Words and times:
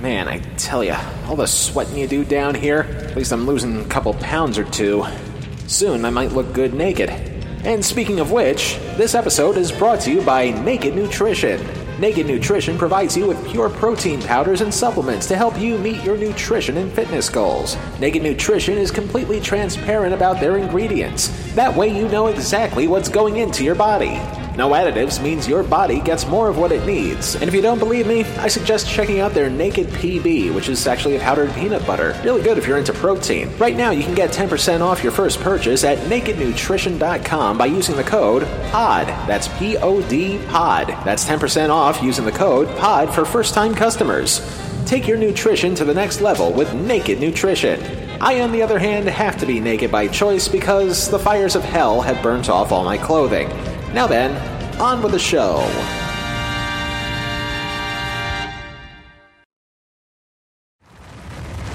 Man, 0.00 0.28
I 0.28 0.38
tell 0.56 0.82
you, 0.82 0.96
all 1.26 1.36
the 1.36 1.46
sweating 1.46 1.98
you 1.98 2.06
do 2.06 2.24
down 2.24 2.54
here, 2.54 2.80
at 2.80 3.16
least 3.16 3.34
I'm 3.34 3.46
losing 3.46 3.82
a 3.82 3.84
couple 3.84 4.14
pounds 4.14 4.56
or 4.56 4.64
two. 4.64 5.04
Soon 5.66 6.06
I 6.06 6.10
might 6.10 6.32
look 6.32 6.54
good 6.54 6.72
naked. 6.72 7.10
And 7.64 7.84
speaking 7.84 8.18
of 8.18 8.32
which, 8.32 8.78
this 8.96 9.14
episode 9.14 9.58
is 9.58 9.70
brought 9.70 10.00
to 10.00 10.10
you 10.10 10.22
by 10.22 10.52
Naked 10.52 10.94
Nutrition. 10.94 11.60
Naked 12.00 12.26
Nutrition 12.26 12.78
provides 12.78 13.14
you 13.14 13.26
with 13.26 13.46
pure 13.50 13.68
protein 13.68 14.22
powders 14.22 14.62
and 14.62 14.72
supplements 14.72 15.26
to 15.26 15.36
help 15.36 15.60
you 15.60 15.76
meet 15.76 16.02
your 16.02 16.16
nutrition 16.16 16.78
and 16.78 16.90
fitness 16.90 17.28
goals. 17.28 17.76
Naked 18.00 18.22
Nutrition 18.22 18.78
is 18.78 18.90
completely 18.90 19.38
transparent 19.38 20.14
about 20.14 20.40
their 20.40 20.56
ingredients. 20.56 21.28
That 21.54 21.76
way, 21.76 21.94
you 21.94 22.08
know 22.08 22.28
exactly 22.28 22.88
what's 22.88 23.10
going 23.10 23.36
into 23.36 23.64
your 23.64 23.74
body. 23.74 24.18
No 24.60 24.72
additives 24.72 25.22
means 25.22 25.48
your 25.48 25.62
body 25.62 26.00
gets 26.00 26.26
more 26.26 26.50
of 26.50 26.58
what 26.58 26.70
it 26.70 26.84
needs. 26.84 27.34
And 27.34 27.44
if 27.44 27.54
you 27.54 27.62
don't 27.62 27.78
believe 27.78 28.06
me, 28.06 28.24
I 28.24 28.48
suggest 28.48 28.86
checking 28.86 29.18
out 29.18 29.32
their 29.32 29.48
Naked 29.48 29.86
PB, 29.86 30.54
which 30.54 30.68
is 30.68 30.86
actually 30.86 31.16
a 31.16 31.20
powdered 31.20 31.50
peanut 31.54 31.86
butter. 31.86 32.14
Really 32.22 32.42
good 32.42 32.58
if 32.58 32.66
you're 32.66 32.76
into 32.76 32.92
protein. 32.92 33.50
Right 33.56 33.74
now, 33.74 33.90
you 33.90 34.02
can 34.02 34.14
get 34.14 34.32
10% 34.32 34.82
off 34.82 35.02
your 35.02 35.12
first 35.12 35.40
purchase 35.40 35.82
at 35.82 35.96
nakednutrition.com 36.10 37.56
by 37.56 37.64
using 37.64 37.96
the 37.96 38.04
code 38.04 38.42
POD. 38.70 39.06
That's 39.26 39.48
P 39.58 39.78
O 39.78 40.02
D 40.02 40.38
POD. 40.48 40.88
That's 41.06 41.24
10% 41.24 41.70
off 41.70 42.02
using 42.02 42.26
the 42.26 42.30
code 42.30 42.68
POD 42.76 43.14
for 43.14 43.24
first 43.24 43.54
time 43.54 43.74
customers. 43.74 44.42
Take 44.84 45.08
your 45.08 45.16
nutrition 45.16 45.74
to 45.76 45.86
the 45.86 45.94
next 45.94 46.20
level 46.20 46.52
with 46.52 46.74
Naked 46.74 47.18
Nutrition. 47.18 47.80
I, 48.20 48.42
on 48.42 48.52
the 48.52 48.60
other 48.60 48.78
hand, 48.78 49.08
have 49.08 49.38
to 49.38 49.46
be 49.46 49.58
naked 49.58 49.90
by 49.90 50.06
choice 50.08 50.48
because 50.48 51.08
the 51.08 51.18
fires 51.18 51.56
of 51.56 51.64
hell 51.64 52.02
have 52.02 52.22
burnt 52.22 52.50
off 52.50 52.72
all 52.72 52.84
my 52.84 52.98
clothing. 52.98 53.48
Now 53.92 54.06
then, 54.06 54.36
on 54.80 55.02
with 55.02 55.12
the 55.12 55.18
show. 55.18 55.58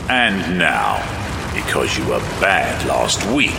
And 0.08 0.58
now, 0.58 1.02
because 1.54 1.98
you 1.98 2.06
were 2.06 2.20
bad 2.40 2.86
last 2.88 3.26
week, 3.34 3.58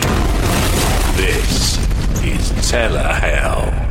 this 1.17 1.77
is 2.23 2.51
Telehell. 2.71 3.87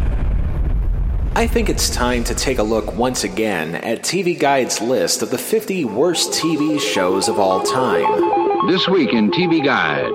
I 1.37 1.47
think 1.47 1.69
it's 1.69 1.89
time 1.89 2.25
to 2.25 2.35
take 2.35 2.59
a 2.59 2.63
look 2.63 2.97
once 2.97 3.23
again 3.23 3.77
at 3.77 4.03
TV 4.03 4.37
Guide's 4.37 4.81
list 4.81 5.23
of 5.23 5.31
the 5.31 5.39
50 5.39 5.85
worst 5.85 6.33
TV 6.33 6.81
shows 6.81 7.29
of 7.29 7.39
all 7.39 7.61
time. 7.61 8.67
This 8.69 8.89
week 8.89 9.13
in 9.13 9.31
TV 9.31 9.65
Guide, 9.65 10.11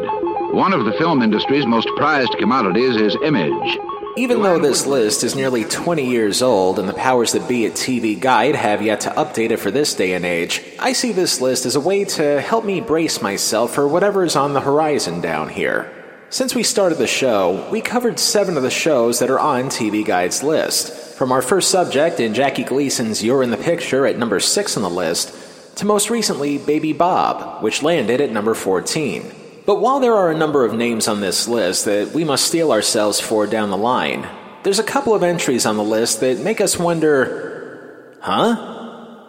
one 0.54 0.74
of 0.74 0.84
the 0.84 0.94
film 0.94 1.22
industry's 1.22 1.66
most 1.66 1.88
prized 1.96 2.36
commodities 2.38 3.00
is 3.00 3.16
image. 3.24 3.78
Even 4.18 4.42
though 4.42 4.60
this 4.60 4.86
list 4.86 5.24
is 5.24 5.36
nearly 5.36 5.64
20 5.64 6.06
years 6.06 6.42
old 6.42 6.80
and 6.80 6.90
the 6.90 6.94
powers 6.94 7.32
that 7.32 7.48
be 7.48 7.66
at 7.66 7.74
TV 7.74 8.20
Guide 8.20 8.56
have 8.56 8.82
yet 8.82 9.02
to 9.02 9.10
update 9.12 9.52
it 9.52 9.58
for 9.58 9.72
this 9.72 9.94
day 9.94 10.14
and 10.14 10.26
age, 10.26 10.62
I 10.80 10.92
see 10.92 11.14
this 11.14 11.40
list 11.40 11.66
as 11.66 11.78
a 11.78 11.80
way 11.80 12.04
to 12.04 12.42
help 12.42 12.66
me 12.66 12.82
brace 12.82 13.22
myself 13.22 13.74
for 13.74 13.88
whatever 13.88 14.26
is 14.26 14.36
on 14.36 14.54
the 14.54 14.60
horizon 14.60 15.22
down 15.22 15.48
here. 15.48 15.90
Since 16.30 16.56
we 16.56 16.64
started 16.64 16.98
the 16.98 17.08
show, 17.08 17.70
we 17.72 17.80
covered 17.80 18.20
seven 18.20 18.58
of 18.58 18.64
the 18.64 18.70
shows 18.70 19.20
that 19.20 19.30
are 19.30 19.40
on 19.40 19.66
TV 19.66 20.06
Guide's 20.06 20.44
list. 20.44 21.16
From 21.18 21.32
our 21.32 21.42
first 21.42 21.72
subject 21.72 22.20
in 22.20 22.34
Jackie 22.34 22.64
Gleason's 22.64 23.24
You're 23.24 23.44
in 23.44 23.52
the 23.52 23.58
Picture 23.58 24.06
at 24.06 24.18
number 24.18 24.42
6 24.42 24.78
on 24.78 24.84
the 24.84 24.90
list, 24.90 25.78
to 25.78 25.86
most 25.86 26.10
recently 26.10 26.58
Baby 26.58 26.92
Bob, 26.92 27.64
which 27.64 27.82
landed 27.82 28.20
at 28.20 28.32
number 28.32 28.56
14. 28.56 29.41
But 29.66 29.80
while 29.80 30.00
there 30.00 30.16
are 30.16 30.32
a 30.32 30.38
number 30.38 30.66
of 30.66 30.74
names 30.74 31.08
on 31.08 31.22
this 31.22 31.48
list 31.48 31.86
that 31.86 32.12
we 32.14 32.24
must 32.24 32.46
steel 32.46 32.72
ourselves 32.72 33.20
for 33.20 33.46
down 33.46 33.70
the 33.70 33.78
line, 33.78 34.28
there's 34.64 34.80
a 34.80 34.84
couple 34.84 35.14
of 35.14 35.24
entries 35.24 35.66
on 35.66 35.78
the 35.78 35.84
list 35.84 36.20
that 36.22 36.40
make 36.40 36.62
us 36.62 36.78
wonder 36.78 38.16
huh? 38.22 38.68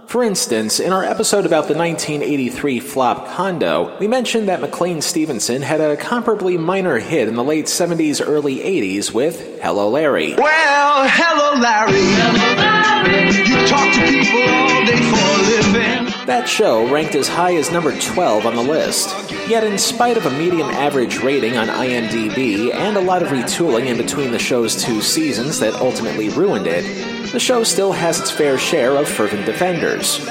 For 0.06 0.22
instance, 0.22 0.78
in 0.78 0.92
our 0.92 1.02
episode 1.02 1.46
about 1.46 1.68
the 1.68 1.74
1983 1.74 2.80
flop 2.80 3.28
Condo, 3.28 3.96
we 3.98 4.06
mentioned 4.06 4.48
that 4.48 4.60
McLean 4.60 5.00
Stevenson 5.00 5.62
had 5.62 5.80
a 5.80 5.96
comparably 5.96 6.58
minor 6.58 6.98
hit 6.98 7.28
in 7.28 7.34
the 7.34 7.42
late 7.42 7.64
70s, 7.64 8.20
early 8.22 8.56
80s 8.58 9.12
with 9.14 9.60
Hello 9.62 9.88
Larry. 9.88 10.34
Well, 10.34 11.08
hello, 11.08 11.58
Larry. 11.58 12.02
You 13.48 13.66
talk 13.66 13.94
to 13.94 14.00
people 14.06 14.42
all 14.52 14.84
day 14.84 15.00
for 15.00 15.16
a 15.16 15.42
living. 15.48 15.61
That 16.26 16.48
show 16.48 16.88
ranked 16.88 17.16
as 17.16 17.26
high 17.26 17.56
as 17.56 17.72
number 17.72 17.98
12 17.98 18.46
on 18.46 18.54
the 18.54 18.62
list. 18.62 19.28
Yet, 19.48 19.64
in 19.64 19.76
spite 19.76 20.16
of 20.16 20.24
a 20.24 20.30
medium 20.30 20.70
average 20.70 21.18
rating 21.18 21.56
on 21.56 21.66
IMDb 21.66 22.72
and 22.72 22.96
a 22.96 23.00
lot 23.00 23.22
of 23.22 23.28
retooling 23.28 23.86
in 23.86 23.96
between 23.96 24.30
the 24.30 24.38
show's 24.38 24.80
two 24.80 25.00
seasons 25.02 25.58
that 25.58 25.74
ultimately 25.74 26.28
ruined 26.28 26.68
it, 26.68 26.84
the 27.32 27.40
show 27.40 27.64
still 27.64 27.90
has 27.90 28.20
its 28.20 28.30
fair 28.30 28.56
share 28.56 28.96
of 28.96 29.08
fervent 29.08 29.46
defenders. 29.46 30.24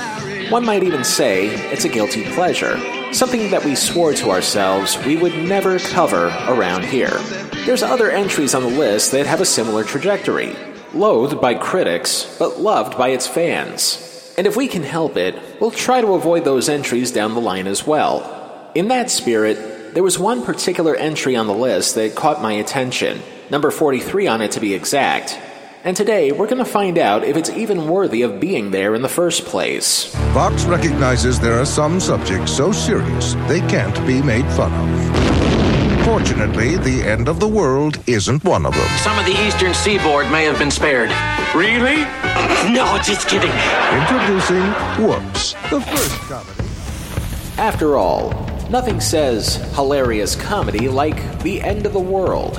One 0.49 0.65
might 0.65 0.83
even 0.83 1.03
say 1.03 1.47
it's 1.73 1.83
a 1.83 1.89
guilty 1.89 2.23
pleasure, 2.23 2.79
something 3.13 3.51
that 3.51 3.65
we 3.65 3.75
swore 3.75 4.13
to 4.13 4.29
ourselves 4.29 4.97
we 5.05 5.17
would 5.17 5.35
never 5.35 5.77
cover 5.77 6.27
around 6.47 6.85
here. 6.85 7.19
There's 7.65 7.83
other 7.83 8.09
entries 8.09 8.55
on 8.55 8.63
the 8.63 8.69
list 8.69 9.11
that 9.11 9.25
have 9.25 9.41
a 9.41 9.45
similar 9.45 9.83
trajectory, 9.83 10.55
loathed 10.93 11.41
by 11.41 11.55
critics, 11.55 12.33
but 12.39 12.61
loved 12.61 12.97
by 12.97 13.09
its 13.09 13.27
fans. 13.27 14.10
And 14.37 14.47
if 14.47 14.55
we 14.55 14.67
can 14.67 14.83
help 14.83 15.17
it, 15.17 15.35
we'll 15.59 15.71
try 15.71 16.01
to 16.01 16.13
avoid 16.13 16.45
those 16.45 16.69
entries 16.69 17.11
down 17.11 17.33
the 17.33 17.41
line 17.41 17.67
as 17.67 17.85
well. 17.85 18.71
In 18.73 18.87
that 18.87 19.11
spirit, 19.11 19.93
there 19.93 20.03
was 20.03 20.17
one 20.17 20.43
particular 20.43 20.95
entry 20.95 21.35
on 21.35 21.47
the 21.47 21.53
list 21.53 21.95
that 21.95 22.15
caught 22.15 22.41
my 22.41 22.53
attention, 22.53 23.21
number 23.49 23.71
43 23.71 24.27
on 24.27 24.41
it 24.41 24.51
to 24.51 24.59
be 24.59 24.73
exact. 24.73 25.37
And 25.83 25.97
today, 25.97 26.31
we're 26.31 26.47
going 26.47 26.63
to 26.63 26.65
find 26.65 26.97
out 26.97 27.23
if 27.23 27.35
it's 27.35 27.49
even 27.49 27.87
worthy 27.87 28.21
of 28.21 28.39
being 28.39 28.71
there 28.71 28.93
in 28.93 29.01
the 29.01 29.09
first 29.09 29.45
place. 29.45 30.05
Fox 30.33 30.63
recognizes 30.65 31.39
there 31.39 31.59
are 31.59 31.65
some 31.65 31.99
subjects 31.99 32.55
so 32.55 32.71
serious 32.71 33.33
they 33.47 33.59
can't 33.61 33.95
be 34.05 34.21
made 34.21 34.45
fun 34.53 34.71
of. 34.71 35.70
Fortunately, 36.11 36.75
the 36.75 37.03
end 37.03 37.29
of 37.29 37.39
the 37.39 37.47
world 37.47 37.97
isn't 38.05 38.43
one 38.43 38.65
of 38.65 38.73
them. 38.73 38.97
Some 38.97 39.17
of 39.17 39.23
the 39.25 39.31
eastern 39.47 39.73
seaboard 39.73 40.29
may 40.29 40.43
have 40.43 40.59
been 40.59 40.69
spared. 40.69 41.09
Really? 41.55 42.03
No, 42.69 42.99
just 43.01 43.29
kidding. 43.29 43.49
Introducing 43.93 44.61
Woops, 45.01 45.53
the 45.69 45.79
first 45.79 46.19
comedy. 46.27 46.67
After 47.57 47.95
all, 47.95 48.31
nothing 48.69 48.99
says 48.99 49.55
hilarious 49.73 50.35
comedy 50.35 50.89
like 50.89 51.39
the 51.43 51.61
end 51.61 51.85
of 51.85 51.93
the 51.93 51.99
world. 51.99 52.57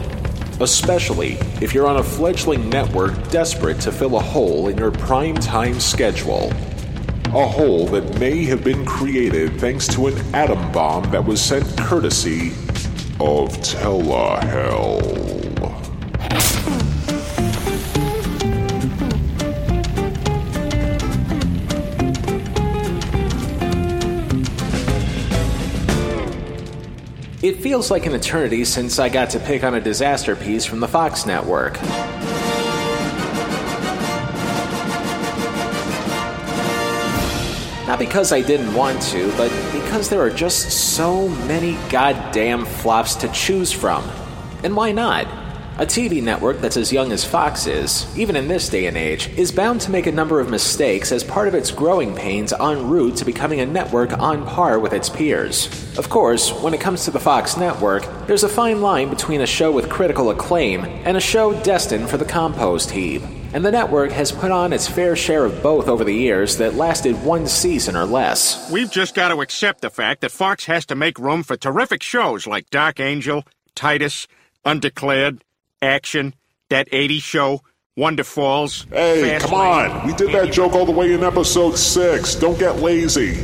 especially 0.60 1.32
if 1.60 1.74
you're 1.74 1.86
on 1.86 1.98
a 1.98 2.02
fledgling 2.02 2.70
network 2.70 3.12
desperate 3.30 3.80
to 3.80 3.92
fill 3.92 4.16
a 4.16 4.20
hole 4.20 4.68
in 4.68 4.78
your 4.78 4.92
prime 4.92 5.34
time 5.34 5.78
schedule. 5.78 6.50
A 7.26 7.46
hole 7.46 7.86
that 7.88 8.18
may 8.18 8.44
have 8.44 8.64
been 8.64 8.86
created 8.86 9.60
thanks 9.60 9.86
to 9.88 10.06
an 10.06 10.34
atom 10.34 10.72
bomb 10.72 11.10
that 11.10 11.24
was 11.24 11.41
sent 11.42 11.66
courtesy 11.76 12.52
of 13.22 13.56
Telehell. 13.59 15.00
It 27.43 27.56
feels 27.59 27.93
like 27.93 28.06
an 28.06 28.15
eternity 28.15 28.65
since 28.65 28.99
I 28.99 29.09
got 29.09 29.31
to 29.31 29.39
pick 29.39 29.62
on 29.62 29.75
a 29.75 29.81
disaster 29.81 30.34
piece 30.34 30.65
from 30.65 30.81
the 30.81 30.89
Fox 30.89 31.25
network. 31.25 31.78
Not 37.92 37.98
because 37.98 38.32
I 38.32 38.41
didn't 38.41 38.72
want 38.72 39.03
to, 39.10 39.30
but 39.36 39.50
because 39.70 40.08
there 40.08 40.22
are 40.22 40.30
just 40.30 40.94
so 40.94 41.28
many 41.28 41.76
goddamn 41.91 42.64
flops 42.64 43.16
to 43.16 43.28
choose 43.32 43.70
from. 43.70 44.03
And 44.64 44.75
why 44.75 44.92
not? 44.92 45.26
A 45.76 45.84
TV 45.84 46.22
network 46.22 46.62
that's 46.62 46.78
as 46.78 46.91
young 46.91 47.12
as 47.12 47.22
Fox 47.22 47.66
is, 47.66 48.06
even 48.16 48.34
in 48.34 48.48
this 48.48 48.70
day 48.70 48.86
and 48.86 48.97
age, 48.97 49.28
is 49.36 49.53
bound 49.53 49.82
to 49.82 49.91
make 49.91 50.06
a 50.06 50.12
number 50.12 50.41
of 50.41 50.48
mistakes 50.48 51.12
as 51.12 51.22
part 51.22 51.48
of 51.48 51.54
its 51.54 51.71
growing 51.71 52.16
pains 52.16 52.54
en 52.54 52.89
route 52.89 53.16
to 53.16 53.27
becoming 53.27 53.60
a 53.60 53.66
network 53.66 54.18
on 54.18 54.47
par 54.47 54.78
with 54.78 54.94
its 54.94 55.10
peers. 55.10 55.68
Of 55.98 56.09
course, 56.09 56.50
when 56.50 56.72
it 56.72 56.80
comes 56.80 57.04
to 57.04 57.10
the 57.10 57.21
Fox 57.21 57.59
network, 57.59 58.06
there's 58.27 58.42
a 58.42 58.48
fine 58.48 58.80
line 58.80 59.10
between 59.10 59.42
a 59.42 59.47
show 59.47 59.71
with 59.71 59.91
critical 59.91 60.30
acclaim 60.30 60.86
and 61.04 61.18
a 61.18 61.21
show 61.21 61.53
destined 61.62 62.09
for 62.09 62.16
the 62.16 62.24
compost 62.24 62.92
heap. 62.92 63.21
And 63.54 63.65
the 63.65 63.71
network 63.71 64.13
has 64.13 64.33
put 64.33 64.51
on 64.51 64.72
its 64.72 64.89
fair 64.89 65.15
share 65.15 65.45
of 65.45 65.63
both 65.63 65.87
over 65.89 66.04
the 66.04 66.15
years 66.15 66.57
that 66.57 66.75
lasted 66.75 67.22
one 67.22 67.47
season 67.47 67.97
or 67.97 68.07
less. 68.07 68.71
We've 68.71 68.91
just 68.91 69.15
got 69.15 69.28
to 69.28 69.43
accept 69.43 69.83
the 69.83 69.91
fact 69.91 70.22
that 70.22 70.31
Fox 70.31 70.65
has 70.65 70.87
to 70.87 70.95
make 70.95 71.19
room 71.19 71.43
for 71.43 71.57
terrific 71.57 72.03
shows 72.03 72.47
like 72.47 72.71
Dark 72.71 72.99
Angel, 72.99 73.45
Titus, 73.75 74.27
Undeclared, 74.65 75.45
Action, 75.83 76.34
That 76.71 76.89
80 76.93 77.19
Show, 77.19 77.60
Wonderfalls. 77.99 78.89
Hey, 78.89 79.22
Fast 79.39 79.45
come 79.47 79.59
Lane, 79.59 79.91
on! 79.91 80.07
We 80.07 80.15
did 80.15 80.33
that 80.33 80.51
joke 80.51 80.72
all 80.72 80.87
the 80.87 80.93
way 80.93 81.13
in 81.13 81.22
episode 81.22 81.77
6. 81.77 82.34
Don't 82.37 82.59
get 82.59 82.77
lazy. 82.77 83.39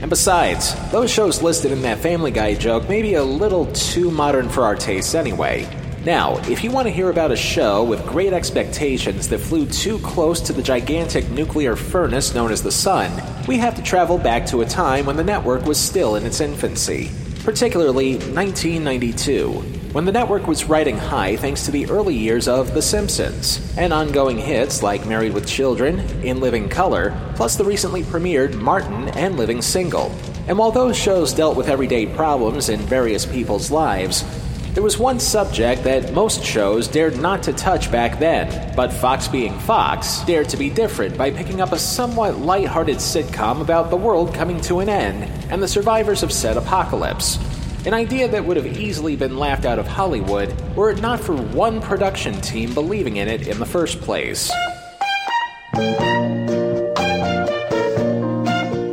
And 0.00 0.10
besides, 0.10 0.74
those 0.90 1.12
shows 1.12 1.40
listed 1.40 1.70
in 1.70 1.82
that 1.82 1.98
Family 1.98 2.32
Guy 2.32 2.54
joke 2.54 2.88
may 2.88 3.00
be 3.00 3.14
a 3.14 3.22
little 3.22 3.66
too 3.66 4.10
modern 4.10 4.48
for 4.48 4.64
our 4.64 4.74
tastes 4.74 5.14
anyway. 5.14 5.68
Now, 6.04 6.38
if 6.48 6.64
you 6.64 6.72
want 6.72 6.88
to 6.88 6.92
hear 6.92 7.10
about 7.10 7.30
a 7.30 7.36
show 7.36 7.84
with 7.84 8.04
great 8.04 8.32
expectations 8.32 9.28
that 9.28 9.38
flew 9.38 9.66
too 9.66 10.00
close 10.00 10.40
to 10.40 10.52
the 10.52 10.62
gigantic 10.62 11.30
nuclear 11.30 11.76
furnace 11.76 12.34
known 12.34 12.50
as 12.50 12.60
the 12.60 12.72
Sun, 12.72 13.12
we 13.46 13.56
have 13.58 13.76
to 13.76 13.82
travel 13.82 14.18
back 14.18 14.44
to 14.46 14.62
a 14.62 14.66
time 14.66 15.06
when 15.06 15.16
the 15.16 15.22
network 15.22 15.64
was 15.64 15.78
still 15.78 16.16
in 16.16 16.26
its 16.26 16.40
infancy, 16.40 17.12
particularly 17.44 18.14
1992, 18.16 19.50
when 19.92 20.04
the 20.04 20.10
network 20.10 20.48
was 20.48 20.64
riding 20.64 20.98
high 20.98 21.36
thanks 21.36 21.66
to 21.66 21.70
the 21.70 21.88
early 21.88 22.16
years 22.16 22.48
of 22.48 22.74
The 22.74 22.82
Simpsons, 22.82 23.72
and 23.78 23.92
ongoing 23.92 24.38
hits 24.38 24.82
like 24.82 25.06
Married 25.06 25.32
with 25.32 25.46
Children, 25.46 26.00
In 26.24 26.40
Living 26.40 26.68
Color, 26.68 27.16
plus 27.36 27.54
the 27.54 27.64
recently 27.64 28.02
premiered 28.02 28.54
Martin 28.54 29.06
and 29.10 29.36
Living 29.36 29.62
Single. 29.62 30.12
And 30.48 30.58
while 30.58 30.72
those 30.72 30.96
shows 30.96 31.32
dealt 31.32 31.56
with 31.56 31.68
everyday 31.68 32.06
problems 32.06 32.70
in 32.70 32.80
various 32.80 33.24
people's 33.24 33.70
lives, 33.70 34.24
there 34.74 34.82
was 34.82 34.96
one 34.96 35.20
subject 35.20 35.84
that 35.84 36.14
most 36.14 36.42
shows 36.42 36.88
dared 36.88 37.20
not 37.20 37.42
to 37.42 37.52
touch 37.52 37.92
back 37.92 38.18
then, 38.18 38.74
but 38.74 38.90
Fox 38.90 39.28
being 39.28 39.58
Fox 39.60 40.20
dared 40.22 40.48
to 40.48 40.56
be 40.56 40.70
different 40.70 41.18
by 41.18 41.30
picking 41.30 41.60
up 41.60 41.72
a 41.72 41.78
somewhat 41.78 42.38
light-hearted 42.38 42.96
sitcom 42.96 43.60
about 43.60 43.90
the 43.90 43.96
world 43.96 44.32
coming 44.32 44.58
to 44.62 44.80
an 44.80 44.88
end 44.88 45.24
and 45.52 45.62
the 45.62 45.68
survivors 45.68 46.22
of 46.22 46.32
said 46.32 46.56
apocalypse. 46.56 47.38
An 47.84 47.92
idea 47.92 48.28
that 48.28 48.44
would 48.46 48.56
have 48.56 48.78
easily 48.78 49.14
been 49.14 49.36
laughed 49.36 49.66
out 49.66 49.78
of 49.78 49.86
Hollywood 49.86 50.54
were 50.74 50.90
it 50.90 51.02
not 51.02 51.20
for 51.20 51.36
one 51.36 51.82
production 51.82 52.40
team 52.40 52.72
believing 52.72 53.16
in 53.16 53.28
it 53.28 53.48
in 53.48 53.58
the 53.58 53.66
first 53.66 54.00
place. 54.00 54.50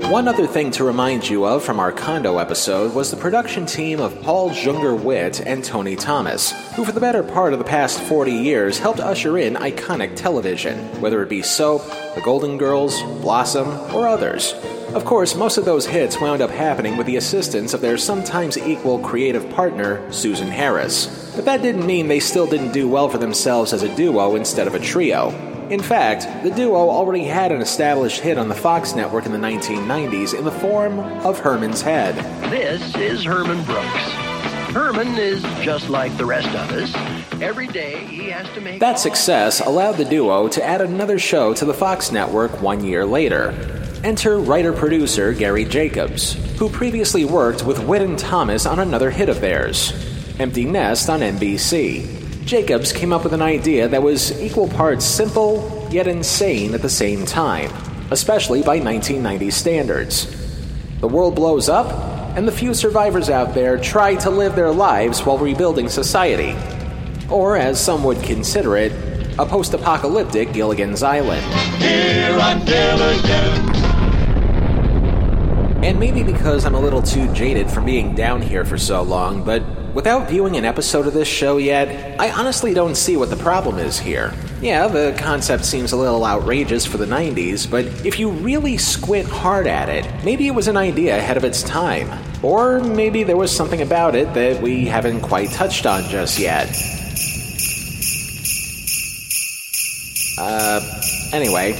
One 0.10 0.28
other 0.28 0.48
thing 0.48 0.72
to 0.72 0.84
remind 0.84 1.30
you 1.30 1.46
of 1.46 1.64
from 1.64 1.80
our 1.80 1.92
condo 1.92 2.40
episode 2.40 2.96
was 2.96 3.12
the 3.12 3.18
production 3.18 3.68
team 3.68 4.00
of 4.00 4.20
Paul 4.24 4.50
Junger 4.50 5.00
Witt 5.00 5.40
and 5.42 5.64
Tony 5.64 5.96
Thomas, 5.96 6.52
who 6.74 6.84
for 6.84 6.92
the 6.92 7.00
better 7.00 7.22
part 7.22 7.54
of 7.54 7.60
the 7.60 7.66
past 7.66 8.02
40 8.02 8.32
years 8.32 8.80
helped 8.80 9.00
usher 9.00 9.38
in 9.38 9.54
iconic 9.54 10.16
television, 10.16 10.80
whether 11.00 11.22
it 11.22 11.30
be 11.30 11.44
Soap, 11.44 11.86
The 12.16 12.22
Golden 12.22 12.58
Girls, 12.58 13.00
Blossom, 13.22 13.68
or 13.94 14.08
others. 14.08 14.54
Of 14.96 15.06
course, 15.06 15.36
most 15.36 15.60
of 15.60 15.66
those 15.66 15.86
hits 15.86 16.20
wound 16.20 16.42
up 16.42 16.50
happening 16.50 16.98
with 16.98 17.06
the 17.06 17.18
assistance 17.18 17.76
of 17.76 17.82
their 17.82 18.00
sometimes 18.00 18.58
equal 18.58 18.98
creative 18.98 19.48
partner, 19.52 20.12
Susan 20.12 20.48
Harris. 20.48 21.06
But 21.36 21.46
that 21.46 21.62
didn't 21.62 21.86
mean 21.86 22.08
they 22.08 22.20
still 22.20 22.48
didn't 22.48 22.72
do 22.72 22.90
well 22.90 23.10
for 23.10 23.20
themselves 23.20 23.74
as 23.74 23.84
a 23.84 23.96
duo 23.96 24.36
instead 24.36 24.66
of 24.66 24.74
a 24.74 24.80
trio. 24.80 25.49
In 25.70 25.84
fact, 25.84 26.26
the 26.44 26.50
duo 26.50 26.90
already 26.90 27.26
had 27.26 27.52
an 27.52 27.62
established 27.62 28.22
hit 28.22 28.40
on 28.40 28.50
the 28.50 28.56
Fox 28.56 28.96
network 28.96 29.28
in 29.28 29.32
the 29.32 29.38
1990s 29.38 30.36
in 30.36 30.44
the 30.44 30.52
form 30.52 30.98
of 30.98 31.38
Herman's 31.38 31.84
Head. 31.84 32.16
This 32.50 32.96
is 32.96 33.24
Herman 33.24 33.64
Brooks. 33.66 34.30
Herman 34.74 35.10
is 35.20 35.44
just 35.64 35.88
like 35.88 36.16
the 36.18 36.26
rest 36.26 36.48
of 36.48 36.72
us. 36.72 37.40
Every 37.40 37.68
day 37.68 38.00
he 38.00 38.32
has 38.32 38.50
to 38.56 38.62
make. 38.62 38.80
That 38.80 38.98
success 38.98 39.60
allowed 39.60 39.98
the 39.98 40.06
duo 40.06 40.48
to 40.48 40.64
add 40.66 40.82
another 40.82 41.20
show 41.20 41.54
to 41.54 41.66
the 41.66 41.74
Fox 41.74 42.12
network 42.12 42.64
one 42.64 42.84
year 42.84 43.06
later. 43.06 43.54
Enter 44.04 44.40
writer 44.40 44.74
producer 44.74 45.34
Gary 45.34 45.66
Jacobs, 45.66 46.34
who 46.58 46.70
previously 46.70 47.26
worked 47.26 47.64
with 47.64 47.86
Witt 47.86 48.02
and 48.02 48.18
Thomas 48.18 48.66
on 48.66 48.80
another 48.80 49.12
hit 49.12 49.30
of 49.30 49.40
theirs, 49.40 49.94
Empty 50.40 50.66
Nest 50.66 51.12
on 51.12 51.20
NBC. 51.20 52.19
Jacobs 52.50 52.92
came 52.92 53.14
up 53.14 53.24
with 53.24 53.34
an 53.34 53.44
idea 53.44 53.88
that 53.88 54.02
was 54.02 54.42
equal 54.42 54.68
parts 54.68 55.06
simple 55.06 55.88
yet 55.92 56.08
insane 56.08 56.74
at 56.74 56.82
the 56.82 56.90
same 56.90 57.24
time, 57.24 57.72
especially 58.10 58.62
by 58.64 58.80
1990 58.80 59.52
standards. 59.52 60.26
The 61.00 61.08
world 61.08 61.36
blows 61.36 61.70
up, 61.70 61.94
and 62.36 62.48
the 62.48 62.52
few 62.52 62.74
survivors 62.74 63.30
out 63.30 63.54
there 63.54 63.78
try 63.78 64.16
to 64.16 64.32
live 64.32 64.56
their 64.56 64.72
lives 64.72 65.24
while 65.24 65.38
rebuilding 65.38 65.90
society. 65.90 66.56
Or, 67.30 67.56
as 67.56 67.80
some 67.80 68.04
would 68.04 68.24
consider 68.24 68.78
it, 68.78 68.94
a 69.38 69.46
post 69.46 69.76
apocalyptic 69.76 70.52
Gilligan's 70.52 71.04
Island. 71.04 71.46
Here 71.80 72.36
on 72.42 72.66
Gilligan. 72.66 73.76
And 75.86 76.00
maybe 76.00 76.24
because 76.24 76.66
I'm 76.66 76.74
a 76.74 76.82
little 76.82 77.04
too 77.04 77.32
jaded 77.32 77.70
from 77.70 77.86
being 77.86 78.16
down 78.16 78.42
here 78.42 78.66
for 78.66 78.80
so 78.80 79.04
long, 79.04 79.44
but 79.44 79.62
Without 79.94 80.30
viewing 80.30 80.56
an 80.56 80.66
episode 80.66 81.08
of 81.08 81.14
this 81.14 81.28
show 81.28 81.58
yet, 81.58 82.20
I 82.20 82.30
honestly 82.32 82.76
don't 82.76 82.96
see 82.96 83.18
what 83.18 83.32
the 83.32 83.36
problem 83.36 83.80
is 83.80 83.98
here. 83.98 84.34
Yeah, 84.62 84.88
the 84.88 85.16
concept 85.18 85.66
seems 85.66 85.94
a 85.94 85.98
little 85.98 86.24
outrageous 86.24 86.86
for 86.86 86.98
the 86.98 87.06
90s, 87.06 87.70
but 87.70 87.86
if 88.06 88.20
you 88.20 88.30
really 88.30 88.78
squint 88.78 89.28
hard 89.28 89.66
at 89.66 89.90
it, 89.90 90.08
maybe 90.24 90.46
it 90.48 90.54
was 90.54 90.68
an 90.68 90.78
idea 90.78 91.18
ahead 91.18 91.38
of 91.38 91.44
its 91.44 91.64
time. 91.64 92.08
Or 92.44 92.80
maybe 92.80 93.24
there 93.24 93.38
was 93.38 93.56
something 93.56 93.82
about 93.82 94.14
it 94.14 94.32
that 94.36 94.62
we 94.62 94.86
haven't 94.86 95.22
quite 95.22 95.50
touched 95.50 95.88
on 95.88 96.04
just 96.04 96.38
yet. 96.38 96.70
Uh, 100.38 100.82
anyway, 101.34 101.74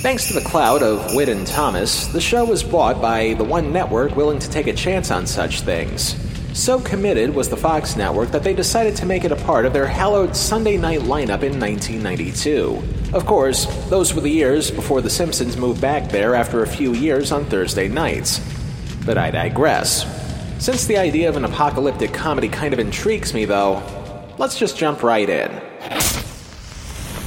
Thanks 0.00 0.28
to 0.28 0.34
the 0.34 0.40
cloud 0.40 0.84
of 0.84 1.12
Witt 1.16 1.28
and 1.28 1.44
Thomas, 1.44 2.06
the 2.06 2.20
show 2.20 2.44
was 2.44 2.62
bought 2.62 3.02
by 3.02 3.34
the 3.34 3.42
one 3.42 3.72
network 3.72 4.14
willing 4.14 4.38
to 4.38 4.48
take 4.48 4.68
a 4.68 4.72
chance 4.72 5.10
on 5.10 5.26
such 5.26 5.62
things. 5.62 6.14
So 6.58 6.80
committed 6.80 7.36
was 7.36 7.48
the 7.48 7.56
Fox 7.56 7.94
network 7.94 8.32
that 8.32 8.42
they 8.42 8.52
decided 8.52 8.96
to 8.96 9.06
make 9.06 9.24
it 9.24 9.30
a 9.30 9.36
part 9.36 9.64
of 9.64 9.72
their 9.72 9.86
hallowed 9.86 10.34
Sunday 10.34 10.76
night 10.76 10.98
lineup 11.02 11.44
in 11.44 11.58
1992. 11.60 12.82
Of 13.14 13.26
course, 13.26 13.66
those 13.88 14.12
were 14.12 14.22
the 14.22 14.28
years 14.28 14.68
before 14.68 15.00
The 15.00 15.08
Simpsons 15.08 15.56
moved 15.56 15.80
back 15.80 16.10
there 16.10 16.34
after 16.34 16.64
a 16.64 16.66
few 16.66 16.94
years 16.94 17.30
on 17.30 17.44
Thursday 17.44 17.86
nights. 17.86 18.40
But 19.06 19.18
I 19.18 19.30
digress. 19.30 20.04
Since 20.58 20.86
the 20.86 20.98
idea 20.98 21.28
of 21.28 21.36
an 21.36 21.44
apocalyptic 21.44 22.12
comedy 22.12 22.48
kind 22.48 22.74
of 22.74 22.80
intrigues 22.80 23.32
me, 23.32 23.44
though, 23.44 23.80
let's 24.36 24.58
just 24.58 24.76
jump 24.76 25.04
right 25.04 25.30
in. 25.30 25.48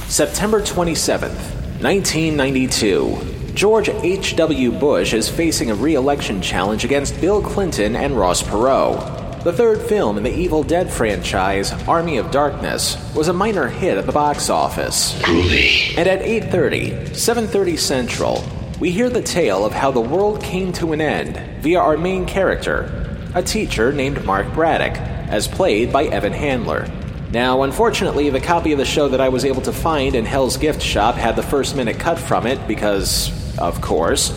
September 0.08 0.60
27th, 0.60 1.80
1992. 1.80 3.54
George 3.54 3.88
H.W. 3.88 4.72
Bush 4.72 5.14
is 5.14 5.30
facing 5.30 5.70
a 5.70 5.74
re 5.74 5.94
election 5.94 6.42
challenge 6.42 6.84
against 6.84 7.18
Bill 7.18 7.40
Clinton 7.40 7.96
and 7.96 8.14
Ross 8.14 8.42
Perot. 8.42 9.21
The 9.44 9.52
third 9.52 9.82
film 9.82 10.18
in 10.18 10.22
the 10.22 10.32
Evil 10.32 10.62
Dead 10.62 10.88
franchise, 10.88 11.72
Army 11.88 12.18
of 12.18 12.30
Darkness, 12.30 12.96
was 13.12 13.26
a 13.26 13.32
minor 13.32 13.66
hit 13.66 13.98
at 13.98 14.06
the 14.06 14.12
box 14.12 14.48
office. 14.48 15.20
Groovy. 15.20 15.98
And 15.98 16.06
at 16.06 16.22
8:30, 16.22 17.12
7:30 17.12 17.76
Central, 17.76 18.44
we 18.78 18.92
hear 18.92 19.10
the 19.10 19.20
tale 19.20 19.64
of 19.66 19.72
how 19.72 19.90
the 19.90 20.00
world 20.00 20.40
came 20.44 20.72
to 20.74 20.92
an 20.92 21.00
end 21.00 21.40
via 21.60 21.80
our 21.80 21.96
main 21.96 22.24
character, 22.24 22.88
a 23.34 23.42
teacher 23.42 23.92
named 23.92 24.24
Mark 24.24 24.54
Braddock, 24.54 24.96
as 25.28 25.48
played 25.48 25.92
by 25.92 26.04
Evan 26.04 26.34
Handler. 26.34 26.88
Now, 27.32 27.64
unfortunately, 27.64 28.30
the 28.30 28.38
copy 28.38 28.70
of 28.70 28.78
the 28.78 28.84
show 28.84 29.08
that 29.08 29.20
I 29.20 29.28
was 29.28 29.44
able 29.44 29.62
to 29.62 29.72
find 29.72 30.14
in 30.14 30.24
Hell's 30.24 30.56
Gift 30.56 30.80
Shop 30.80 31.16
had 31.16 31.34
the 31.34 31.42
first 31.42 31.74
minute 31.74 31.98
cut 31.98 32.20
from 32.20 32.46
it 32.46 32.68
because, 32.68 33.32
of 33.58 33.80
course. 33.80 34.32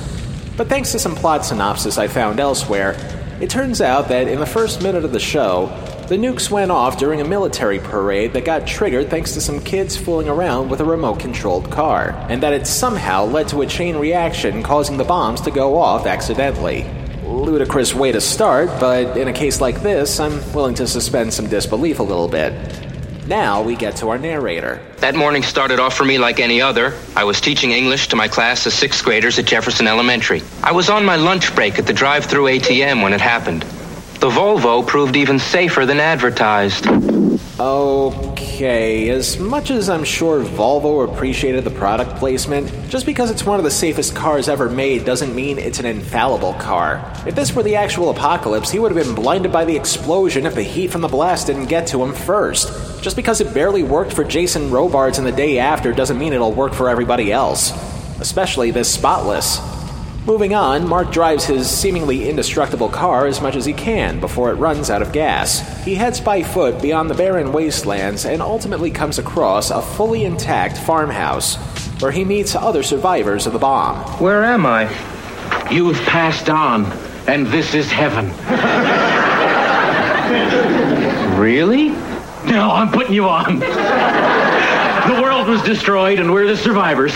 But 0.58 0.68
thanks 0.68 0.94
to 0.94 1.00
some 1.00 1.14
plot 1.14 1.46
synopsis 1.46 2.00
I 2.00 2.08
found 2.08 2.40
elsewhere, 2.40 2.96
it 3.42 3.50
turns 3.50 3.82
out 3.82 4.08
that 4.10 4.28
in 4.28 4.40
the 4.40 4.46
first 4.46 4.82
minute 4.82 5.04
of 5.04 5.12
the 5.12 5.20
show, 5.20 5.68
the 6.08 6.16
nukes 6.16 6.52
went 6.52 6.72
off 6.72 6.98
during 6.98 7.20
a 7.20 7.26
military 7.26 7.80
parade 7.80 8.34
that 8.34 8.46
got 8.46 8.68
triggered 8.68 9.10
thanks 9.10 9.34
to 9.34 9.42
some 9.42 9.60
kids 9.60 9.98
fooling 9.98 10.30
around 10.30 10.70
with 10.70 10.80
a 10.80 10.86
remote 10.86 11.20
controlled 11.20 11.70
car, 11.70 12.12
and 12.30 12.44
that 12.44 12.54
it 12.54 12.68
somehow 12.68 13.26
led 13.26 13.48
to 13.50 13.62
a 13.62 13.68
chain 13.68 13.98
reaction 13.98 14.64
causing 14.64 14.98
the 14.98 15.04
bombs 15.04 15.42
to 15.42 15.52
go 15.52 15.78
off 15.78 16.06
accidentally. 16.06 16.86
Ludicrous 17.24 17.94
way 17.94 18.12
to 18.12 18.22
start, 18.22 18.68
but 18.80 19.18
in 19.18 19.28
a 19.28 19.34
case 19.34 19.60
like 19.60 19.82
this, 19.82 20.20
I'm 20.20 20.54
willing 20.54 20.76
to 20.76 20.88
suspend 20.88 21.34
some 21.34 21.48
disbelief 21.48 22.00
a 22.00 22.04
little 22.04 22.28
bit. 22.28 22.54
Now 23.28 23.64
we 23.64 23.76
get 23.76 23.96
to 23.98 24.10
our 24.10 24.20
narrator. 24.20 24.80
That 24.98 25.16
morning 25.16 25.42
started 25.42 25.80
off 25.80 25.96
for 25.96 26.06
me 26.06 26.20
like 26.20 26.40
any 26.40 26.62
other. 26.62 26.94
I 27.16 27.24
was 27.24 27.42
teaching 27.42 27.72
English 27.72 28.10
to 28.10 28.16
my 28.16 28.28
class 28.28 28.68
of 28.68 28.74
sixth 28.74 29.04
graders 29.04 29.40
at 29.40 29.46
Jefferson 29.46 29.88
Elementary. 29.88 30.44
I 30.62 30.74
was 30.74 30.92
on 30.92 31.04
my 31.04 31.16
lunch 31.16 31.56
break 31.56 31.80
at 31.80 31.88
the 31.88 31.94
drive 31.94 32.26
through 32.26 32.46
ATM 32.46 33.02
when 33.02 33.14
it 33.14 33.22
happened. 33.22 33.64
The 34.20 34.30
Volvo 34.30 34.86
proved 34.86 35.16
even 35.16 35.40
safer 35.40 35.88
than 35.88 36.00
advertised. 36.00 36.86
Oh, 37.60 38.35
Okay, 38.56 39.10
as 39.10 39.38
much 39.38 39.70
as 39.70 39.90
I'm 39.90 40.06
sure 40.06 40.42
Volvo 40.42 41.04
appreciated 41.04 41.66
the 41.66 41.72
product 41.72 42.16
placement, 42.16 42.72
just 42.88 43.06
because 43.06 43.30
it's 43.30 43.46
one 43.46 43.60
of 43.60 43.66
the 43.66 43.70
safest 43.70 44.16
cars 44.16 44.48
ever 44.48 44.70
made 44.70 45.04
doesn't 45.04 45.36
mean 45.36 45.60
it's 45.60 45.82
an 45.82 45.86
infallible 45.86 46.54
car. 46.54 47.04
If 47.28 47.36
this 47.36 47.54
were 47.54 47.64
the 47.64 47.76
actual 47.76 48.12
apocalypse, 48.12 48.72
he 48.72 48.80
would 48.80 48.96
have 48.96 49.06
been 49.06 49.14
blinded 49.14 49.52
by 49.52 49.66
the 49.66 49.76
explosion 49.76 50.46
if 50.46 50.56
the 50.56 50.64
heat 50.64 50.90
from 50.90 51.02
the 51.02 51.10
blast 51.10 51.48
didn't 51.48 51.66
get 51.66 51.88
to 51.88 52.02
him 52.02 52.14
first. 52.14 53.04
Just 53.04 53.18
because 53.18 53.42
it 53.42 53.54
barely 53.54 53.84
worked 53.84 54.14
for 54.14 54.24
Jason 54.24 54.72
Robards 54.72 55.20
in 55.20 55.26
the 55.26 55.34
day 55.34 55.60
after 55.60 55.92
doesn't 55.92 56.18
mean 56.18 56.32
it'll 56.32 56.54
work 56.54 56.74
for 56.74 56.88
everybody 56.88 57.34
else. 57.34 57.74
Especially 58.22 58.72
this 58.72 58.90
spotless. 58.90 59.75
Moving 60.26 60.56
on, 60.56 60.88
Mark 60.90 61.12
drives 61.12 61.46
his 61.46 61.70
seemingly 61.70 62.28
indestructible 62.28 62.90
car 62.90 63.28
as 63.28 63.42
much 63.42 63.56
as 63.56 63.64
he 63.64 63.74
can 63.74 64.20
before 64.20 64.50
it 64.50 64.56
runs 64.56 64.90
out 64.90 65.04
of 65.04 65.12
gas. 65.12 65.84
He 65.84 65.94
heads 65.94 66.20
by 66.20 66.42
foot 66.42 66.82
beyond 66.82 67.12
the 67.12 67.14
barren 67.14 67.54
wastelands 67.54 68.26
and 68.26 68.42
ultimately 68.42 68.90
comes 68.90 69.20
across 69.20 69.70
a 69.70 69.84
fully 69.84 70.26
intact 70.26 70.80
farmhouse 70.80 71.58
where 72.02 72.12
he 72.12 72.26
meets 72.26 72.56
other 72.56 72.82
survivors 72.82 73.46
of 73.46 73.54
the 73.54 73.60
bomb. 73.60 73.98
Where 74.20 74.44
am 74.44 74.66
I? 74.66 74.90
You've 75.70 76.02
passed 76.08 76.50
on, 76.50 76.86
and 77.28 77.46
this 77.46 77.76
is 77.76 77.92
heaven. 77.92 78.32
Really? 81.40 81.90
No, 81.90 82.72
I'm 82.72 82.92
putting 82.92 83.14
you 83.14 83.28
on. 83.30 83.60
the 83.60 85.22
world 85.22 85.48
was 85.48 85.62
destroyed, 85.62 86.20
and 86.20 86.34
we're 86.34 86.48
the 86.48 86.58
survivors. 86.58 87.14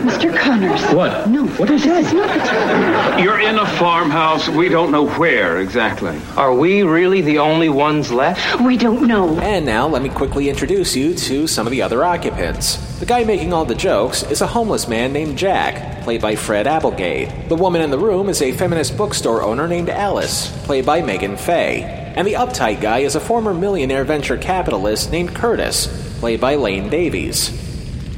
Mr. 0.00 0.36
Connors. 0.36 0.82
What? 0.94 1.28
No. 1.28 1.46
What 1.46 1.70
is 1.70 1.84
this? 1.84 2.06
Is 2.08 2.12
not 2.12 2.28
the 2.28 2.40
time. 2.44 3.22
You're 3.22 3.40
in 3.40 3.58
a 3.58 3.66
farmhouse. 3.66 4.48
We 4.48 4.68
don't 4.68 4.90
know 4.90 5.08
where 5.08 5.60
exactly. 5.60 6.20
Are 6.36 6.54
we 6.54 6.82
really 6.82 7.20
the 7.20 7.38
only 7.38 7.68
ones 7.68 8.10
left? 8.10 8.60
We 8.60 8.76
don't 8.76 9.06
know. 9.06 9.38
And 9.40 9.66
now 9.66 9.88
let 9.88 10.02
me 10.02 10.08
quickly 10.08 10.48
introduce 10.48 10.94
you 10.96 11.14
to 11.14 11.46
some 11.46 11.66
of 11.66 11.70
the 11.70 11.82
other 11.82 12.04
occupants. 12.04 12.76
The 12.98 13.06
guy 13.06 13.24
making 13.24 13.52
all 13.52 13.64
the 13.64 13.74
jokes 13.74 14.22
is 14.24 14.40
a 14.40 14.46
homeless 14.46 14.88
man 14.88 15.12
named 15.12 15.38
Jack, 15.38 16.02
played 16.02 16.20
by 16.20 16.34
Fred 16.36 16.66
Applegate. 16.66 17.48
The 17.48 17.54
woman 17.56 17.80
in 17.82 17.90
the 17.90 17.98
room 17.98 18.28
is 18.28 18.42
a 18.42 18.52
feminist 18.52 18.96
bookstore 18.96 19.42
owner 19.42 19.68
named 19.68 19.88
Alice, 19.88 20.50
played 20.64 20.84
by 20.86 21.00
Meagen 21.02 21.38
Fay. 21.38 21.82
And 22.16 22.26
the 22.26 22.32
uptight 22.32 22.80
guy 22.80 23.00
is 23.00 23.14
a 23.14 23.20
former 23.20 23.54
millionaire 23.54 24.04
venture 24.04 24.36
capitalist 24.36 25.12
named 25.12 25.34
Curtis, 25.34 25.86
played 26.18 26.40
by 26.40 26.56
Lane 26.56 26.88
Davies. 26.88 27.50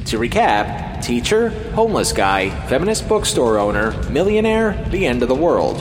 To 0.05 0.17
recap, 0.17 0.90
teacher, 1.01 1.49
homeless 1.73 2.13
guy, 2.13 2.49
feminist 2.67 3.07
bookstore 3.07 3.57
owner, 3.57 3.91
millionaire, 4.09 4.73
the 4.89 5.05
end 5.05 5.23
of 5.23 5.29
the 5.29 5.35
world. 5.35 5.77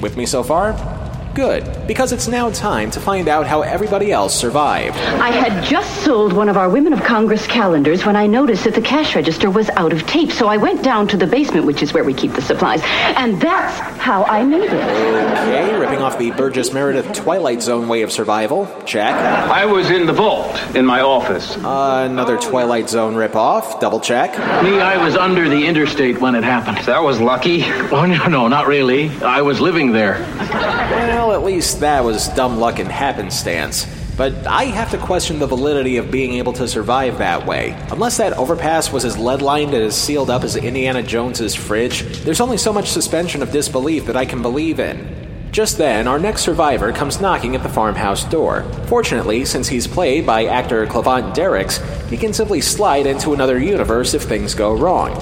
With 0.00 0.16
me 0.16 0.26
so 0.26 0.42
far? 0.42 0.95
Good, 1.36 1.86
because 1.86 2.12
it's 2.12 2.28
now 2.28 2.48
time 2.48 2.90
to 2.92 2.98
find 2.98 3.28
out 3.28 3.46
how 3.46 3.60
everybody 3.60 4.10
else 4.10 4.34
survived. 4.34 4.96
I 4.96 5.28
had 5.28 5.62
just 5.62 6.02
sold 6.02 6.32
one 6.32 6.48
of 6.48 6.56
our 6.56 6.70
Women 6.70 6.94
of 6.94 7.02
Congress 7.02 7.46
calendars 7.46 8.06
when 8.06 8.16
I 8.16 8.26
noticed 8.26 8.64
that 8.64 8.74
the 8.74 8.80
cash 8.80 9.14
register 9.14 9.50
was 9.50 9.68
out 9.68 9.92
of 9.92 10.06
tape. 10.06 10.32
So 10.32 10.48
I 10.48 10.56
went 10.56 10.82
down 10.82 11.08
to 11.08 11.18
the 11.18 11.26
basement, 11.26 11.66
which 11.66 11.82
is 11.82 11.92
where 11.92 12.04
we 12.04 12.14
keep 12.14 12.32
the 12.32 12.40
supplies, 12.40 12.80
and 12.82 13.38
that's 13.38 13.78
how 14.00 14.24
I 14.24 14.44
made 14.44 14.62
it. 14.62 14.72
Okay, 14.72 15.78
ripping 15.78 15.98
off 15.98 16.18
the 16.18 16.30
Burgess 16.30 16.72
Meredith 16.72 17.12
Twilight 17.12 17.60
Zone 17.60 17.86
way 17.86 18.00
of 18.00 18.10
survival. 18.10 18.66
Check. 18.86 19.14
I 19.14 19.66
was 19.66 19.90
in 19.90 20.06
the 20.06 20.14
vault 20.14 20.58
in 20.74 20.86
my 20.86 21.02
office. 21.02 21.54
Uh, 21.58 22.06
another 22.10 22.38
Twilight 22.38 22.88
Zone 22.88 23.14
ripoff. 23.14 23.78
Double 23.78 24.00
check. 24.00 24.32
Me, 24.64 24.80
I 24.80 24.96
was 25.04 25.14
under 25.14 25.50
the 25.50 25.66
interstate 25.66 26.18
when 26.18 26.34
it 26.34 26.44
happened. 26.44 26.78
That 26.86 27.02
was 27.02 27.20
lucky. 27.20 27.62
Oh, 27.92 28.06
no, 28.06 28.26
no, 28.26 28.48
not 28.48 28.66
really. 28.66 29.10
I 29.18 29.42
was 29.42 29.60
living 29.60 29.92
there. 29.92 30.20
Well, 30.50 31.25
at 31.32 31.44
least 31.44 31.80
that 31.80 32.04
was 32.04 32.28
dumb 32.28 32.58
luck 32.58 32.78
and 32.78 32.88
happenstance. 32.88 33.86
But 34.16 34.46
I 34.46 34.64
have 34.64 34.90
to 34.92 34.98
question 34.98 35.38
the 35.38 35.46
validity 35.46 35.98
of 35.98 36.10
being 36.10 36.34
able 36.34 36.54
to 36.54 36.66
survive 36.66 37.18
that 37.18 37.46
way. 37.46 37.76
Unless 37.90 38.16
that 38.16 38.32
overpass 38.32 38.90
was 38.90 39.04
as 39.04 39.18
lead 39.18 39.42
lined 39.42 39.74
and 39.74 39.82
as 39.82 39.94
sealed 39.94 40.30
up 40.30 40.42
as 40.42 40.56
Indiana 40.56 41.02
Jones's 41.02 41.54
fridge, 41.54 42.02
there's 42.24 42.40
only 42.40 42.56
so 42.56 42.72
much 42.72 42.88
suspension 42.88 43.42
of 43.42 43.52
disbelief 43.52 44.06
that 44.06 44.16
I 44.16 44.24
can 44.24 44.40
believe 44.40 44.80
in. 44.80 45.50
Just 45.52 45.78
then, 45.78 46.08
our 46.08 46.18
next 46.18 46.42
survivor 46.42 46.92
comes 46.92 47.20
knocking 47.20 47.54
at 47.54 47.62
the 47.62 47.68
farmhouse 47.68 48.24
door. 48.24 48.62
Fortunately, 48.86 49.44
since 49.44 49.68
he's 49.68 49.86
played 49.86 50.26
by 50.26 50.46
actor 50.46 50.86
Cleavant 50.86 51.34
Derricks, 51.34 51.78
he 52.08 52.16
can 52.16 52.32
simply 52.32 52.60
slide 52.60 53.06
into 53.06 53.32
another 53.32 53.58
universe 53.58 54.14
if 54.14 54.22
things 54.22 54.54
go 54.54 54.74
wrong. 54.74 55.12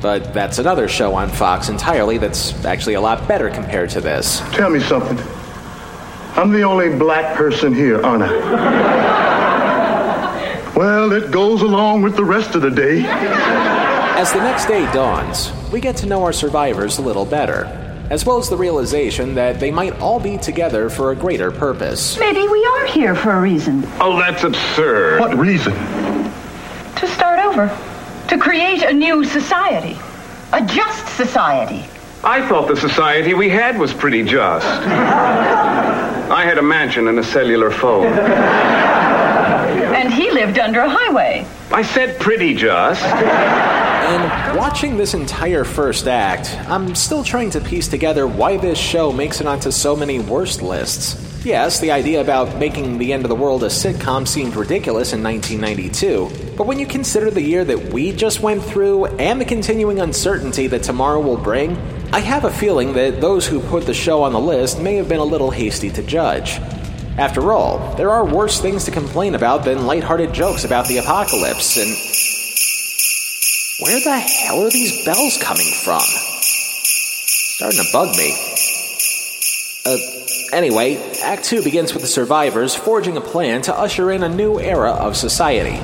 But 0.00 0.32
that's 0.32 0.58
another 0.58 0.88
show 0.88 1.14
on 1.14 1.28
Fox 1.28 1.68
entirely 1.68 2.18
that's 2.18 2.64
actually 2.64 2.94
a 2.94 3.00
lot 3.00 3.26
better 3.26 3.50
compared 3.50 3.90
to 3.90 4.00
this. 4.00 4.40
Tell 4.52 4.70
me 4.70 4.80
something. 4.80 5.16
I'm 6.36 6.52
the 6.52 6.62
only 6.62 6.90
black 6.90 7.34
person 7.34 7.74
here, 7.74 8.04
aren't 8.04 8.24
I? 8.24 9.36
Well, 10.76 11.12
it 11.12 11.30
goes 11.30 11.62
along 11.62 12.02
with 12.02 12.14
the 12.16 12.24
rest 12.24 12.54
of 12.54 12.60
the 12.60 12.70
day. 12.70 13.02
As 13.06 14.34
the 14.34 14.40
next 14.40 14.66
day 14.66 14.84
dawns, 14.92 15.50
we 15.72 15.80
get 15.80 15.96
to 15.96 16.06
know 16.06 16.22
our 16.22 16.34
survivors 16.34 16.98
a 16.98 17.02
little 17.02 17.24
better, 17.24 17.64
as 18.10 18.26
well 18.26 18.36
as 18.36 18.50
the 18.50 18.56
realization 18.58 19.34
that 19.34 19.58
they 19.58 19.70
might 19.70 19.98
all 19.98 20.20
be 20.20 20.36
together 20.36 20.90
for 20.90 21.12
a 21.12 21.16
greater 21.16 21.50
purpose. 21.50 22.18
Maybe 22.18 22.46
we 22.46 22.66
are 22.66 22.84
here 22.84 23.14
for 23.14 23.30
a 23.30 23.40
reason. 23.40 23.84
Oh, 23.98 24.18
that's 24.18 24.44
absurd. 24.44 25.20
What 25.20 25.38
reason? 25.38 25.72
To 25.72 27.06
start 27.08 27.38
over. 27.38 27.68
To 28.28 28.36
create 28.36 28.82
a 28.82 28.92
new 28.92 29.24
society. 29.24 29.96
A 30.52 30.60
just 30.66 31.16
society. 31.16 31.86
I 32.22 32.46
thought 32.46 32.68
the 32.68 32.76
society 32.76 33.32
we 33.32 33.48
had 33.48 33.78
was 33.78 33.94
pretty 33.94 34.22
just. 34.24 34.66
I 36.30 36.44
had 36.44 36.58
a 36.58 36.62
mansion 36.62 37.08
and 37.08 37.18
a 37.18 37.24
cellular 37.24 37.70
phone. 37.70 38.12
And 39.96 40.12
he 40.12 40.30
lived 40.30 40.58
under 40.58 40.80
a 40.80 40.88
highway. 40.88 41.46
I 41.72 41.82
said 41.82 42.20
pretty 42.20 42.54
just. 42.54 43.02
And 43.02 44.56
watching 44.56 44.96
this 44.96 45.14
entire 45.14 45.64
first 45.64 46.06
act, 46.06 46.54
I'm 46.68 46.94
still 46.94 47.24
trying 47.24 47.50
to 47.50 47.60
piece 47.60 47.88
together 47.88 48.26
why 48.26 48.56
this 48.56 48.78
show 48.78 49.10
makes 49.10 49.40
it 49.40 49.46
onto 49.46 49.70
so 49.70 49.96
many 49.96 50.20
worst 50.20 50.62
lists. 50.62 51.35
Yes, 51.46 51.78
the 51.78 51.92
idea 51.92 52.20
about 52.20 52.58
making 52.58 52.98
The 52.98 53.12
End 53.12 53.24
of 53.24 53.28
the 53.28 53.36
World 53.36 53.62
a 53.62 53.68
sitcom 53.68 54.26
seemed 54.26 54.56
ridiculous 54.56 55.12
in 55.12 55.22
1992, 55.22 56.56
but 56.56 56.66
when 56.66 56.80
you 56.80 56.88
consider 56.88 57.30
the 57.30 57.40
year 57.40 57.64
that 57.64 57.92
we 57.92 58.10
just 58.10 58.40
went 58.40 58.64
through 58.64 59.06
and 59.06 59.40
the 59.40 59.44
continuing 59.44 60.00
uncertainty 60.00 60.66
that 60.66 60.82
tomorrow 60.82 61.20
will 61.20 61.36
bring, 61.36 61.76
I 62.12 62.18
have 62.18 62.46
a 62.46 62.50
feeling 62.50 62.94
that 62.94 63.20
those 63.20 63.46
who 63.46 63.60
put 63.60 63.86
the 63.86 63.94
show 63.94 64.24
on 64.24 64.32
the 64.32 64.40
list 64.40 64.80
may 64.80 64.96
have 64.96 65.08
been 65.08 65.20
a 65.20 65.24
little 65.24 65.52
hasty 65.52 65.88
to 65.90 66.02
judge. 66.02 66.58
After 67.16 67.52
all, 67.52 67.94
there 67.94 68.10
are 68.10 68.24
worse 68.24 68.60
things 68.60 68.84
to 68.86 68.90
complain 68.90 69.36
about 69.36 69.62
than 69.62 69.86
lighthearted 69.86 70.32
jokes 70.32 70.64
about 70.64 70.88
the 70.88 70.98
apocalypse, 70.98 71.76
and. 71.76 71.96
Where 73.86 74.00
the 74.00 74.18
hell 74.18 74.66
are 74.66 74.70
these 74.70 75.04
bells 75.04 75.38
coming 75.40 75.70
from? 75.84 76.00
Starting 76.00 77.78
to 77.78 77.92
bug 77.92 78.16
me. 78.16 78.34
Uh, 79.86 80.25
anyway, 80.56 80.96
Act 81.22 81.44
2 81.44 81.62
begins 81.62 81.92
with 81.92 82.02
the 82.02 82.08
survivors 82.08 82.74
forging 82.74 83.16
a 83.16 83.20
plan 83.20 83.62
to 83.62 83.78
usher 83.78 84.10
in 84.10 84.22
a 84.22 84.28
new 84.28 84.58
era 84.58 84.90
of 84.90 85.16
society. 85.16 85.78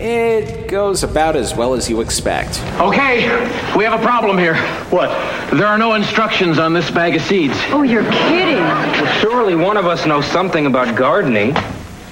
It 0.00 0.68
goes 0.68 1.02
about 1.02 1.36
as 1.36 1.54
well 1.54 1.74
as 1.74 1.90
you 1.90 2.00
expect. 2.00 2.62
Okay, 2.80 3.28
we 3.76 3.84
have 3.84 4.00
a 4.00 4.02
problem 4.02 4.38
here. 4.38 4.54
What? 4.88 5.10
There 5.50 5.66
are 5.66 5.76
no 5.76 5.94
instructions 5.94 6.58
on 6.58 6.72
this 6.72 6.90
bag 6.90 7.16
of 7.16 7.22
seeds. 7.22 7.54
Oh, 7.68 7.82
you're 7.82 8.10
kidding. 8.10 8.56
Well, 8.56 9.20
surely 9.20 9.56
one 9.56 9.76
of 9.76 9.86
us 9.86 10.06
knows 10.06 10.24
something 10.24 10.64
about 10.64 10.96
gardening. 10.96 11.54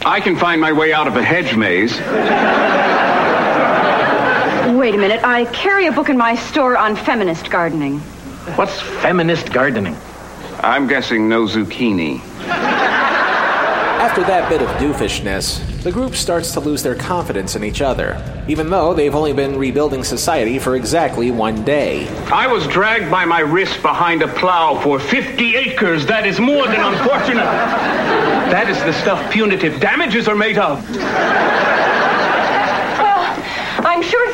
I 0.05 0.21
can 0.21 0.37
find 0.37 0.61
my 0.61 0.73
way 0.73 0.93
out 0.93 1.07
of 1.07 1.17
a 1.17 1.23
hedge 1.23 1.57
maze. 1.57 1.93
Wait 4.79 4.95
a 4.95 4.99
minute. 4.99 5.25
I 5.25 5.47
carry 5.53 5.87
a 5.87 5.93
book 5.93 6.11
in 6.11 6.19
my 6.19 6.35
store 6.35 6.77
on 6.77 6.95
feminist 6.95 7.51
gardening. 7.51 8.01
What's 8.57 8.81
feminist 8.81 9.51
gardening? 9.51 9.97
I'm 10.61 10.89
guessing 10.89 11.29
no 11.29 11.45
zucchini. 11.45 12.21
After 12.49 14.23
that 14.23 14.49
bit 14.49 14.61
of 14.61 14.69
doofishness, 14.71 15.83
the 15.83 15.93
group 15.93 16.17
starts 16.17 16.51
to 16.53 16.61
lose 16.61 16.83
their 16.83 16.97
confidence 16.97 17.55
in 17.55 17.63
each 17.63 17.81
other, 17.81 18.21
even 18.49 18.69
though 18.69 18.93
they've 18.93 19.15
only 19.15 19.33
been 19.33 19.57
rebuilding 19.57 20.03
society 20.03 20.59
for 20.59 20.75
exactly 20.75 21.31
one 21.31 21.65
day. 21.65 22.09
I 22.33 22.49
was 22.49 22.67
dragged 22.67 23.09
by 23.09 23.25
my 23.25 23.41
wrist 23.41 23.81
behind 23.83 24.23
a 24.23 24.29
plow 24.29 24.81
for 24.81 24.99
50 24.99 25.55
acres. 25.55 26.05
That 26.07 26.27
is 26.27 26.41
more 26.41 26.67
than 26.67 26.81
unfortunate. 26.81 27.45
That 28.51 28.69
is 28.69 28.79
the 28.79 28.93
stuff 28.95 29.33
punitive 29.33 29.79
damages 29.81 30.27
are 30.27 30.35
made 30.35 30.59
of. 30.59 30.85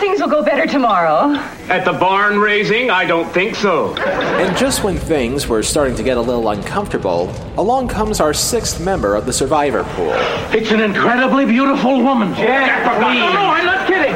I'm 0.04 0.18
sure 0.18 0.18
things 0.18 0.32
will 0.32 0.42
go 0.42 0.44
better 0.44 0.66
tomorrow. 0.70 1.34
At 1.68 1.84
the 1.86 1.92
barn 1.92 2.38
raising, 2.38 2.90
I 2.90 3.06
don't 3.06 3.32
think 3.32 3.54
so. 3.54 3.96
And 3.96 4.54
just 4.56 4.84
when 4.84 4.98
things 4.98 5.48
were 5.48 5.62
starting 5.62 5.96
to 5.96 6.02
get 6.02 6.18
a 6.18 6.20
little 6.20 6.50
uncomfortable, 6.50 7.32
along 7.56 7.88
comes 7.88 8.20
our 8.20 8.34
sixth 8.34 8.84
member 8.84 9.14
of 9.16 9.24
the 9.24 9.32
survivor 9.32 9.82
pool. 9.82 10.12
It's 10.52 10.70
an 10.72 10.80
incredibly 10.80 11.46
beautiful 11.46 12.02
woman. 12.02 12.34
Jack, 12.34 12.82
please. 13.02 13.18
No, 13.18 13.32
no, 13.32 13.40
I'm 13.40 13.64
not 13.64 13.86
kidding. 13.86 14.14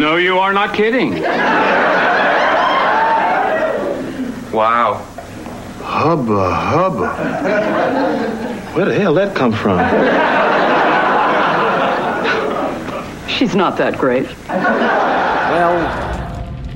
No, 0.00 0.16
you 0.16 0.38
are 0.38 0.52
not 0.52 0.74
kidding. 0.74 1.22
Wow. 4.52 5.06
Hubba, 5.82 6.54
hubba. 6.54 7.14
Where 8.74 8.86
the 8.86 8.94
hell 8.98 9.14
that 9.14 9.36
come 9.36 9.52
from? 9.52 9.78
She's 13.42 13.56
not 13.56 13.76
that 13.78 13.98
great. 13.98 14.28
Well, 14.46 15.74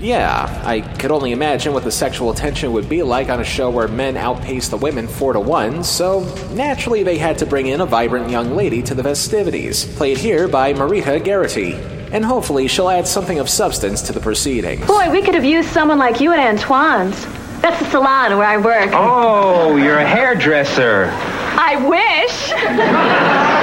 yeah, 0.01 0.63
I 0.67 0.81
could 0.81 1.13
only 1.13 1.31
imagine 1.31 1.73
what 1.73 1.85
the 1.85 1.93
sexual 1.93 2.35
tension 2.35 2.73
would 2.73 2.89
be 2.89 3.05
like 3.05 3.29
on 3.29 3.39
a 3.39 3.45
show 3.45 3.71
where 3.71 3.87
men 3.87 4.17
outpace 4.17 4.67
the 4.67 4.77
women 4.77 5.07
four 5.07 5.33
to 5.33 5.39
one, 5.39 5.85
so 5.85 6.25
naturally 6.55 7.05
they 7.05 7.19
had 7.19 7.39
to 7.39 7.47
bring 7.47 7.69
in 7.69 7.83
a 7.83 7.87
vibrant 7.87 8.31
young 8.31 8.57
lady 8.57 8.83
to 8.83 8.97
the 8.97 9.05
festivities, 9.05 9.85
played 9.95 10.19
here 10.19 10.49
by 10.49 10.73
Marita 10.73 11.25
Geraghty. 11.25 11.75
And 12.11 12.25
hopefully 12.25 12.67
she'll 12.67 12.89
add 12.89 13.07
something 13.07 13.39
of 13.39 13.49
substance 13.49 14.03
to 14.03 14.13
the 14.13 14.19
proceedings. 14.19 14.89
Boy, 14.89 15.09
we 15.13 15.23
could 15.23 15.37
have 15.37 15.45
used 15.45 15.69
someone 15.69 15.99
like 15.99 16.21
you 16.21 16.33
at 16.33 16.41
Antoine's. 16.41 17.27
That's 17.63 17.79
the 17.79 17.89
salon 17.93 18.37
where 18.39 18.49
I 18.49 18.57
work. 18.57 18.91
Oh, 18.93 19.77
you're 19.77 19.99
a 19.99 20.05
hairdresser. 20.05 21.11
I 21.13 21.77
wish. 21.87 23.53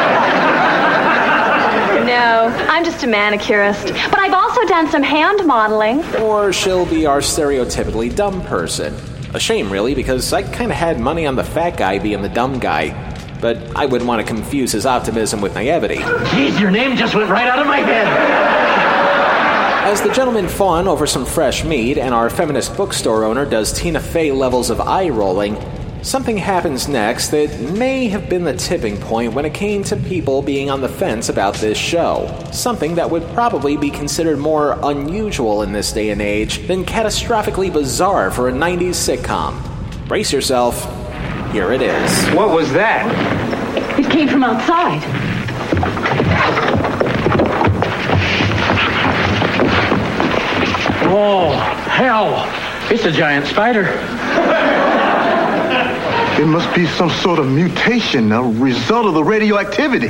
no, 2.13 2.47
I'm 2.69 2.83
just 2.85 3.03
a 3.03 3.07
manicurist. 3.07 3.87
But 4.09 4.19
I've 4.19 4.33
also 4.33 4.63
done 4.65 4.87
some 4.89 5.01
hand 5.03 5.45
modeling. 5.47 6.03
Or 6.17 6.53
she'll 6.53 6.85
be 6.85 7.05
our 7.05 7.19
stereotypically 7.19 8.15
dumb 8.15 8.41
person. 8.43 8.93
A 9.33 9.39
shame, 9.39 9.71
really, 9.71 9.95
because 9.95 10.31
I 10.31 10.43
kind 10.43 10.69
of 10.71 10.77
had 10.77 10.99
money 10.99 11.25
on 11.25 11.35
the 11.35 11.43
fat 11.43 11.75
guy 11.75 11.97
being 11.97 12.21
the 12.21 12.29
dumb 12.29 12.59
guy. 12.59 12.93
but 13.41 13.57
I 13.75 13.85
wouldn't 13.87 14.07
want 14.07 14.21
to 14.21 14.27
confuse 14.33 14.71
his 14.71 14.85
optimism 14.85 15.41
with 15.41 15.53
naivety. 15.55 15.97
Jeez, 16.31 16.57
your 16.61 16.71
name 16.71 16.95
just 16.95 17.13
went 17.13 17.29
right 17.29 17.47
out 17.47 17.59
of 17.59 17.67
my 17.67 17.79
head. 17.79 18.07
As 19.91 20.01
the 20.01 20.13
gentlemen 20.13 20.47
fawn 20.47 20.87
over 20.87 21.05
some 21.05 21.25
fresh 21.25 21.65
meat 21.65 21.97
and 21.97 22.13
our 22.13 22.29
feminist 22.29 22.77
bookstore 22.77 23.25
owner 23.25 23.45
does 23.45 23.73
Tina 23.73 23.99
Fey 23.99 24.31
levels 24.31 24.69
of 24.69 24.79
eye 24.79 25.09
rolling, 25.09 25.57
something 26.03 26.35
happens 26.35 26.87
next 26.87 27.29
that 27.29 27.59
may 27.59 28.07
have 28.09 28.29
been 28.29 28.43
the 28.43 28.55
tipping 28.55 28.97
point 28.97 29.33
when 29.33 29.45
it 29.45 29.53
came 29.53 29.83
to 29.85 29.95
people 29.95 30.41
being 30.41 30.69
on 30.69 30.81
the 30.81 30.89
fence 30.89 31.29
about 31.29 31.55
this 31.55 31.77
show. 31.77 32.27
Something 32.51 32.95
that 32.95 33.09
would 33.09 33.23
probably 33.29 33.77
be 33.77 33.89
considered 33.89 34.37
more 34.37 34.77
unusual 34.83 35.63
in 35.63 35.71
this 35.71 35.93
day 35.93 36.09
and 36.09 36.21
age 36.21 36.67
than 36.67 36.83
catastrophically 36.83 37.71
bizarre 37.71 38.31
for 38.31 38.49
a 38.49 38.51
90s 38.51 39.17
sitcom. 39.17 39.57
Brace 40.07 40.33
yourself. 40.33 40.83
Here 41.53 41.71
it 41.71 41.81
is. 41.81 42.29
What 42.31 42.49
was 42.49 42.71
that? 42.73 43.07
It 43.97 44.11
came 44.11 44.27
from 44.27 44.43
outside. 44.43 45.01
Oh, 51.15 51.51
hell. 51.89 52.49
It's 52.91 53.05
a 53.05 53.11
giant 53.11 53.47
spider. 53.47 54.89
It 56.39 56.47
must 56.47 56.75
be 56.75 56.87
some 56.87 57.11
sort 57.11 57.37
of 57.39 57.47
mutation, 57.47 58.31
a 58.31 58.41
result 58.41 59.05
of 59.05 59.13
the 59.13 59.23
radioactivity. 59.23 60.09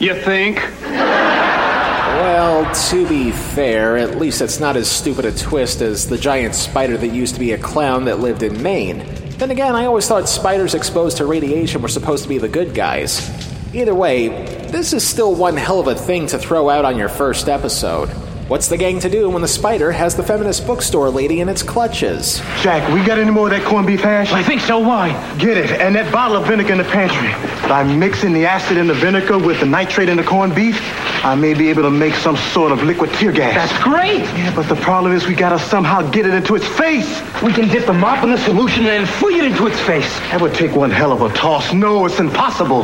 You 0.00 0.14
think? 0.14 0.56
Well, 0.82 2.74
to 2.90 3.08
be 3.08 3.30
fair, 3.30 3.96
at 3.96 4.18
least 4.18 4.42
it's 4.42 4.58
not 4.58 4.76
as 4.76 4.90
stupid 4.90 5.24
a 5.24 5.32
twist 5.32 5.82
as 5.82 6.08
the 6.08 6.18
giant 6.18 6.54
spider 6.54 6.96
that 6.96 7.08
used 7.08 7.34
to 7.34 7.40
be 7.40 7.52
a 7.52 7.58
clown 7.58 8.06
that 8.06 8.18
lived 8.18 8.42
in 8.42 8.60
Maine. 8.62 9.04
Then 9.38 9.50
again, 9.52 9.76
I 9.76 9.86
always 9.86 10.08
thought 10.08 10.28
spiders 10.28 10.74
exposed 10.74 11.18
to 11.18 11.26
radiation 11.26 11.80
were 11.80 11.88
supposed 11.88 12.24
to 12.24 12.28
be 12.28 12.38
the 12.38 12.48
good 12.48 12.74
guys. 12.74 13.30
Either 13.72 13.94
way, 13.94 14.28
this 14.66 14.92
is 14.92 15.06
still 15.06 15.34
one 15.34 15.56
hell 15.56 15.78
of 15.78 15.86
a 15.86 15.94
thing 15.94 16.26
to 16.26 16.38
throw 16.38 16.68
out 16.68 16.84
on 16.84 16.98
your 16.98 17.08
first 17.08 17.48
episode. 17.48 18.10
What's 18.50 18.66
the 18.66 18.76
gang 18.76 18.98
to 18.98 19.08
do 19.08 19.30
when 19.30 19.42
the 19.42 19.46
spider 19.46 19.92
has 19.92 20.16
the 20.16 20.24
feminist 20.24 20.66
bookstore 20.66 21.08
lady 21.08 21.38
in 21.38 21.48
its 21.48 21.62
clutches? 21.62 22.40
Jack, 22.62 22.92
we 22.92 23.00
got 23.06 23.16
any 23.16 23.30
more 23.30 23.46
of 23.46 23.52
that 23.52 23.64
corned 23.64 23.86
beef 23.86 24.00
hash? 24.00 24.32
I 24.32 24.42
think 24.42 24.60
so. 24.60 24.80
Why? 24.80 25.12
Get 25.38 25.56
it, 25.56 25.70
and 25.70 25.94
that 25.94 26.12
bottle 26.12 26.36
of 26.36 26.48
vinegar 26.48 26.72
in 26.72 26.78
the 26.78 26.84
pantry. 26.84 27.30
By 27.68 27.84
mixing 27.84 28.32
the 28.32 28.46
acid 28.46 28.76
in 28.76 28.88
the 28.88 28.94
vinegar 28.94 29.38
with 29.38 29.60
the 29.60 29.66
nitrate 29.66 30.08
in 30.08 30.16
the 30.16 30.24
corned 30.24 30.56
beef, 30.56 30.80
I 31.24 31.36
may 31.36 31.54
be 31.54 31.68
able 31.68 31.82
to 31.82 31.90
make 31.90 32.14
some 32.14 32.36
sort 32.36 32.72
of 32.72 32.82
liquid 32.82 33.12
tear 33.12 33.30
gas. 33.30 33.54
That's 33.54 33.84
great. 33.84 34.22
Yeah, 34.36 34.52
but 34.52 34.68
the 34.68 34.74
problem 34.74 35.12
is 35.12 35.28
we 35.28 35.36
gotta 35.36 35.60
somehow 35.60 36.02
get 36.10 36.26
it 36.26 36.34
into 36.34 36.56
its 36.56 36.66
face. 36.66 37.22
We 37.44 37.52
can 37.52 37.68
dip 37.68 37.86
the 37.86 37.92
mop 37.92 38.24
in 38.24 38.30
the 38.32 38.38
solution 38.38 38.80
and 38.80 38.88
then 38.88 39.06
fling 39.06 39.38
it 39.38 39.44
into 39.44 39.68
its 39.68 39.78
face. 39.78 40.18
That 40.32 40.40
would 40.40 40.54
take 40.54 40.74
one 40.74 40.90
hell 40.90 41.12
of 41.12 41.22
a 41.22 41.32
toss. 41.34 41.72
No, 41.72 42.04
it's 42.04 42.18
impossible. 42.18 42.82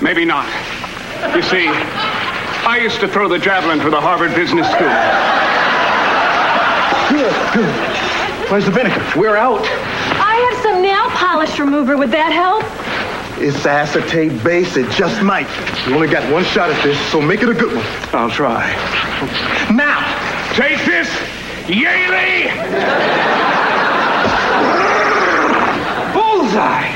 Maybe 0.00 0.24
not. 0.24 0.46
You 1.34 1.42
see, 1.42 1.66
I 2.66 2.78
used 2.82 3.00
to 3.00 3.08
throw 3.08 3.28
the 3.28 3.38
javelin 3.38 3.80
for 3.80 3.90
the 3.90 4.00
Harvard 4.00 4.34
Business 4.34 4.66
School. 4.66 4.88
Good, 7.10 7.34
good. 7.54 8.50
Where's 8.50 8.64
the 8.64 8.70
vinegar? 8.70 9.04
We're 9.16 9.36
out. 9.36 9.60
I 9.62 10.50
have 10.50 10.62
some 10.62 10.82
nail 10.82 11.08
polish 11.10 11.58
remover. 11.58 11.96
Would 11.96 12.10
that 12.10 12.32
help? 12.32 12.64
It's 13.42 13.66
acetate 13.66 14.42
base. 14.44 14.76
It 14.76 14.90
just 14.90 15.22
might. 15.22 15.48
You 15.86 15.94
only 15.94 16.08
got 16.08 16.30
one 16.32 16.44
shot 16.44 16.70
at 16.70 16.82
this, 16.82 16.98
so 17.10 17.20
make 17.20 17.42
it 17.42 17.48
a 17.48 17.54
good 17.54 17.74
one. 17.74 17.84
I'll 18.12 18.30
try. 18.30 18.64
Now, 19.74 20.24
Take 20.54 20.84
this, 20.84 21.08
Yaley! 21.66 22.44
Bullseye. 26.14 26.92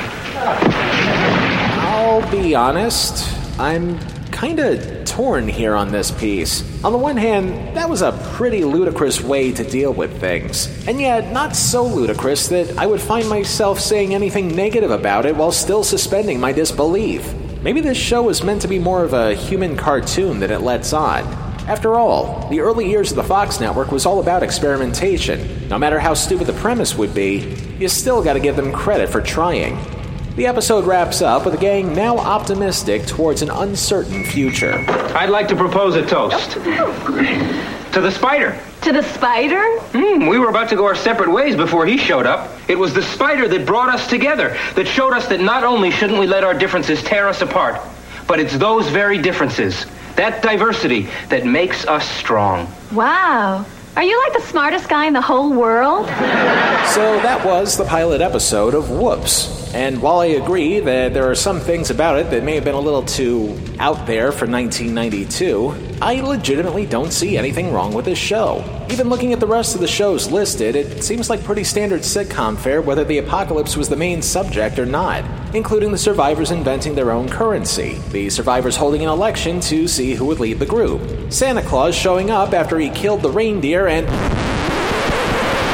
I'll 1.80 2.30
be 2.30 2.54
honest, 2.54 3.36
I'm 3.58 3.98
kinda 4.30 4.97
torn 5.18 5.48
here 5.48 5.74
on 5.74 5.90
this 5.90 6.12
piece. 6.12 6.62
On 6.84 6.92
the 6.92 6.98
one 6.98 7.16
hand, 7.16 7.76
that 7.76 7.90
was 7.90 8.02
a 8.02 8.12
pretty 8.34 8.62
ludicrous 8.62 9.20
way 9.20 9.50
to 9.50 9.64
deal 9.64 9.92
with 9.92 10.20
things, 10.20 10.68
and 10.86 11.00
yet 11.00 11.32
not 11.32 11.56
so 11.56 11.84
ludicrous 11.84 12.46
that 12.46 12.78
I 12.78 12.86
would 12.86 13.00
find 13.00 13.28
myself 13.28 13.80
saying 13.80 14.14
anything 14.14 14.54
negative 14.54 14.92
about 14.92 15.26
it 15.26 15.34
while 15.34 15.50
still 15.50 15.82
suspending 15.82 16.38
my 16.38 16.52
disbelief. 16.52 17.34
Maybe 17.62 17.80
this 17.80 17.98
show 17.98 18.28
is 18.28 18.44
meant 18.44 18.62
to 18.62 18.68
be 18.68 18.78
more 18.78 19.02
of 19.02 19.12
a 19.12 19.34
human 19.34 19.76
cartoon 19.76 20.38
than 20.38 20.52
it 20.52 20.60
lets 20.60 20.92
on. 20.92 21.24
After 21.66 21.96
all, 21.96 22.48
the 22.48 22.60
early 22.60 22.88
years 22.88 23.10
of 23.10 23.16
the 23.16 23.24
Fox 23.24 23.58
network 23.58 23.90
was 23.90 24.06
all 24.06 24.20
about 24.20 24.44
experimentation. 24.44 25.68
No 25.68 25.80
matter 25.80 25.98
how 25.98 26.14
stupid 26.14 26.46
the 26.46 26.52
premise 26.52 26.94
would 26.94 27.12
be, 27.12 27.56
you 27.80 27.88
still 27.88 28.22
gotta 28.22 28.38
give 28.38 28.54
them 28.54 28.70
credit 28.70 29.08
for 29.08 29.20
trying. 29.20 29.97
The 30.38 30.46
episode 30.46 30.86
wraps 30.86 31.20
up 31.20 31.44
with 31.44 31.54
the 31.54 31.60
gang 31.60 31.92
now 31.96 32.16
optimistic 32.16 33.04
towards 33.06 33.42
an 33.42 33.50
uncertain 33.50 34.22
future. 34.22 34.84
I'd 34.88 35.30
like 35.30 35.48
to 35.48 35.56
propose 35.56 35.96
a 35.96 36.06
toast. 36.06 36.52
To 36.52 38.00
the 38.00 38.12
spider. 38.12 38.56
To 38.82 38.92
the 38.92 39.02
spider? 39.02 39.80
Hmm, 39.90 40.28
we 40.28 40.38
were 40.38 40.48
about 40.48 40.68
to 40.68 40.76
go 40.76 40.84
our 40.84 40.94
separate 40.94 41.32
ways 41.32 41.56
before 41.56 41.86
he 41.86 41.98
showed 41.98 42.24
up. 42.24 42.56
It 42.68 42.78
was 42.78 42.94
the 42.94 43.02
spider 43.02 43.48
that 43.48 43.66
brought 43.66 43.92
us 43.92 44.06
together, 44.06 44.56
that 44.76 44.86
showed 44.86 45.12
us 45.12 45.26
that 45.26 45.40
not 45.40 45.64
only 45.64 45.90
shouldn't 45.90 46.20
we 46.20 46.28
let 46.28 46.44
our 46.44 46.54
differences 46.54 47.02
tear 47.02 47.26
us 47.26 47.42
apart, 47.42 47.80
but 48.28 48.38
it's 48.38 48.56
those 48.56 48.88
very 48.90 49.18
differences, 49.18 49.86
that 50.14 50.40
diversity, 50.40 51.08
that 51.30 51.46
makes 51.46 51.84
us 51.88 52.08
strong. 52.10 52.72
Wow. 52.92 53.66
Are 53.96 54.04
you 54.04 54.16
like 54.22 54.34
the 54.34 54.46
smartest 54.46 54.88
guy 54.88 55.06
in 55.06 55.14
the 55.14 55.20
whole 55.20 55.52
world? 55.52 56.06
So 56.06 57.18
that 57.22 57.44
was 57.44 57.76
the 57.76 57.84
pilot 57.84 58.20
episode 58.20 58.74
of 58.74 58.88
Woops. 58.90 59.67
And 59.74 60.00
while 60.00 60.20
I 60.20 60.26
agree 60.26 60.80
that 60.80 61.12
there 61.12 61.30
are 61.30 61.34
some 61.34 61.60
things 61.60 61.90
about 61.90 62.18
it 62.18 62.30
that 62.30 62.42
may 62.42 62.54
have 62.54 62.64
been 62.64 62.74
a 62.74 62.80
little 62.80 63.02
too 63.02 63.58
out 63.78 64.06
there 64.06 64.32
for 64.32 64.46
1992, 64.46 65.98
I 66.00 66.20
legitimately 66.20 66.86
don't 66.86 67.12
see 67.12 67.36
anything 67.36 67.72
wrong 67.72 67.92
with 67.92 68.06
this 68.06 68.18
show. 68.18 68.64
Even 68.90 69.08
looking 69.08 69.32
at 69.32 69.40
the 69.40 69.46
rest 69.46 69.74
of 69.74 69.80
the 69.80 69.86
shows 69.86 70.30
listed, 70.30 70.74
it 70.74 71.04
seems 71.04 71.28
like 71.28 71.44
pretty 71.44 71.64
standard 71.64 72.00
sitcom 72.00 72.56
fare 72.56 72.80
whether 72.80 73.04
the 73.04 73.18
apocalypse 73.18 73.76
was 73.76 73.88
the 73.88 73.96
main 73.96 74.22
subject 74.22 74.78
or 74.78 74.86
not, 74.86 75.22
including 75.54 75.92
the 75.92 75.98
survivors 75.98 76.50
inventing 76.50 76.94
their 76.94 77.10
own 77.10 77.28
currency, 77.28 77.98
the 78.10 78.30
survivors 78.30 78.76
holding 78.76 79.02
an 79.02 79.10
election 79.10 79.60
to 79.60 79.86
see 79.86 80.14
who 80.14 80.24
would 80.24 80.40
lead 80.40 80.58
the 80.58 80.66
group, 80.66 81.32
Santa 81.32 81.62
Claus 81.62 81.94
showing 81.94 82.30
up 82.30 82.54
after 82.54 82.78
he 82.78 82.88
killed 82.90 83.20
the 83.20 83.30
reindeer, 83.30 83.86
and. 83.86 84.06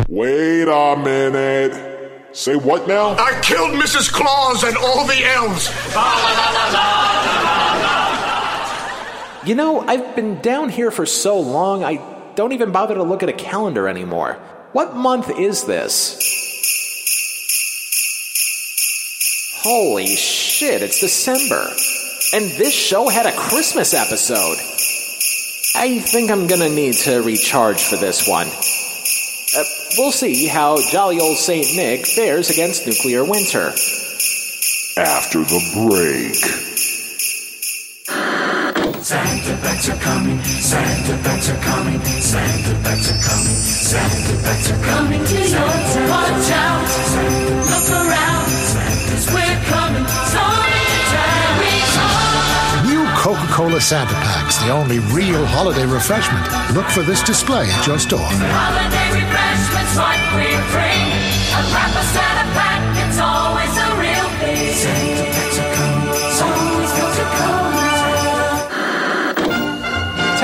Wait 0.08 0.68
a 0.68 0.96
minute. 0.96 1.83
Say 2.34 2.56
what 2.56 2.88
now? 2.88 3.14
I 3.16 3.40
killed 3.42 3.70
Mrs. 3.80 4.12
Claus 4.12 4.64
and 4.64 4.76
all 4.76 5.06
the 5.06 5.24
elves. 5.24 5.68
You 9.48 9.54
know, 9.54 9.80
I've 9.80 10.16
been 10.16 10.40
down 10.40 10.68
here 10.68 10.90
for 10.90 11.06
so 11.06 11.38
long, 11.38 11.84
I 11.84 12.02
don't 12.34 12.52
even 12.52 12.72
bother 12.72 12.96
to 12.96 13.04
look 13.04 13.22
at 13.22 13.28
a 13.28 13.32
calendar 13.32 13.86
anymore. 13.86 14.32
What 14.72 14.96
month 14.96 15.30
is 15.38 15.64
this? 15.64 16.18
Holy 19.62 20.06
shit, 20.06 20.82
it's 20.82 21.00
December. 21.00 21.68
And 22.34 22.50
this 22.58 22.74
show 22.74 23.08
had 23.08 23.26
a 23.26 23.36
Christmas 23.36 23.94
episode. 23.94 24.56
I 25.76 26.00
think 26.00 26.32
I'm 26.32 26.48
gonna 26.48 26.68
need 26.68 26.94
to 27.04 27.22
recharge 27.22 27.84
for 27.84 27.96
this 27.96 28.26
one. 28.26 28.48
Uh, 29.56 29.62
we'll 29.98 30.10
see 30.10 30.46
how 30.48 30.76
jolly 30.90 31.20
old 31.20 31.36
Saint 31.36 31.76
Nick 31.76 32.06
fares 32.06 32.50
against 32.50 32.86
nuclear 32.86 33.22
winter. 33.22 33.68
After 34.96 35.40
the 35.40 35.60
break. 35.86 36.34
Santa 39.04 39.54
bags 39.62 39.90
are 39.90 39.96
coming, 39.98 40.42
Santa 40.42 41.22
bags 41.22 41.50
are 41.50 41.60
coming, 41.60 42.00
Santa 42.00 42.74
bags 42.82 43.10
are 43.10 43.20
coming, 43.20 43.54
Santa 43.54 44.42
bags 44.42 44.70
are 44.70 44.82
coming 44.82 45.24
to 45.24 45.34
your 45.34 45.46
town. 45.46 46.08
Watch 46.08 46.50
out, 46.50 46.88
Coca-Cola 53.54 53.80
Santa 53.80 54.14
Packs, 54.14 54.58
the 54.58 54.70
only 54.70 54.98
real 55.14 55.46
holiday 55.46 55.86
refreshment. 55.86 56.44
Look 56.74 56.86
for 56.86 57.02
this 57.02 57.22
display 57.22 57.70
at 57.70 57.86
your 57.86 58.00
store. 58.00 58.18
Holiday 58.18 59.14
refreshments 59.14 59.96
like 59.96 60.18
we 60.34 60.50
bring. 60.74 61.06
A 61.54 62.02
Santa 62.02 62.50
pack, 62.50 62.82
it's 63.06 63.20
always 63.20 63.70
a 63.78 63.90
real 63.94 64.28
thing. 64.40 65.13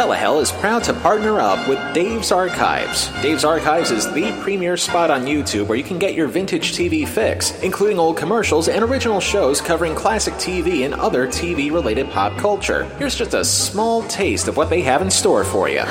Telehell 0.01 0.41
is 0.41 0.51
proud 0.51 0.83
to 0.85 0.95
partner 0.95 1.41
up 1.41 1.69
with 1.69 1.79
Dave's 1.93 2.33
Archives. 2.33 3.11
Dave's 3.21 3.45
Archives 3.45 3.91
is 3.91 4.11
the 4.15 4.33
premier 4.41 4.79
spot 4.79 5.11
on 5.11 5.27
YouTube 5.27 5.67
where 5.67 5.77
you 5.77 5.85
can 5.85 5.99
get 5.99 6.15
your 6.15 6.27
vintage 6.27 6.73
TV 6.73 7.07
fix, 7.07 7.51
including 7.61 7.99
old 7.99 8.17
commercials 8.17 8.69
and 8.69 8.83
original 8.83 9.21
shows 9.21 9.61
covering 9.61 9.95
classic 9.95 10.33
TV 10.37 10.87
and 10.87 10.95
other 10.95 11.27
TV 11.27 11.71
related 11.71 12.09
pop 12.09 12.35
culture. 12.39 12.85
Here's 12.97 13.15
just 13.15 13.35
a 13.35 13.45
small 13.45 14.03
taste 14.05 14.49
of 14.49 14.57
what 14.57 14.71
they 14.71 14.81
have 14.81 15.03
in 15.03 15.11
store 15.11 15.45
for 15.45 15.69
you. 15.69 15.81
You 15.81 15.85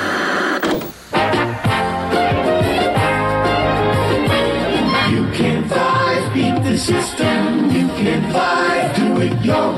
can 5.38 5.68
vibe, 5.68 6.34
beat 6.34 6.68
the 6.68 6.76
system. 6.76 7.70
You 7.70 7.86
can 7.86 8.22
vibe, 8.32 8.96
do 8.96 9.20
it 9.20 9.44
your 9.44 9.70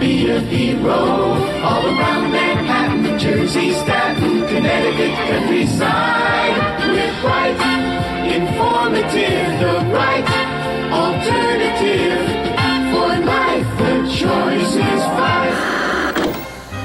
Row, 0.00 1.34
all 1.64 1.86
around 1.86 2.30
Manhattan, 2.30 3.02
New 3.02 3.18
Jersey, 3.18 3.72
Staten, 3.72 4.46
Connecticut, 4.46 5.12
countryside. 5.26 6.54
We're 6.86 7.20
bright, 7.20 7.58
informative, 8.32 9.58
the 9.58 9.92
right 9.92 10.24
alternative 10.92 12.28
for 12.92 13.08
life. 13.26 13.66
The 13.78 13.94
choice 14.14 14.76
is 14.76 15.04
five. 15.04 15.78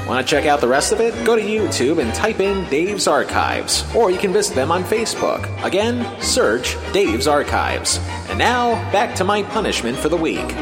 Want 0.08 0.26
to 0.26 0.30
check 0.30 0.46
out 0.46 0.60
the 0.60 0.68
rest 0.68 0.92
of 0.92 1.00
it? 1.00 1.14
Go 1.24 1.36
to 1.36 1.42
YouTube 1.42 2.02
and 2.02 2.12
type 2.14 2.40
in 2.40 2.68
Dave's 2.68 3.06
Archives, 3.06 3.84
or 3.94 4.10
you 4.10 4.18
can 4.18 4.32
visit 4.32 4.56
them 4.56 4.72
on 4.72 4.82
Facebook. 4.82 5.48
Again, 5.64 6.04
search 6.20 6.76
Dave's 6.92 7.28
Archives. 7.28 7.98
And 8.28 8.38
now, 8.38 8.74
back 8.90 9.14
to 9.16 9.24
my 9.24 9.44
punishment 9.44 9.96
for 9.96 10.08
the 10.08 10.16
week. 10.16 10.52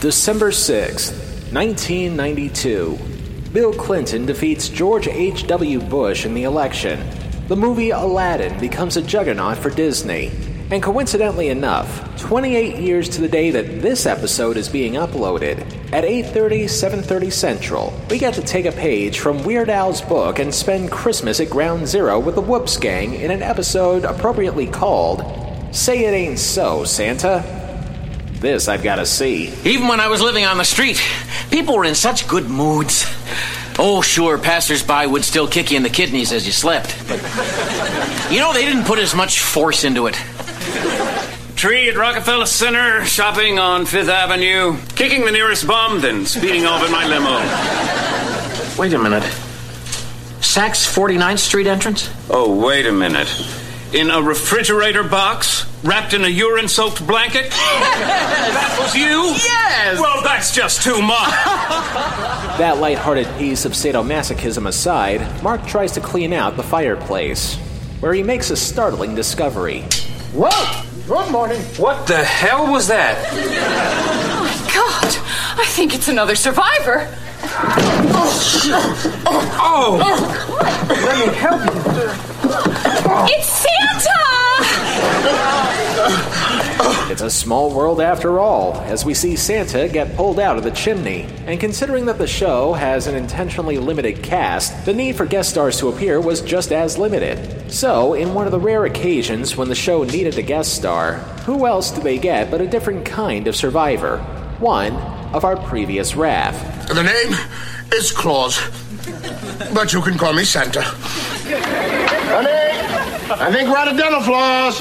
December 0.00 0.50
6th, 0.50 1.10
1992. 1.54 2.98
Bill 3.50 3.72
Clinton 3.72 4.26
defeats 4.26 4.68
George 4.68 5.08
H.W. 5.08 5.80
Bush 5.80 6.26
in 6.26 6.34
the 6.34 6.42
election. 6.42 7.02
The 7.48 7.56
movie 7.56 7.90
Aladdin 7.90 8.60
becomes 8.60 8.98
a 8.98 9.02
juggernaut 9.02 9.56
for 9.56 9.70
Disney. 9.70 10.30
And 10.70 10.82
coincidentally 10.82 11.48
enough, 11.48 12.20
28 12.20 12.76
years 12.78 13.08
to 13.08 13.22
the 13.22 13.28
day 13.28 13.50
that 13.52 13.80
this 13.80 14.04
episode 14.04 14.58
is 14.58 14.68
being 14.68 14.94
uploaded, 14.94 15.60
at 15.94 16.04
8:30, 16.04 16.68
7:30 16.68 17.30
Central, 17.30 17.94
we 18.10 18.18
get 18.18 18.34
to 18.34 18.42
take 18.42 18.66
a 18.66 18.72
page 18.72 19.18
from 19.18 19.44
Weird 19.44 19.70
Al's 19.70 20.02
book 20.02 20.38
and 20.38 20.54
spend 20.54 20.90
Christmas 20.90 21.40
at 21.40 21.48
Ground 21.48 21.88
Zero 21.88 22.18
with 22.20 22.34
the 22.34 22.42
Woops 22.42 22.76
Gang 22.76 23.14
in 23.14 23.30
an 23.30 23.42
episode 23.42 24.04
appropriately 24.04 24.66
called 24.66 25.24
"Say 25.70 26.04
It 26.04 26.12
Ain't 26.12 26.38
So, 26.38 26.84
Santa." 26.84 27.65
This 28.40 28.68
I've 28.68 28.82
got 28.82 28.96
to 28.96 29.06
see. 29.06 29.52
Even 29.64 29.88
when 29.88 30.00
I 30.00 30.08
was 30.08 30.20
living 30.20 30.44
on 30.44 30.58
the 30.58 30.64
street, 30.64 31.02
people 31.50 31.76
were 31.76 31.84
in 31.84 31.94
such 31.94 32.28
good 32.28 32.48
moods. 32.48 33.06
Oh, 33.78 34.02
sure, 34.02 34.38
passersby 34.38 35.06
would 35.06 35.24
still 35.24 35.48
kick 35.48 35.70
you 35.70 35.76
in 35.76 35.82
the 35.82 35.90
kidneys 35.90 36.32
as 36.32 36.46
you 36.46 36.52
slept. 36.52 36.96
But, 37.08 37.16
you 38.30 38.38
know, 38.38 38.52
they 38.52 38.64
didn't 38.64 38.84
put 38.84 38.98
as 38.98 39.14
much 39.14 39.40
force 39.40 39.84
into 39.84 40.06
it. 40.06 40.14
Tree 41.56 41.88
at 41.88 41.96
Rockefeller 41.96 42.46
Center, 42.46 43.04
shopping 43.06 43.58
on 43.58 43.86
Fifth 43.86 44.08
Avenue, 44.08 44.76
kicking 44.94 45.24
the 45.24 45.32
nearest 45.32 45.66
bum, 45.66 46.00
then 46.00 46.26
speeding 46.26 46.66
off 46.66 46.84
in 46.84 46.92
my 46.92 47.06
limo. 47.06 47.38
Wait 48.78 48.92
a 48.92 48.98
minute. 48.98 49.22
Saks 50.40 50.86
49th 50.86 51.38
Street 51.38 51.66
entrance? 51.66 52.10
Oh, 52.28 52.54
wait 52.54 52.86
a 52.86 52.92
minute. 52.92 53.28
In 53.92 54.10
a 54.10 54.20
refrigerator 54.22 55.02
box, 55.02 55.64
wrapped 55.86 56.12
in 56.14 56.24
a 56.24 56.28
urine 56.28 56.68
soaked 56.68 57.06
blanket? 57.06 57.50
that 57.50 58.76
was 58.80 58.94
you? 58.94 59.22
Yes! 59.42 60.00
Well, 60.00 60.22
that's 60.22 60.52
just 60.54 60.82
too 60.82 61.00
much. 61.00 61.32
That 62.56 62.78
lighthearted 62.78 63.26
piece 63.36 63.66
of 63.66 63.72
sadomasochism 63.72 64.66
aside, 64.66 65.42
Mark 65.42 65.66
tries 65.66 65.92
to 65.92 66.00
clean 66.00 66.32
out 66.32 66.56
the 66.56 66.62
fireplace, 66.62 67.56
where 68.00 68.14
he 68.14 68.22
makes 68.22 68.48
a 68.50 68.56
startling 68.56 69.14
discovery. 69.14 69.82
Whoa! 70.32 70.82
Good 71.06 71.30
morning. 71.30 71.60
What 71.76 72.06
the 72.06 72.24
hell 72.24 72.72
was 72.72 72.88
that? 72.88 73.18
Oh 73.30 74.40
my 74.40 74.72
god! 74.72 75.60
I 75.60 75.66
think 75.66 75.94
it's 75.94 76.08
another 76.08 76.34
survivor. 76.34 77.14
Oh! 78.18 79.22
Oh. 79.26 80.00
oh. 80.02 80.56
Let 80.88 81.28
me 81.28 81.34
help 81.34 81.60
you. 81.62 83.36
It's 83.36 83.48
Santa! 83.48 83.75
It's 87.08 87.22
a 87.22 87.30
small 87.30 87.72
world 87.72 88.00
after 88.02 88.38
all, 88.38 88.74
as 88.80 89.04
we 89.04 89.14
see 89.14 89.36
Santa 89.36 89.88
get 89.88 90.16
pulled 90.16 90.38
out 90.38 90.58
of 90.58 90.64
the 90.64 90.70
chimney. 90.70 91.22
And 91.46 91.58
considering 91.58 92.04
that 92.06 92.18
the 92.18 92.26
show 92.26 92.74
has 92.74 93.06
an 93.06 93.14
intentionally 93.14 93.78
limited 93.78 94.22
cast, 94.22 94.84
the 94.84 94.92
need 94.92 95.16
for 95.16 95.24
guest 95.24 95.48
stars 95.48 95.78
to 95.78 95.88
appear 95.88 96.20
was 96.20 96.42
just 96.42 96.72
as 96.72 96.98
limited. 96.98 97.72
So, 97.72 98.12
in 98.12 98.34
one 98.34 98.44
of 98.44 98.52
the 98.52 98.60
rare 98.60 98.84
occasions 98.84 99.56
when 99.56 99.68
the 99.70 99.74
show 99.74 100.02
needed 100.02 100.36
a 100.36 100.42
guest 100.42 100.74
star, 100.74 101.14
who 101.46 101.66
else 101.66 101.90
do 101.90 102.02
they 102.02 102.18
get 102.18 102.50
but 102.50 102.60
a 102.60 102.66
different 102.66 103.06
kind 103.06 103.46
of 103.46 103.56
survivor? 103.56 104.18
One 104.58 104.92
of 105.32 105.44
our 105.44 105.56
previous 105.56 106.16
RAF. 106.16 106.88
The 106.88 107.02
name 107.02 107.34
is 107.94 108.12
Claus, 108.12 108.60
but 109.72 109.92
you 109.94 110.02
can 110.02 110.18
call 110.18 110.34
me 110.34 110.44
Santa. 110.44 110.82
Honey, 113.28 113.42
I 113.42 113.52
think 113.52 113.68
we're 113.68 113.76
out 113.76 113.88
of 113.88 113.96
dental 113.96 114.20
floss. 114.20 114.80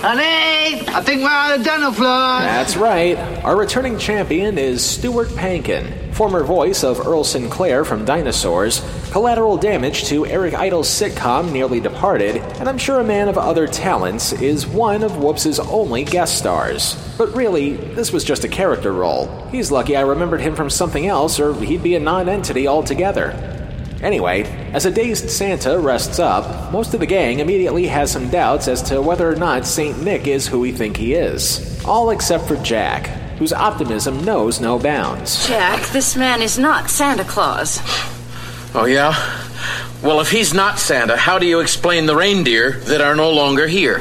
Honey, 0.00 0.88
I 0.88 1.02
think 1.02 1.20
we're 1.20 1.28
out 1.28 1.58
of 1.58 1.64
dental 1.66 1.92
floss. 1.92 2.42
That's 2.44 2.76
right. 2.78 3.18
Our 3.44 3.56
returning 3.56 3.98
champion 3.98 4.56
is 4.56 4.82
Stuart 4.82 5.28
Pankin, 5.30 6.14
former 6.14 6.44
voice 6.44 6.82
of 6.82 7.06
Earl 7.06 7.24
Sinclair 7.24 7.84
from 7.84 8.06
Dinosaurs, 8.06 8.82
collateral 9.10 9.58
damage 9.58 10.04
to 10.04 10.24
Eric 10.24 10.54
Idle's 10.54 10.88
sitcom 10.88 11.52
Nearly 11.52 11.78
Departed, 11.78 12.36
and 12.36 12.70
I'm 12.70 12.78
sure 12.78 13.00
a 13.00 13.04
man 13.04 13.28
of 13.28 13.36
other 13.36 13.66
talents 13.66 14.32
is 14.32 14.66
one 14.66 15.02
of 15.02 15.18
Woops' 15.18 15.58
only 15.58 16.04
guest 16.04 16.38
stars. 16.38 16.96
But 17.18 17.34
really, 17.34 17.74
this 17.74 18.12
was 18.12 18.24
just 18.24 18.44
a 18.44 18.48
character 18.48 18.94
role. 18.94 19.46
He's 19.50 19.70
lucky 19.70 19.94
I 19.94 20.00
remembered 20.00 20.40
him 20.40 20.56
from 20.56 20.70
something 20.70 21.06
else, 21.06 21.38
or 21.38 21.52
he'd 21.52 21.82
be 21.82 21.96
a 21.96 22.00
non 22.00 22.30
entity 22.30 22.66
altogether. 22.66 23.57
Anyway, 24.02 24.44
as 24.72 24.86
a 24.86 24.90
dazed 24.92 25.28
Santa 25.28 25.76
rests 25.78 26.20
up, 26.20 26.72
most 26.72 26.94
of 26.94 27.00
the 27.00 27.06
gang 27.06 27.40
immediately 27.40 27.88
has 27.88 28.12
some 28.12 28.30
doubts 28.30 28.68
as 28.68 28.80
to 28.82 29.02
whether 29.02 29.28
or 29.28 29.34
not 29.34 29.66
St. 29.66 30.00
Nick 30.02 30.28
is 30.28 30.46
who 30.46 30.60
we 30.60 30.70
think 30.70 30.96
he 30.96 31.14
is. 31.14 31.84
All 31.84 32.10
except 32.10 32.46
for 32.46 32.56
Jack, 32.58 33.08
whose 33.38 33.52
optimism 33.52 34.24
knows 34.24 34.60
no 34.60 34.78
bounds. 34.78 35.48
Jack, 35.48 35.88
this 35.88 36.14
man 36.16 36.42
is 36.42 36.58
not 36.58 36.90
Santa 36.90 37.24
Claus. 37.24 37.80
Oh, 38.72 38.84
yeah? 38.84 39.14
Well, 40.00 40.20
if 40.20 40.30
he's 40.30 40.54
not 40.54 40.78
Santa, 40.78 41.16
how 41.16 41.40
do 41.40 41.46
you 41.46 41.58
explain 41.58 42.06
the 42.06 42.14
reindeer 42.14 42.78
that 42.82 43.00
are 43.00 43.16
no 43.16 43.32
longer 43.32 43.66
here? 43.66 43.98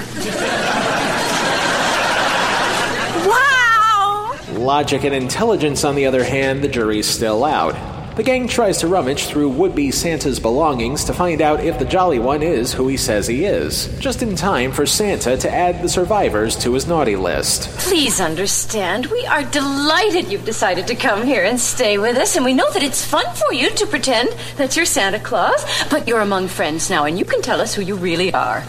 Wow! 3.26 4.36
Logic 4.52 5.04
and 5.04 5.16
intelligence, 5.16 5.84
on 5.84 5.96
the 5.96 6.06
other 6.06 6.24
hand, 6.24 6.64
the 6.64 6.68
jury's 6.68 7.08
still 7.08 7.44
out. 7.44 7.97
The 8.18 8.24
gang 8.24 8.48
tries 8.48 8.80
to 8.80 8.88
rummage 8.88 9.28
through 9.28 9.50
would 9.50 9.76
be 9.76 9.92
Santa's 9.92 10.40
belongings 10.40 11.04
to 11.04 11.14
find 11.14 11.40
out 11.40 11.60
if 11.60 11.78
the 11.78 11.86
Jolly 11.86 12.18
One 12.18 12.42
is 12.42 12.74
who 12.74 12.88
he 12.88 12.98
says 12.98 13.28
he 13.28 13.46
is, 13.46 13.96
just 14.00 14.24
in 14.24 14.36
time 14.36 14.72
for 14.72 14.88
Santa 14.88 15.38
to 15.38 15.54
add 15.54 15.84
the 15.84 15.88
survivors 15.88 16.56
to 16.64 16.74
his 16.74 16.88
naughty 16.88 17.16
list. 17.16 17.70
Please 17.78 18.20
understand, 18.20 19.06
we 19.06 19.24
are 19.28 19.44
delighted 19.44 20.32
you've 20.32 20.46
decided 20.46 20.88
to 20.88 20.96
come 20.96 21.28
here 21.28 21.44
and 21.44 21.60
stay 21.60 22.00
with 22.00 22.18
us, 22.18 22.36
and 22.36 22.44
we 22.44 22.56
know 22.56 22.68
that 22.72 22.82
it's 22.82 23.06
fun 23.06 23.36
for 23.36 23.54
you 23.54 23.70
to 23.70 23.86
pretend 23.86 24.30
that 24.56 24.76
you're 24.76 24.88
Santa 24.88 25.20
Claus, 25.20 25.64
but 25.92 26.08
you're 26.08 26.22
among 26.22 26.48
friends 26.48 26.90
now, 26.90 27.04
and 27.06 27.20
you 27.20 27.24
can 27.24 27.44
tell 27.44 27.62
us 27.62 27.76
who 27.76 27.84
you 27.84 27.94
really 27.94 28.34
are. 28.34 28.64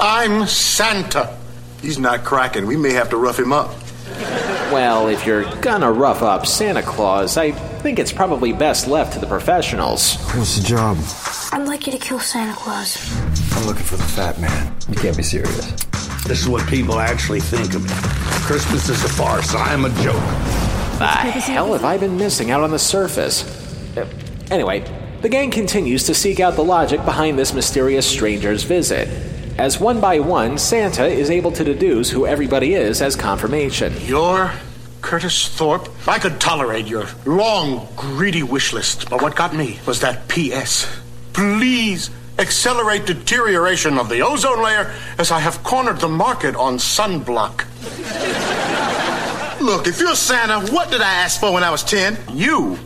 I'm 0.00 0.48
Santa. 0.48 1.38
He's 1.80 2.00
not 2.00 2.24
cracking. 2.24 2.66
We 2.66 2.76
may 2.76 2.92
have 2.92 3.10
to 3.10 3.18
rough 3.18 3.38
him 3.38 3.52
up. 3.52 3.72
Well, 4.72 5.08
if 5.08 5.24
you're 5.26 5.44
gonna 5.60 5.90
rough 5.90 6.22
up 6.22 6.46
Santa 6.46 6.82
Claus, 6.82 7.36
I 7.36 7.52
think 7.52 7.98
it's 7.98 8.12
probably 8.12 8.52
best 8.52 8.86
left 8.88 9.12
to 9.14 9.18
the 9.18 9.26
professionals. 9.26 10.16
What's 10.34 10.56
the 10.58 10.64
job? 10.66 10.96
I'd 11.52 11.66
like 11.68 11.86
you 11.86 11.92
to 11.92 11.98
kill 11.98 12.18
Santa 12.20 12.54
Claus. 12.54 12.96
I'm 13.56 13.66
looking 13.66 13.84
for 13.84 13.96
the 13.96 14.02
fat 14.02 14.40
man. 14.40 14.74
You 14.88 14.96
can't 14.96 15.16
be 15.16 15.22
serious. 15.22 15.72
This 16.24 16.40
is 16.42 16.48
what 16.48 16.66
people 16.68 16.98
actually 16.98 17.40
think 17.40 17.74
of 17.74 17.82
me. 17.84 17.90
Christmas 18.46 18.88
is 18.88 19.04
a 19.04 19.08
farce. 19.08 19.54
I'm 19.54 19.84
a 19.84 19.90
joke. 20.02 20.14
The 20.98 21.06
hell 21.06 21.72
have 21.72 21.84
I 21.84 21.98
been 21.98 22.16
missing 22.16 22.50
out 22.50 22.62
on 22.62 22.70
the 22.70 22.78
surface? 22.78 23.44
Uh, 23.96 24.06
Anyway, 24.50 24.80
the 25.22 25.28
gang 25.28 25.50
continues 25.50 26.04
to 26.04 26.14
seek 26.14 26.38
out 26.38 26.54
the 26.54 26.62
logic 26.64 27.04
behind 27.04 27.36
this 27.36 27.52
mysterious 27.52 28.06
stranger's 28.06 28.62
visit. 28.62 29.08
As 29.58 29.80
one 29.80 30.00
by 30.00 30.20
one, 30.20 30.58
Santa 30.58 31.06
is 31.06 31.30
able 31.30 31.50
to 31.52 31.64
deduce 31.64 32.10
who 32.10 32.26
everybody 32.26 32.74
is 32.74 33.00
as 33.00 33.16
confirmation. 33.16 33.94
You're 34.00 34.52
Curtis 35.00 35.48
Thorpe. 35.48 35.88
I 36.06 36.18
could 36.18 36.38
tolerate 36.38 36.86
your 36.86 37.06
long, 37.24 37.88
greedy 37.96 38.42
wish 38.42 38.74
list, 38.74 39.08
but 39.08 39.22
what 39.22 39.34
got 39.34 39.54
me 39.54 39.78
was 39.86 40.00
that 40.00 40.28
P.S. 40.28 40.86
Please 41.32 42.10
accelerate 42.38 43.06
deterioration 43.06 43.96
of 43.96 44.10
the 44.10 44.20
ozone 44.20 44.62
layer 44.62 44.92
as 45.16 45.30
I 45.30 45.38
have 45.38 45.62
cornered 45.62 46.00
the 46.00 46.08
market 46.08 46.54
on 46.54 46.76
sunblock. 46.76 47.64
Look, 49.62 49.86
if 49.86 49.98
you're 49.98 50.16
Santa, 50.16 50.70
what 50.70 50.90
did 50.90 51.00
I 51.00 51.14
ask 51.14 51.40
for 51.40 51.50
when 51.50 51.64
I 51.64 51.70
was 51.70 51.82
10? 51.82 52.18
You 52.34 52.78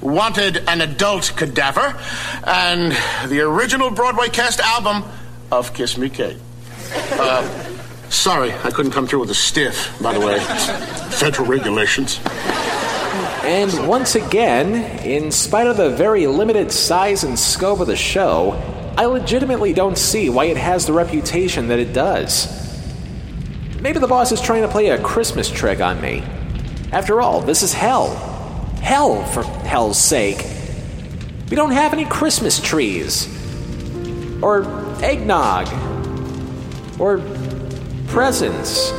wanted 0.00 0.56
an 0.68 0.80
adult 0.80 1.32
cadaver 1.36 1.96
and 2.44 2.92
the 3.28 3.42
original 3.42 3.90
Broadway 3.90 4.28
cast 4.28 4.58
album 4.58 5.04
of 5.50 5.72
Kiss 5.74 5.96
Me 5.96 6.08
Kate. 6.08 6.38
Uh, 7.12 7.46
sorry, 8.08 8.52
I 8.64 8.70
couldn't 8.70 8.92
come 8.92 9.06
through 9.06 9.20
with 9.20 9.30
a 9.30 9.34
stiff, 9.34 9.96
by 10.00 10.12
the 10.12 10.20
way. 10.20 10.38
Federal 11.10 11.46
regulations. 11.46 12.20
And 13.42 13.86
once 13.86 14.16
again, 14.16 14.74
in 15.04 15.30
spite 15.30 15.66
of 15.66 15.76
the 15.76 15.90
very 15.90 16.26
limited 16.26 16.72
size 16.72 17.22
and 17.22 17.38
scope 17.38 17.80
of 17.80 17.86
the 17.86 17.96
show, 17.96 18.52
I 18.96 19.04
legitimately 19.04 19.72
don't 19.72 19.96
see 19.96 20.30
why 20.30 20.46
it 20.46 20.56
has 20.56 20.86
the 20.86 20.92
reputation 20.92 21.68
that 21.68 21.78
it 21.78 21.92
does. 21.92 22.48
Maybe 23.80 24.00
the 24.00 24.08
boss 24.08 24.32
is 24.32 24.40
trying 24.40 24.62
to 24.62 24.68
play 24.68 24.88
a 24.88 25.00
Christmas 25.00 25.50
trick 25.50 25.80
on 25.80 26.00
me. 26.00 26.24
After 26.92 27.20
all, 27.20 27.40
this 27.40 27.62
is 27.62 27.72
hell. 27.72 28.14
Hell, 28.80 29.24
for 29.26 29.42
hell's 29.42 29.98
sake. 29.98 30.44
We 31.50 31.56
don't 31.56 31.72
have 31.72 31.92
any 31.92 32.04
Christmas 32.04 32.60
trees. 32.60 33.28
Or 34.42 34.64
eggnog. 35.02 35.68
Or 37.00 37.18
presents. 38.08 38.90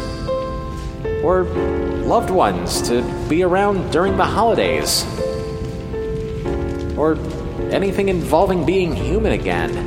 Or 1.23 1.43
loved 2.05 2.29
ones 2.29 2.81
to 2.89 3.01
be 3.27 3.43
around 3.43 3.91
during 3.91 4.17
the 4.17 4.25
holidays. 4.25 5.05
Or 6.97 7.17
anything 7.71 8.09
involving 8.09 8.65
being 8.65 8.95
human 8.95 9.33
again. 9.33 9.77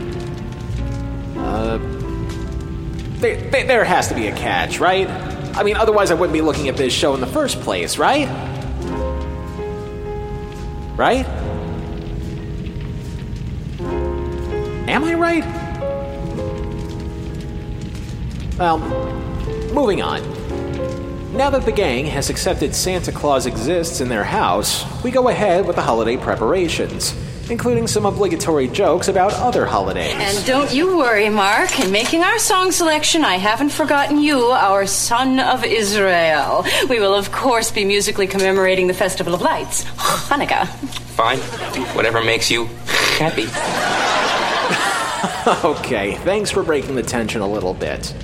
Uh. 1.36 1.78
There, 3.20 3.84
has 3.84 4.08
to 4.08 4.14
be 4.14 4.28
a 4.28 4.34
catch, 4.34 4.80
right? 4.80 5.06
I 5.54 5.62
mean, 5.62 5.76
otherwise 5.76 6.10
I 6.10 6.14
wouldn't 6.14 6.32
be 6.32 6.40
looking 6.40 6.68
at 6.68 6.76
this 6.76 6.92
show 6.92 7.14
in 7.14 7.20
the 7.20 7.26
first 7.26 7.60
place, 7.60 7.98
right? 7.98 8.26
Right? 10.96 11.26
Am 14.90 15.04
I 15.04 15.14
right? 15.14 15.44
Well, 18.58 18.78
moving 19.72 20.02
on. 20.02 20.20
Now 21.32 21.48
that 21.50 21.64
the 21.64 21.70
gang 21.70 22.06
has 22.06 22.28
accepted 22.28 22.74
Santa 22.74 23.12
Claus 23.12 23.46
exists 23.46 24.00
in 24.00 24.08
their 24.08 24.24
house, 24.24 24.84
we 25.04 25.12
go 25.12 25.28
ahead 25.28 25.64
with 25.64 25.76
the 25.76 25.82
holiday 25.82 26.16
preparations, 26.16 27.14
including 27.48 27.86
some 27.86 28.04
obligatory 28.04 28.66
jokes 28.66 29.06
about 29.06 29.32
other 29.34 29.64
holidays. 29.64 30.12
And 30.18 30.44
don't 30.44 30.74
you 30.74 30.98
worry, 30.98 31.28
Mark. 31.28 31.78
In 31.78 31.92
making 31.92 32.24
our 32.24 32.40
song 32.40 32.72
selection, 32.72 33.22
I 33.24 33.36
haven't 33.36 33.70
forgotten 33.70 34.18
you, 34.18 34.46
our 34.46 34.88
son 34.88 35.38
of 35.38 35.64
Israel. 35.64 36.66
We 36.88 36.98
will, 36.98 37.14
of 37.14 37.30
course, 37.30 37.70
be 37.70 37.84
musically 37.84 38.26
commemorating 38.26 38.88
the 38.88 38.94
Festival 38.94 39.34
of 39.34 39.40
Lights, 39.40 39.84
Hanukkah. 40.28 40.66
Fine. 41.14 41.38
Whatever 41.94 42.24
makes 42.24 42.50
you 42.50 42.64
happy. 43.18 43.46
okay, 45.64 46.14
thanks 46.16 46.50
for 46.50 46.62
breaking 46.62 46.94
the 46.94 47.02
tension 47.02 47.40
a 47.40 47.46
little 47.46 47.74
bit. 47.74 48.14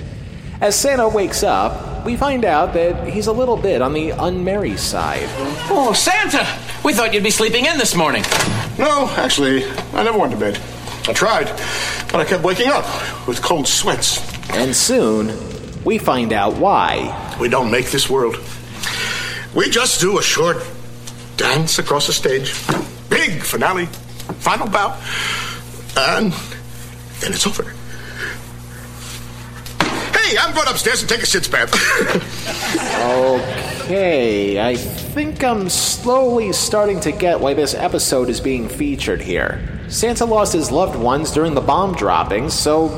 As 0.61 0.75
Santa 0.75 1.07
wakes 1.07 1.43
up, 1.43 2.05
we 2.05 2.15
find 2.15 2.45
out 2.45 2.73
that 2.73 3.07
he's 3.07 3.27
a 3.27 3.31
little 3.31 3.57
bit 3.57 3.81
on 3.81 3.93
the 3.93 4.09
unmerry 4.09 4.77
side. 4.77 5.27
Oh, 5.69 5.93
Santa! 5.93 6.45
We 6.83 6.93
thought 6.93 7.13
you'd 7.13 7.23
be 7.23 7.29
sleeping 7.29 7.65
in 7.65 7.77
this 7.77 7.95
morning. 7.95 8.23
No, 8.77 9.07
actually, 9.17 9.65
I 9.93 10.03
never 10.03 10.17
went 10.17 10.31
to 10.31 10.39
bed. 10.39 10.59
I 11.07 11.13
tried, 11.13 11.45
but 12.11 12.15
I 12.15 12.25
kept 12.25 12.43
waking 12.43 12.67
up 12.67 12.85
with 13.27 13.41
cold 13.41 13.67
sweats. 13.67 14.19
And 14.51 14.75
soon, 14.75 15.31
we 15.83 15.97
find 15.97 16.33
out 16.33 16.57
why. 16.57 17.35
We 17.39 17.49
don't 17.49 17.71
make 17.71 17.91
this 17.91 18.09
world. 18.09 18.37
We 19.55 19.69
just 19.69 20.01
do 20.01 20.17
a 20.17 20.21
short 20.21 20.57
dance 21.37 21.79
across 21.79 22.07
the 22.07 22.13
stage. 22.13 22.53
Big 23.09 23.41
finale, 23.41 23.85
final 23.85 24.67
bout, 24.67 24.97
and 25.97 26.33
then 27.19 27.33
it's 27.33 27.47
over. 27.47 27.73
Hey, 30.13 30.37
I'm 30.37 30.53
going 30.53 30.67
upstairs 30.67 31.01
and 31.01 31.09
take 31.09 31.23
a 31.23 31.25
shit 31.25 31.49
bath. 31.49 31.73
Okay, 33.85 34.59
I 34.59 34.75
think 34.75 35.43
I'm 35.43 35.69
slowly 35.69 36.51
starting 36.51 36.99
to 37.01 37.11
get 37.11 37.39
why 37.39 37.53
this 37.53 37.73
episode 37.73 38.29
is 38.29 38.41
being 38.41 38.67
featured 38.67 39.21
here. 39.21 39.61
Santa 39.87 40.25
lost 40.25 40.51
his 40.51 40.69
loved 40.69 40.97
ones 40.97 41.31
during 41.31 41.53
the 41.53 41.61
bomb 41.61 41.95
droppings, 41.95 42.53
so 42.53 42.89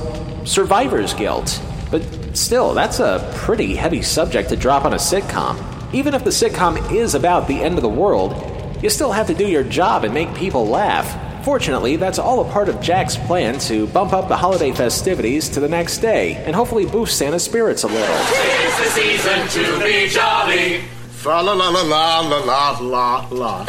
survivor's 0.44 1.14
guilt. 1.14 1.62
But 1.92 2.04
still, 2.36 2.74
that's 2.74 3.00
a 3.00 3.32
pretty 3.36 3.76
heavy 3.76 4.02
subject 4.02 4.50
to 4.50 4.56
drop 4.56 4.86
on 4.86 4.94
a 4.94 4.98
sitcom. 4.98 5.64
Even 5.94 6.16
if 6.16 6.24
the 6.24 6.32
sitcom 6.32 6.92
is 6.92 7.14
about 7.14 7.48
the 7.48 7.62
end 7.62 7.76
of 7.76 7.84
the 7.84 7.90
world, 7.90 8.34
you 8.82 8.90
still 8.90 9.12
have 9.12 9.28
to 9.28 9.36
do 9.36 9.48
your 9.48 9.64
job 9.64 10.04
and 10.04 10.14
make 10.14 10.34
people 10.34 10.68
laugh. 10.68 11.29
Fortunately, 11.50 11.96
that's 11.96 12.20
all 12.20 12.48
a 12.48 12.52
part 12.52 12.70
of 12.70 12.80
Jack's 12.80 13.18
plan 13.18 13.58
to 13.62 13.88
bump 13.88 14.14
up 14.14 14.28
the 14.28 14.38
holiday 14.38 14.72
festivities 14.72 15.50
to 15.50 15.60
the 15.60 15.68
next 15.68 15.98
day 15.98 16.36
and 16.46 16.56
hopefully 16.56 16.86
boost 16.86 17.18
Santa's 17.18 17.44
spirits 17.44 17.82
a 17.82 17.88
little. 17.88 18.06
It's 18.06 18.78
the 18.78 18.90
season 19.02 19.48
to 19.48 19.84
be 19.84 20.08
jolly. 20.10 20.82
Fa 21.10 21.42
la 21.42 21.54
la 21.54 21.70
la 21.70 21.82
la 21.82 22.20
la 22.20 22.78
la 22.80 23.28
la 23.32 23.62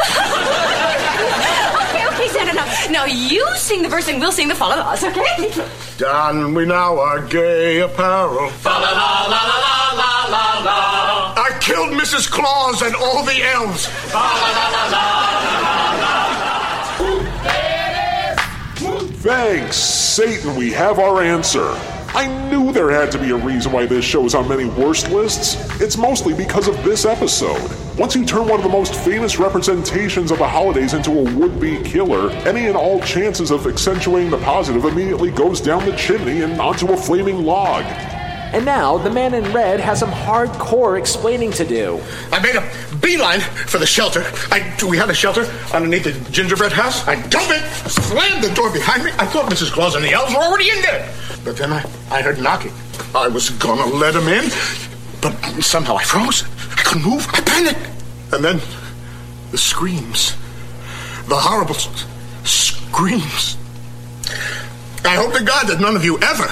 okay, 1.81 2.07
okay, 2.07 2.29
Santa, 2.29 2.53
now, 2.53 2.67
now 2.91 3.05
you 3.07 3.49
sing 3.57 3.81
the 3.81 3.89
verse 3.89 4.09
and 4.09 4.21
we'll 4.21 4.31
sing 4.31 4.49
the 4.49 4.55
fall 4.55 4.73
us, 4.73 5.03
okay? 5.03 5.51
Don 5.97 6.53
we 6.53 6.67
now 6.67 6.99
our 6.99 7.27
gay 7.29 7.81
apparel. 7.81 8.51
Fa 8.61 8.69
la 8.69 8.91
la 8.91 9.25
la 9.25 9.43
la 9.49 9.57
la 9.97 10.27
la 10.29 10.65
la. 10.67 11.35
I 11.35 11.59
killed 11.63 11.99
Mrs. 11.99 12.31
Claus 12.31 12.83
and 12.83 12.95
all 12.95 13.25
the 13.25 13.43
elves. 13.43 13.87
Fa 13.87 14.19
la 14.19 14.51
la 14.53 14.69
la 14.69 14.91
la. 14.91 15.30
Thanks, 19.21 19.77
Satan, 19.77 20.57
we 20.57 20.73
have 20.73 20.99
our 20.99 21.21
answer. 21.21 21.77
I 22.15 22.27
knew 22.49 22.73
there 22.73 22.91
had 22.91 23.13
to 23.13 23.19
be 23.19 23.33
a 23.33 23.37
reason 23.37 23.71
why 23.71 23.85
this 23.85 24.03
show 24.03 24.25
is 24.25 24.35
on 24.35 24.49
many 24.49 24.65
worst 24.65 25.11
lists. 25.11 25.59
It's 25.79 25.99
mostly 25.99 26.33
because 26.33 26.69
of 26.69 26.83
this 26.85 27.05
episode. 27.05 27.71
Once 27.99 28.15
you 28.15 28.25
turn 28.25 28.49
one 28.49 28.61
of 28.61 28.63
the 28.63 28.71
most 28.71 28.95
famous 28.95 29.39
representations 29.39 30.31
of 30.31 30.39
the 30.39 30.49
holidays 30.49 30.95
into 30.95 31.11
a 31.11 31.35
would 31.35 31.61
be 31.61 31.83
killer, 31.83 32.31
any 32.49 32.69
and 32.69 32.77
all 32.79 32.99
chances 33.03 33.51
of 33.51 33.67
accentuating 33.67 34.31
the 34.31 34.39
positive 34.39 34.87
immediately 34.87 35.31
goes 35.31 35.61
down 35.61 35.85
the 35.85 35.95
chimney 35.97 36.41
and 36.41 36.59
onto 36.59 36.91
a 36.91 36.97
flaming 36.97 37.45
log. 37.45 37.85
And 38.53 38.65
now, 38.65 38.99
the 38.99 39.11
man 39.11 39.33
in 39.35 39.53
red 39.53 39.79
has 39.81 40.01
some 40.01 40.11
hardcore 40.11 40.99
explaining 40.99 41.53
to 41.53 41.65
do. 41.65 42.01
I 42.33 42.41
made 42.41 42.57
a 42.57 42.97
beeline 42.97 43.41
for 43.41 43.79
the 43.79 43.87
shelter. 43.87 44.25
I, 44.51 44.75
do 44.79 44.89
we 44.89 44.97
had 44.97 45.09
a 45.09 45.15
shelter 45.15 45.45
underneath 45.73 46.05
the 46.05 46.31
gingerbread 46.33 46.73
house. 46.73 47.07
I 47.07 47.15
dove 47.29 47.51
it, 47.51 47.63
slammed 47.89 48.43
the 48.43 48.53
door 48.55 48.73
behind 48.73 49.05
me. 49.05 49.13
I 49.19 49.27
thought 49.27 49.51
Mrs. 49.51 49.71
Claus 49.71 49.95
and 49.95 50.05
the 50.05 50.13
elves 50.13 50.35
were 50.35 50.41
already 50.41 50.69
in 50.71 50.83
there. 50.83 51.09
But 51.45 51.57
then 51.57 51.73
I, 51.73 51.85
I 52.11 52.23
heard 52.23 52.41
knocking. 52.41 52.73
I 53.15 53.29
was 53.29 53.51
gonna 53.51 53.87
let 53.87 54.15
them 54.15 54.29
in, 54.29 54.51
but 55.23 55.33
somehow 55.63 55.97
I 55.97 56.03
froze. 56.05 56.45
I 56.77 56.83
couldn't 56.83 57.09
move. 57.09 57.27
I 57.33 57.41
panicked. 57.41 57.81
And 58.33 58.45
then 58.45 58.61
the 59.51 59.59
screams. 59.59 60.35
The 61.29 61.37
horrible 61.37 61.75
s- 61.77 62.05
screams. 62.45 63.57
I 65.05 65.17
hope 65.17 65.33
to 65.35 65.43
God 65.43 65.67
that 65.69 65.81
none 65.81 65.97
of 65.97 66.05
you 66.05 66.19
ever 66.19 66.47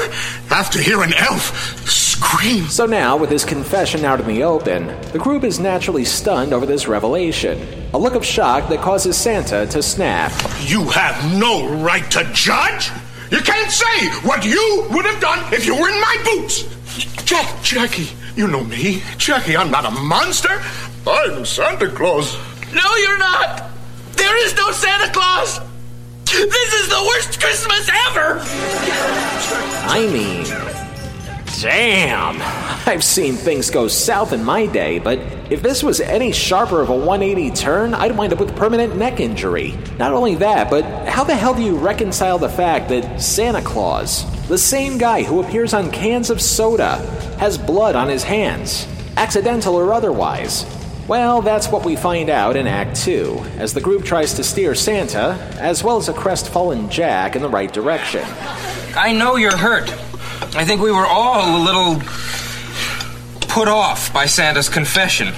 have 0.49 0.71
to 0.71 0.79
hear 0.83 1.03
an 1.03 1.13
elf 1.15 1.87
scream. 1.89 2.65
So 2.65 2.87
now, 2.87 3.17
with 3.17 3.31
his 3.31 3.45
confession 3.45 4.05
out 4.05 4.21
in 4.21 4.27
the 4.27 4.43
open, 4.43 4.87
the 5.13 5.19
group 5.19 5.45
is 5.45 5.61
naturally 5.61 6.05
stunned 6.05 6.53
over 6.53 6.67
this 6.67 6.89
revelation. 6.89 7.61
A 7.95 7.99
look 7.99 8.15
of 8.15 8.25
shock 8.25 8.69
that 8.71 8.81
causes 8.81 9.17
Santa 9.17 9.67
to 9.67 9.83
snap. 9.83 10.33
You 10.63 10.85
have 10.85 11.39
no 11.39 11.69
right 11.77 12.11
to 12.11 12.29
judge. 12.33 12.91
You 13.31 13.39
can't 13.39 13.71
say 13.71 14.09
what 14.27 14.45
you 14.45 14.87
would 14.91 15.05
have 15.05 15.21
done 15.21 15.53
if 15.53 15.67
you 15.67 15.75
were 15.75 15.89
in 15.89 16.01
my 16.01 16.17
boots. 16.25 16.65
Jack, 17.25 17.63
Jackie, 17.63 18.09
you 18.35 18.49
know 18.49 18.65
me. 18.65 19.03
Jackie, 19.19 19.57
I'm 19.57 19.71
not 19.71 19.85
a 19.85 19.91
monster. 19.91 20.63
I'm 21.07 21.45
Santa 21.45 21.89
Claus. 21.89 22.37
No, 22.73 22.97
you're 22.97 23.19
not. 23.19 23.71
There 24.13 24.47
is 24.47 24.55
no 24.57 24.71
Santa 24.73 25.13
Claus. 25.13 25.61
This 26.31 26.75
is 26.75 26.88
the 26.91 27.03
worst 27.09 27.41
Christmas 27.41 27.88
ever. 28.07 28.38
I 29.88 30.07
mean, 30.12 30.45
damn. 31.62 32.37
I've 32.87 33.03
seen 33.03 33.35
things 33.35 33.71
go 33.71 33.88
south 33.88 34.35
in 34.35 34.45
my 34.45 34.67
day, 34.67 34.99
but 34.99 35.19
if 35.51 35.62
this 35.62 35.83
was 35.83 36.01
any 36.01 36.31
sharper 36.33 36.83
of 36.83 36.91
a 36.91 36.95
180 36.95 37.51
turn, 37.57 37.95
I'd 37.95 38.14
wind 38.14 38.35
up 38.35 38.41
with 38.41 38.55
permanent 38.57 38.95
neck 38.97 39.21
injury. 39.21 39.75
Not 39.99 40.12
only 40.12 40.35
that, 40.35 40.69
but 40.69 40.85
how 41.09 41.25
the 41.25 41.35
hell 41.35 41.55
do 41.55 41.62
you 41.62 41.79
reconcile 41.79 42.38
the 42.38 42.51
fact 42.51 42.91
that 42.91 43.23
Santa 43.23 43.62
Claus, 43.62 44.27
the 44.49 44.59
same 44.59 44.99
guy 44.99 45.23
who 45.23 45.43
appears 45.43 45.73
on 45.73 45.91
cans 45.91 46.29
of 46.29 46.43
soda, 46.43 46.97
has 47.38 47.57
blood 47.57 47.97
on 47.97 48.07
his 48.07 48.23
hands, 48.23 48.87
accidental 49.17 49.75
or 49.75 49.95
otherwise? 49.95 50.67
Well, 51.09 51.40
that's 51.40 51.68
what 51.68 51.87
we 51.87 51.97
find 51.97 52.29
out 52.29 52.55
in 52.55 52.66
Act 52.66 52.94
2, 52.97 53.38
as 53.57 53.73
the 53.73 53.81
group 53.81 54.05
tries 54.05 54.35
to 54.35 54.44
steer 54.44 54.75
Santa, 54.75 55.38
as 55.59 55.83
well 55.83 55.97
as 55.97 56.11
a 56.11 56.12
crestfallen 56.12 56.90
Jack, 56.90 57.35
in 57.35 57.40
the 57.40 57.49
right 57.49 57.73
direction. 57.73 58.23
I 58.94 59.12
know 59.12 59.37
you're 59.37 59.57
hurt. 59.57 59.90
I 60.55 60.66
think 60.66 60.83
we 60.83 60.92
were 60.92 61.07
all 61.07 61.57
a 61.57 61.64
little 61.64 61.94
put 63.49 63.68
off 63.68 64.12
by 64.12 64.27
Santa's 64.27 64.68
confession. 64.68 65.33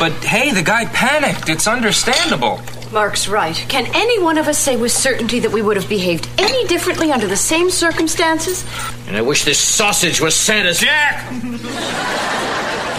But 0.00 0.12
hey, 0.24 0.50
the 0.50 0.62
guy 0.62 0.86
panicked. 0.86 1.48
It's 1.48 1.68
understandable. 1.68 2.60
Mark's 2.90 3.28
right. 3.28 3.56
Can 3.68 3.86
any 3.94 4.20
one 4.20 4.36
of 4.36 4.48
us 4.48 4.58
say 4.58 4.76
with 4.76 4.90
certainty 4.90 5.38
that 5.38 5.52
we 5.52 5.62
would 5.62 5.76
have 5.76 5.88
behaved 5.88 6.28
any 6.38 6.66
differently 6.66 7.12
under 7.12 7.28
the 7.28 7.36
same 7.36 7.70
circumstances? 7.70 8.64
And 9.06 9.16
I 9.16 9.22
wish 9.22 9.44
this 9.44 9.60
sausage 9.60 10.20
was 10.20 10.34
Santa's. 10.34 10.80
Jack! 10.80 12.50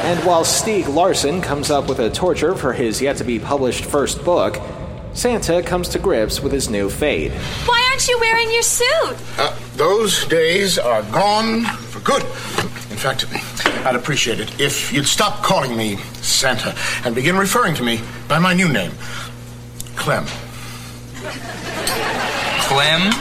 And 0.05 0.23
while 0.23 0.43
Stieg 0.43 0.87
Larsson 0.87 1.41
comes 1.41 1.71
up 1.71 1.89
with 1.89 1.97
a 1.97 2.11
torture 2.11 2.53
for 2.53 2.73
his 2.73 3.01
yet 3.01 3.17
to 3.17 3.23
be 3.23 3.39
published 3.39 3.85
first 3.85 4.23
book, 4.23 4.61
Santa 5.13 5.63
comes 5.63 5.89
to 5.89 5.99
grips 5.99 6.41
with 6.41 6.51
his 6.51 6.69
new 6.69 6.91
fate. 6.91 7.31
Why 7.65 7.83
aren't 7.89 8.07
you 8.07 8.19
wearing 8.19 8.51
your 8.51 8.61
suit? 8.61 9.17
Uh, 9.39 9.57
those 9.77 10.25
days 10.25 10.77
are 10.77 11.01
gone 11.11 11.63
for 11.63 12.01
good. 12.01 12.21
In 12.21 12.97
fact, 12.97 13.25
I'd 13.83 13.95
appreciate 13.95 14.39
it 14.39 14.59
if 14.59 14.93
you'd 14.93 15.07
stop 15.07 15.41
calling 15.41 15.75
me 15.75 15.95
Santa 16.21 16.75
and 17.03 17.15
begin 17.15 17.35
referring 17.35 17.73
to 17.73 17.83
me 17.83 17.99
by 18.27 18.37
my 18.37 18.53
new 18.53 18.71
name, 18.71 18.91
Clem. 19.95 20.27
Clem? 22.67 23.11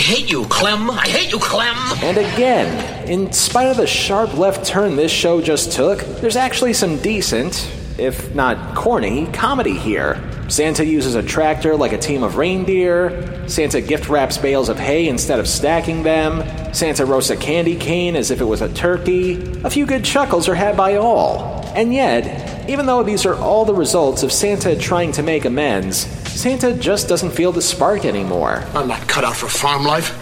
I 0.00 0.02
hate 0.02 0.30
you, 0.30 0.46
Clem. 0.46 0.88
I 0.88 1.06
hate 1.06 1.30
you, 1.30 1.38
Clem. 1.38 1.76
And 2.02 2.16
again, 2.16 3.06
in 3.06 3.30
spite 3.34 3.66
of 3.66 3.76
the 3.76 3.86
sharp 3.86 4.32
left 4.32 4.64
turn 4.64 4.96
this 4.96 5.12
show 5.12 5.42
just 5.42 5.72
took, 5.72 5.98
there's 6.22 6.36
actually 6.36 6.72
some 6.72 6.96
decent, 7.02 7.70
if 7.98 8.34
not 8.34 8.74
corny, 8.74 9.26
comedy 9.26 9.76
here. 9.76 10.18
Santa 10.48 10.86
uses 10.86 11.16
a 11.16 11.22
tractor 11.22 11.76
like 11.76 11.92
a 11.92 11.98
team 11.98 12.22
of 12.22 12.38
reindeer. 12.38 13.46
Santa 13.46 13.82
gift 13.82 14.08
wraps 14.08 14.38
bales 14.38 14.70
of 14.70 14.78
hay 14.78 15.06
instead 15.06 15.38
of 15.38 15.46
stacking 15.46 16.02
them. 16.02 16.44
Santa 16.72 17.04
roasts 17.04 17.28
a 17.28 17.36
candy 17.36 17.76
cane 17.76 18.16
as 18.16 18.30
if 18.30 18.40
it 18.40 18.46
was 18.46 18.62
a 18.62 18.72
turkey. 18.72 19.34
A 19.64 19.68
few 19.68 19.84
good 19.84 20.02
chuckles 20.02 20.48
are 20.48 20.54
had 20.54 20.78
by 20.78 20.96
all. 20.96 21.62
And 21.74 21.92
yet, 21.92 22.70
even 22.70 22.86
though 22.86 23.02
these 23.02 23.26
are 23.26 23.34
all 23.34 23.66
the 23.66 23.74
results 23.74 24.22
of 24.22 24.32
Santa 24.32 24.78
trying 24.78 25.12
to 25.12 25.22
make 25.22 25.44
amends, 25.44 26.06
Santa 26.36 26.72
just 26.74 27.08
doesn't 27.08 27.30
feel 27.30 27.52
the 27.52 27.62
spark 27.62 28.04
anymore. 28.04 28.64
I'm 28.74 28.88
not 28.88 29.06
cut 29.08 29.24
out 29.24 29.36
for 29.36 29.48
farm 29.48 29.84
life. 29.84 30.16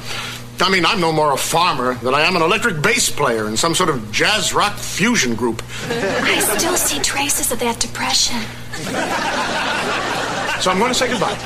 I 0.60 0.70
mean, 0.70 0.84
I'm 0.84 1.00
no 1.00 1.12
more 1.12 1.32
a 1.32 1.36
farmer 1.36 1.94
than 1.94 2.14
I 2.14 2.22
am 2.22 2.34
an 2.34 2.42
electric 2.42 2.82
bass 2.82 3.08
player 3.10 3.46
in 3.46 3.56
some 3.56 3.74
sort 3.76 3.90
of 3.90 4.10
jazz 4.10 4.52
rock 4.52 4.76
fusion 4.76 5.36
group. 5.36 5.62
I 5.88 6.40
still 6.40 6.74
see 6.74 7.00
traces 7.00 7.52
of 7.52 7.60
that 7.60 7.78
depression. 7.78 8.40
So 10.60 10.72
I'm 10.72 10.78
going 10.78 10.92
to 10.92 10.98
say 10.98 11.08
goodbye. 11.08 11.36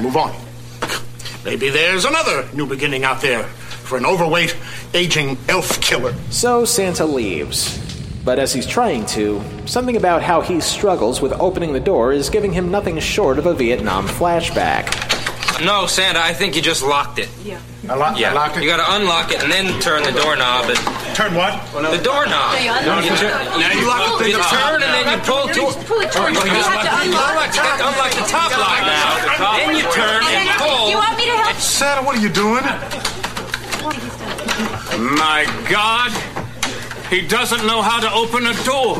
Move 0.00 0.16
on. 0.16 0.34
Maybe 1.44 1.68
there's 1.68 2.06
another 2.06 2.48
new 2.54 2.66
beginning 2.66 3.04
out 3.04 3.20
there 3.20 3.42
for 3.44 3.98
an 3.98 4.06
overweight, 4.06 4.56
aging 4.94 5.36
elf 5.48 5.78
killer. 5.82 6.14
So 6.30 6.64
Santa 6.64 7.04
leaves. 7.04 7.81
But 8.24 8.38
as 8.38 8.52
he's 8.52 8.66
trying 8.66 9.04
to, 9.06 9.42
something 9.66 9.96
about 9.96 10.22
how 10.22 10.40
he 10.42 10.60
struggles 10.60 11.20
with 11.20 11.32
opening 11.40 11.72
the 11.72 11.80
door 11.80 12.12
is 12.12 12.30
giving 12.30 12.52
him 12.52 12.70
nothing 12.70 12.98
short 13.00 13.38
of 13.38 13.46
a 13.46 13.54
Vietnam 13.54 14.06
flashback. 14.06 14.86
No, 15.64 15.86
Santa, 15.86 16.20
I 16.20 16.32
think 16.32 16.54
you 16.56 16.62
just 16.62 16.82
locked 16.82 17.18
it. 17.18 17.28
Yeah. 17.44 17.60
I, 17.88 17.94
lo- 17.94 18.14
Yeah. 18.16 18.30
I 18.30 18.34
locked 18.34 18.56
it. 18.56 18.62
You 18.62 18.70
gotta 18.70 18.86
unlock 18.94 19.30
it 19.32 19.42
and 19.42 19.50
then 19.52 19.78
turn 19.80 20.02
the 20.02 20.12
doorknob 20.12 20.70
and. 20.70 20.78
Turn 21.18 21.34
what? 21.34 21.52
The 21.74 21.98
doorknob. 22.02 22.54
No, 22.56 22.58
you 22.62 22.72
unlock 22.72 23.04
You 23.04 23.12
it. 23.12 23.18
turn, 23.18 23.60
Now 23.60 23.70
you 23.74 23.86
lock 23.86 24.18
the 24.18 24.30
you 24.30 24.38
turn 24.48 24.80
and 24.82 24.90
then 24.96 25.06
you 25.12 25.18
pull 25.26 25.46
to. 25.46 25.60
Pull 25.86 26.00
it 26.00 26.10
towards 26.10 26.34
you. 26.38 26.46
You 26.46 26.56
You 26.56 26.62
have 26.62 26.82
to 26.82 26.94
unlock 27.04 27.30
unlock, 27.30 27.52
you 27.54 27.84
unlock 27.84 28.12
the 28.16 28.26
top 28.30 28.50
lock 28.58 28.80
now. 28.86 29.58
Then 29.58 29.76
you 29.76 29.86
turn 29.92 30.22
and 30.30 30.48
pull. 30.62 30.90
You 30.90 30.96
want 30.96 31.18
me 31.18 31.26
to 31.26 31.36
help? 31.42 31.56
Santa, 31.58 32.02
what 32.06 32.16
are 32.16 32.22
you 32.22 32.30
doing? 32.30 32.64
My 35.18 35.44
God, 35.68 36.10
he 37.12 37.20
doesn't 37.20 37.66
know 37.66 37.82
how 37.82 38.00
to 38.00 38.10
open 38.14 38.46
a 38.46 38.54
door. 38.64 38.96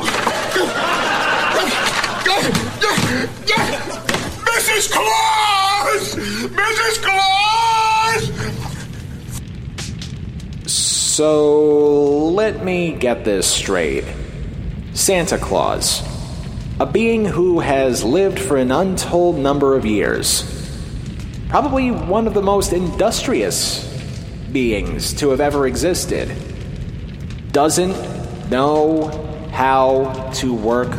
Mrs. 4.44 4.92
Claus! 4.92 6.14
Mrs. 6.50 7.02
Claus! 7.02 8.30
So 10.66 12.28
let 12.28 12.62
me 12.62 12.92
get 12.92 13.24
this 13.24 13.46
straight 13.50 14.04
Santa 14.92 15.38
Claus, 15.38 16.02
a 16.78 16.84
being 16.84 17.24
who 17.24 17.60
has 17.60 18.04
lived 18.04 18.38
for 18.38 18.58
an 18.58 18.70
untold 18.70 19.38
number 19.38 19.74
of 19.74 19.86
years, 19.86 20.44
probably 21.48 21.90
one 21.90 22.26
of 22.26 22.34
the 22.34 22.42
most 22.42 22.74
industrious 22.74 23.88
beings 24.52 25.14
to 25.14 25.30
have 25.30 25.40
ever 25.40 25.66
existed, 25.66 26.30
doesn't 27.52 27.94
know 28.50 29.08
how 29.52 30.30
to 30.34 30.54
work 30.54 30.90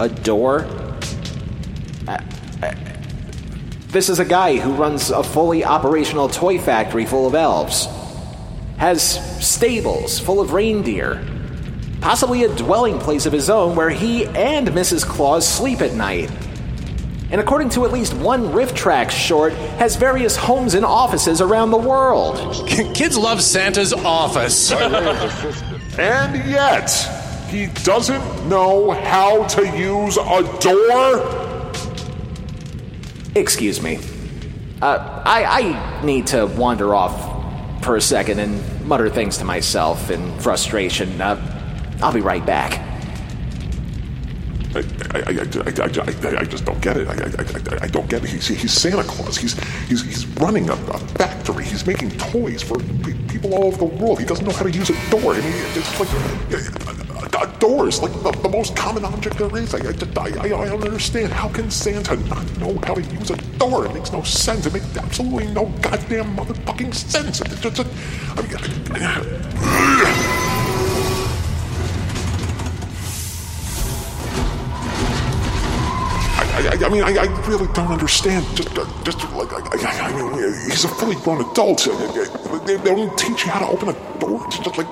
a 0.00 0.08
door. 0.08 0.66
I- 2.08 2.18
I- 2.62 2.74
This 3.88 4.08
is 4.08 4.18
a 4.18 4.24
guy 4.24 4.56
who 4.56 4.72
runs 4.72 5.10
a 5.10 5.22
fully 5.22 5.64
operational 5.64 6.28
toy 6.28 6.58
factory 6.58 7.04
full 7.04 7.26
of 7.26 7.34
elves 7.34 7.88
has 8.78 9.20
stables 9.46 10.18
full 10.18 10.40
of 10.40 10.52
reindeer, 10.54 11.20
possibly 12.00 12.44
a 12.44 12.48
dwelling 12.48 12.98
place 12.98 13.26
of 13.26 13.32
his 13.32 13.50
own 13.50 13.74
where 13.76 13.90
he 13.90 14.24
and 14.26 14.68
Mrs. 14.68 15.04
Claus 15.04 15.46
sleep 15.46 15.82
at 15.82 15.92
night. 15.92 16.30
And 17.30 17.40
according 17.40 17.68
to 17.70 17.84
at 17.84 17.92
least 17.92 18.14
one 18.14 18.48
RiffTrax 18.52 19.10
short, 19.10 19.52
has 19.78 19.96
various 19.96 20.34
homes 20.34 20.74
and 20.74 20.84
offices 20.84 21.40
around 21.42 21.70
the 21.72 21.76
world. 21.76 22.66
Kids 22.94 23.18
love 23.18 23.42
Santa's 23.42 23.92
office. 23.92 24.72
And 25.98 26.48
yet, 26.48 26.90
he 27.50 27.66
doesn't 27.82 28.48
know 28.48 28.92
how 28.92 29.44
to 29.48 29.66
use 29.76 30.16
a 30.16 30.42
door? 30.60 31.72
Excuse 33.34 33.82
me. 33.82 33.98
Uh, 34.80 35.22
I, 35.26 35.44
I 35.44 36.04
need 36.04 36.28
to 36.28 36.46
wander 36.46 36.94
off 36.94 37.84
for 37.84 37.96
a 37.96 38.00
second 38.00 38.38
and 38.38 38.86
mutter 38.86 39.10
things 39.10 39.38
to 39.38 39.44
myself 39.44 40.10
in 40.10 40.38
frustration. 40.38 41.20
Uh, 41.20 41.98
I'll 42.02 42.12
be 42.12 42.20
right 42.20 42.44
back. 42.44 42.86
I, 44.72 44.78
I, 44.78 45.18
I, 45.18 45.30
I, 45.30 46.36
I, 46.36 46.40
I 46.40 46.44
just 46.44 46.64
don't 46.64 46.80
get 46.80 46.96
it. 46.96 47.08
I, 47.08 47.12
I, 47.12 47.76
I, 47.76 47.84
I 47.84 47.86
don't 47.88 48.08
get 48.08 48.22
it. 48.22 48.30
He's, 48.30 48.46
he's 48.46 48.72
Santa 48.72 49.02
Claus. 49.02 49.36
He's, 49.36 49.58
he's, 49.88 50.02
he's 50.04 50.26
running 50.38 50.70
a, 50.70 50.74
a 50.74 50.98
factory. 50.98 51.64
He's 51.64 51.84
making 51.86 52.10
toys 52.10 52.62
for 52.62 52.78
people 53.40 53.56
all 53.56 53.64
over 53.64 53.78
the 53.78 53.84
world. 53.84 54.18
He 54.18 54.24
doesn't 54.24 54.44
know 54.44 54.52
how 54.52 54.64
to 54.64 54.70
use 54.70 54.90
a 54.90 55.10
door. 55.10 55.34
I 55.34 55.40
mean, 55.40 55.52
it's 55.74 56.00
like 56.00 56.12
uh, 56.12 56.56
uh, 56.56 57.40
a, 57.42 57.48
a 57.48 57.58
door 57.58 57.88
is 57.88 58.00
like 58.02 58.12
the, 58.22 58.32
the 58.42 58.48
most 58.48 58.76
common 58.76 59.04
object 59.04 59.38
there 59.38 59.56
is. 59.56 59.74
I, 59.74 59.78
I, 59.78 59.92
I, 60.20 60.60
I, 60.62 60.68
don't 60.68 60.84
understand. 60.84 61.32
How 61.32 61.48
can 61.48 61.70
Santa 61.70 62.16
not 62.28 62.44
know 62.58 62.78
how 62.84 62.94
to 62.94 63.02
use 63.02 63.30
a 63.30 63.36
door? 63.58 63.86
It 63.86 63.94
makes 63.94 64.12
no 64.12 64.22
sense. 64.22 64.66
It 64.66 64.72
makes 64.72 64.96
absolutely 64.96 65.48
no 65.48 65.66
goddamn 65.80 66.36
motherfucking 66.36 66.94
sense. 66.94 67.40
It, 67.40 67.48
just, 67.60 67.86
I 68.36 68.42
mean, 68.42 68.50
I, 76.60 76.76
I, 76.76 76.86
I 76.86 76.88
mean, 76.90 77.02
I, 77.02 77.24
I 77.24 77.46
really 77.48 77.66
don't 77.72 77.88
understand. 77.90 78.44
Just, 78.54 78.76
uh, 78.76 78.84
just 79.04 79.18
like, 79.32 79.48
I, 79.52 80.12
mean, 80.12 80.42
he's 80.68 80.84
a 80.84 80.88
fully 80.88 81.16
grown 81.16 81.40
adult. 81.50 81.86
They, 82.66 82.76
they 82.76 82.94
don't 82.94 83.16
teach 83.18 83.44
you 83.44 83.50
how 83.50 83.60
to 83.60 83.66
open 83.72 83.88
a 83.88 84.18
door. 84.20 84.46
Just 84.50 84.76
like, 84.76 84.86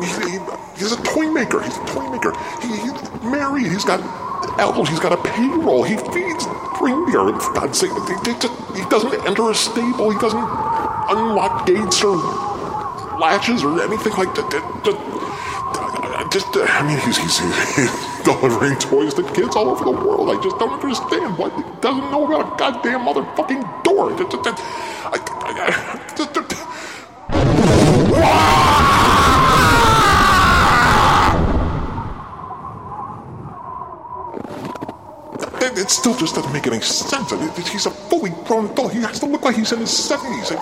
he, 0.00 0.06
he, 0.30 0.38
he's 0.76 0.92
a 0.92 1.02
toy 1.02 1.30
maker. 1.30 1.62
He's 1.62 1.76
a 1.76 1.84
toy 1.86 2.08
maker. 2.10 2.32
He, 2.62 2.68
he's 2.76 3.22
married. 3.22 3.66
He's 3.66 3.84
got 3.84 4.00
elbows. 4.60 4.88
He's 4.88 5.00
got 5.00 5.12
a 5.12 5.22
payroll. 5.22 5.82
He 5.82 5.96
feeds 5.96 6.44
reindeer. 6.80 7.38
For 7.40 7.52
God's 7.54 7.78
sake, 7.80 7.90
just- 8.40 8.76
he 8.76 8.82
doesn't 8.88 9.26
enter 9.26 9.50
a 9.50 9.54
stable. 9.54 10.10
He 10.10 10.18
doesn't 10.18 10.38
unlock 10.40 11.66
gates 11.66 12.02
or 12.04 12.16
latches 13.18 13.62
or 13.64 13.80
anything 13.82 14.12
like 14.14 14.34
that. 14.34 14.50
Just, 16.32 16.46
uh, 16.56 16.64
I 16.68 16.86
mean, 16.86 16.98
he's, 16.98 17.16
he's, 17.18 17.38
he's 17.76 18.09
delivering 18.24 18.76
toys 18.78 19.14
to 19.14 19.22
kids 19.34 19.56
all 19.56 19.68
over 19.70 19.84
the 19.84 19.92
world. 19.92 20.30
I 20.30 20.42
just 20.42 20.58
don't 20.58 20.72
understand 20.72 21.38
why 21.38 21.50
he 21.50 21.62
doesn't 21.80 22.10
know 22.10 22.26
about 22.26 22.54
a 22.54 22.56
goddamn 22.58 23.00
motherfucking 23.06 23.84
door. 23.84 24.12
I- 24.12 25.18
I- 25.46 25.74
I- 26.16 26.16
It, 35.62 35.90
still 35.90 36.14
just 36.16 36.34
doesn't 36.34 36.52
make 36.52 36.66
any 36.66 36.80
sense. 36.80 37.30
He's 37.70 37.86
a 37.86 37.90
fully 37.90 38.30
grown 38.46 38.66
adult. 38.70 38.92
He 38.92 39.00
has 39.00 39.20
to 39.20 39.26
look 39.26 39.42
like 39.42 39.56
he's 39.56 39.72
in 39.72 39.80
his 39.80 39.90
70s. 39.90 40.52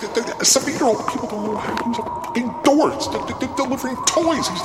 Seventy 0.47 0.73
year 0.73 0.85
old 0.85 1.05
people 1.07 1.27
don't 1.29 1.45
know 1.45 1.57
how 1.57 1.75
to 1.75 1.85
use 1.89 1.99
a 1.99 2.03
fucking 2.03 2.53
door. 2.63 2.91
It's, 2.93 3.07
delivering 3.57 3.97
toys. 4.05 4.47
He's, 4.47 4.61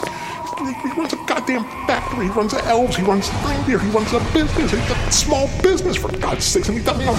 he 0.59 1.01
runs 1.01 1.13
a 1.13 1.17
goddamn 1.27 1.65
factory. 1.87 2.27
He 2.27 2.31
runs 2.33 2.55
elves. 2.55 2.97
He 2.97 3.03
runs 3.03 3.31
reindeer. 3.45 3.79
He 3.79 3.91
runs 3.91 4.13
a 4.13 4.21
business. 4.33 4.71
He's 4.71 4.91
a 4.91 5.13
small 5.13 5.49
business, 5.63 5.97
for 5.97 6.09
God's 6.19 6.45
sakes. 6.45 6.69
And 6.69 6.79
he 6.79 6.85
doesn't 6.85 7.05
know. 7.05 7.15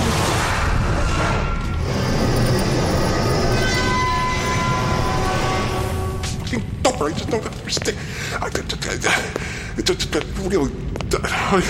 I 7.01 7.11
just 7.11 7.29
don't 7.29 7.45
understand. 7.45 7.97
I, 8.41 8.45
I, 8.45 8.47
uh, 8.47 8.49
I, 8.49 9.79
it 9.79 9.86
just 9.86 10.15
really. 10.39 10.71
Uh, 11.13 11.61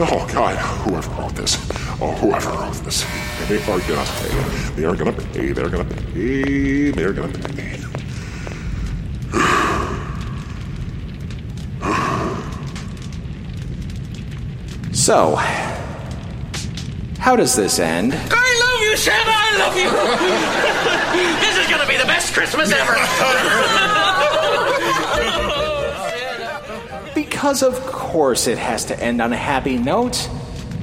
oh 0.00 0.28
God! 0.32 0.56
Whoever 0.84 1.10
wrote 1.10 1.34
this, 1.34 1.56
oh 2.00 2.12
whoever 2.20 2.50
wrote 2.50 2.74
this, 2.84 3.06
they 3.48 3.56
are 3.56 3.80
gonna 3.88 4.04
pay. 4.04 4.74
They 4.74 4.84
are 4.84 4.96
gonna 4.96 5.12
pay. 5.12 5.52
They're 5.52 5.68
gonna 5.70 5.84
pay. 5.84 6.90
They're 6.90 7.12
gonna 7.12 7.38
pay. 7.38 7.99
So, 15.00 15.34
how 17.18 17.34
does 17.34 17.56
this 17.56 17.78
end? 17.78 18.12
I 18.14 18.60
love 18.60 18.80
you, 18.82 18.94
Santa. 18.98 19.32
I 19.32 19.56
love 19.58 19.74
you. 19.74 19.88
this 21.40 21.56
is 21.56 21.66
gonna 21.70 21.88
be 21.88 21.96
the 21.96 22.04
best 22.04 22.34
Christmas 22.34 22.70
ever. 22.70 22.94
Because 27.14 27.62
of 27.62 27.80
course 27.86 28.46
it 28.46 28.58
has 28.58 28.84
to 28.86 29.00
end 29.02 29.22
on 29.22 29.32
a 29.32 29.36
happy 29.36 29.78
note. 29.78 30.16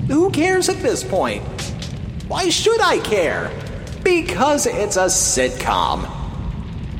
Who 0.07 0.31
cares 0.31 0.69
at 0.69 0.77
this 0.77 1.03
point? 1.03 1.43
Why 2.27 2.49
should 2.49 2.81
I 2.81 2.97
care? 2.97 3.51
Because 4.03 4.65
it's 4.65 4.97
a 4.97 5.05
sitcom. 5.05 6.09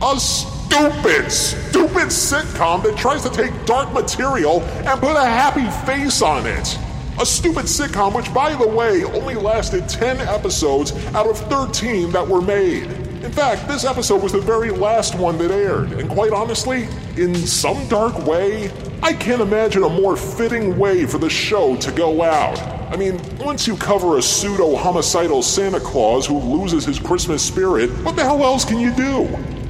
A 0.03 0.19
stupid, 0.19 1.31
stupid 1.31 2.09
sitcom 2.09 2.83
that 2.83 2.95
tries 2.97 3.23
to 3.23 3.29
take 3.29 3.65
dark 3.65 3.91
material 3.91 4.61
and 4.61 4.99
put 4.99 5.15
a 5.15 5.25
happy 5.25 5.67
face 5.87 6.21
on 6.21 6.45
it. 6.45 6.77
A 7.19 7.25
stupid 7.25 7.65
sitcom 7.65 8.13
which, 8.13 8.31
by 8.31 8.53
the 8.53 8.67
way, 8.67 9.03
only 9.03 9.33
lasted 9.33 9.89
10 9.89 10.21
episodes 10.21 10.91
out 11.15 11.25
of 11.25 11.39
13 11.49 12.11
that 12.11 12.27
were 12.27 12.41
made. 12.41 12.83
In 13.23 13.31
fact, 13.31 13.67
this 13.67 13.85
episode 13.85 14.21
was 14.21 14.33
the 14.33 14.39
very 14.39 14.69
last 14.69 15.15
one 15.15 15.39
that 15.39 15.49
aired, 15.49 15.93
and 15.93 16.07
quite 16.11 16.31
honestly, 16.31 16.87
in 17.15 17.33
some 17.33 17.87
dark 17.87 18.23
way, 18.27 18.71
I 19.01 19.13
can't 19.13 19.41
imagine 19.41 19.81
a 19.81 19.89
more 19.89 20.15
fitting 20.15 20.77
way 20.77 21.07
for 21.07 21.17
the 21.17 21.29
show 21.29 21.75
to 21.77 21.91
go 21.91 22.21
out. 22.21 22.61
I 22.93 22.97
mean, 22.97 23.19
once 23.39 23.65
you 23.65 23.75
cover 23.77 24.19
a 24.19 24.21
pseudo 24.21 24.75
homicidal 24.75 25.41
Santa 25.41 25.79
Claus 25.79 26.27
who 26.27 26.37
loses 26.37 26.85
his 26.85 26.99
Christmas 26.99 27.43
spirit, 27.43 27.89
what 28.03 28.15
the 28.15 28.23
hell 28.23 28.43
else 28.43 28.63
can 28.63 28.79
you 28.79 28.93
do? 28.93 29.27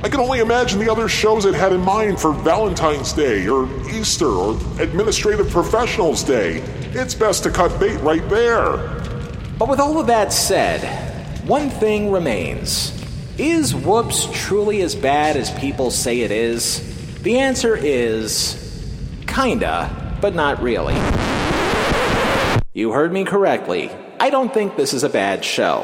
I 0.08 0.10
can 0.10 0.22
only 0.22 0.40
imagine 0.40 0.80
the 0.80 0.90
other 0.90 1.10
shows 1.10 1.44
it 1.44 1.54
had 1.54 1.74
in 1.74 1.82
mind 1.82 2.18
for 2.18 2.32
Valentine's 2.32 3.12
Day 3.12 3.46
or 3.50 3.68
Easter 3.90 4.30
or 4.30 4.52
Administrative 4.80 5.50
Professionals 5.50 6.24
Day. 6.24 6.60
It's 6.94 7.14
best 7.14 7.44
to 7.44 7.52
cut 7.52 7.78
bait 7.78 7.98
right 7.98 8.26
there. 8.30 8.78
But 9.60 9.68
with 9.68 9.82
all 9.82 10.00
of 10.00 10.08
that 10.08 10.32
said, 10.32 10.80
one 11.46 11.70
thing 11.70 12.10
remains. 12.10 12.94
Is 13.38 13.76
Woops 13.76 14.30
truly 14.32 14.82
as 14.82 14.96
bad 14.96 15.36
as 15.36 15.52
people 15.60 15.92
say 15.92 16.22
it 16.22 16.32
is? 16.32 17.20
The 17.24 17.40
answer 17.40 17.76
is 17.76 18.56
kinda, 19.28 20.18
but 20.22 20.34
not 20.34 20.62
really. 20.62 20.96
You 22.74 22.94
heard 22.94 23.12
me 23.12 23.26
correctly. 23.26 23.92
I 24.22 24.30
don't 24.30 24.54
think 24.54 24.78
this 24.78 24.94
is 24.94 25.04
a 25.04 25.10
bad 25.10 25.44
show. 25.44 25.84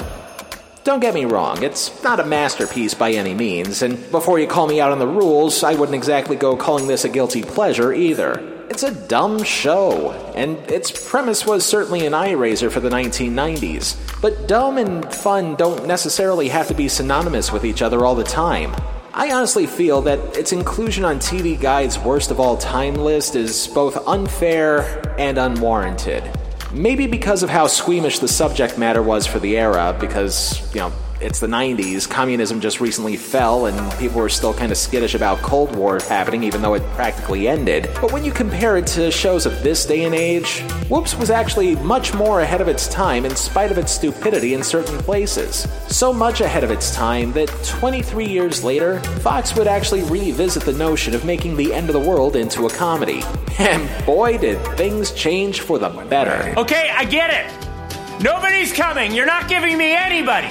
Don't 0.83 0.99
get 0.99 1.13
me 1.13 1.23
wrong, 1.23 1.63
it's 1.63 2.03
not 2.03 2.19
a 2.19 2.25
masterpiece 2.25 2.93
by 2.93 3.11
any 3.11 3.33
means, 3.33 3.81
and 3.81 4.11
before 4.11 4.37
you 4.37 4.47
call 4.47 4.67
me 4.67 4.81
out 4.81 4.91
on 4.91 4.99
the 4.99 5.07
rules, 5.07 5.63
I 5.63 5.75
wouldn't 5.75 5.95
exactly 5.95 6.35
go 6.35 6.57
calling 6.57 6.87
this 6.87 7.05
a 7.05 7.09
guilty 7.09 7.41
pleasure 7.41 7.93
either. 7.93 8.65
It's 8.69 8.83
a 8.83 8.93
dumb 9.07 9.43
show, 9.43 10.11
and 10.35 10.57
its 10.69 10.91
premise 11.09 11.45
was 11.45 11.65
certainly 11.65 12.05
an 12.05 12.13
eye 12.13 12.31
raiser 12.31 12.69
for 12.69 12.81
the 12.81 12.89
1990s. 12.89 13.95
But 14.21 14.49
dumb 14.49 14.77
and 14.77 15.09
fun 15.13 15.55
don't 15.55 15.87
necessarily 15.87 16.49
have 16.49 16.67
to 16.67 16.73
be 16.73 16.89
synonymous 16.89 17.49
with 17.49 17.63
each 17.63 17.81
other 17.81 18.03
all 18.05 18.15
the 18.15 18.25
time. 18.25 18.75
I 19.13 19.31
honestly 19.31 19.67
feel 19.67 20.01
that 20.01 20.35
its 20.35 20.51
inclusion 20.51 21.05
on 21.05 21.19
TV 21.19 21.57
Guide's 21.57 21.97
worst 21.97 22.29
of 22.29 22.41
all 22.41 22.57
time 22.57 22.95
list 22.95 23.37
is 23.37 23.69
both 23.69 24.05
unfair 24.05 25.15
and 25.17 25.37
unwarranted. 25.37 26.29
Maybe 26.73 27.05
because 27.05 27.43
of 27.43 27.51
how 27.51 27.67
squeamish 27.67 28.17
the 28.17 28.27
subject 28.27 28.79
matter 28.79 29.03
was 29.03 29.27
for 29.27 29.37
the 29.37 29.57
era, 29.57 29.95
because, 29.99 30.59
you 30.73 30.79
know, 30.79 30.91
it's 31.23 31.39
the 31.39 31.47
90s, 31.47 32.07
communism 32.07 32.59
just 32.59 32.81
recently 32.81 33.15
fell, 33.15 33.67
and 33.67 33.97
people 33.97 34.19
were 34.19 34.29
still 34.29 34.53
kind 34.53 34.71
of 34.71 34.77
skittish 34.77 35.15
about 35.15 35.37
Cold 35.39 35.73
War 35.75 35.99
happening, 36.09 36.43
even 36.43 36.61
though 36.61 36.73
it 36.73 36.83
practically 36.91 37.47
ended. 37.47 37.89
But 38.01 38.11
when 38.11 38.25
you 38.25 38.31
compare 38.31 38.75
it 38.75 38.85
to 38.87 39.09
shows 39.09 39.45
of 39.45 39.63
this 39.63 39.85
day 39.85 40.03
and 40.03 40.13
age, 40.13 40.63
Woops 40.89 41.15
was 41.15 41.29
actually 41.29 41.77
much 41.77 42.13
more 42.13 42.41
ahead 42.41 42.59
of 42.59 42.67
its 42.67 42.89
time 42.89 43.25
in 43.25 43.35
spite 43.37 43.71
of 43.71 43.77
its 43.77 43.93
stupidity 43.93 44.53
in 44.53 44.63
certain 44.63 44.97
places. 44.99 45.65
So 45.87 46.11
much 46.11 46.41
ahead 46.41 46.63
of 46.63 46.71
its 46.71 46.93
time 46.93 47.31
that 47.33 47.47
23 47.63 48.25
years 48.25 48.63
later, 48.63 48.99
Fox 49.21 49.55
would 49.55 49.67
actually 49.67 50.03
revisit 50.03 50.63
the 50.63 50.73
notion 50.73 51.15
of 51.15 51.23
making 51.23 51.55
the 51.55 51.73
end 51.73 51.89
of 51.89 51.93
the 51.93 51.99
world 51.99 52.35
into 52.35 52.65
a 52.67 52.69
comedy. 52.69 53.23
And 53.59 53.87
boy, 54.03 54.39
did 54.39 54.59
things 54.77 55.11
change 55.11 55.59
for 55.61 55.77
the 55.77 55.87
better. 55.89 56.59
Okay, 56.59 56.89
I 56.89 57.05
get 57.05 57.29
it. 57.29 58.23
Nobody's 58.23 58.73
coming. 58.73 59.13
You're 59.13 59.27
not 59.27 59.47
giving 59.47 59.77
me 59.77 59.95
anybody. 59.95 60.49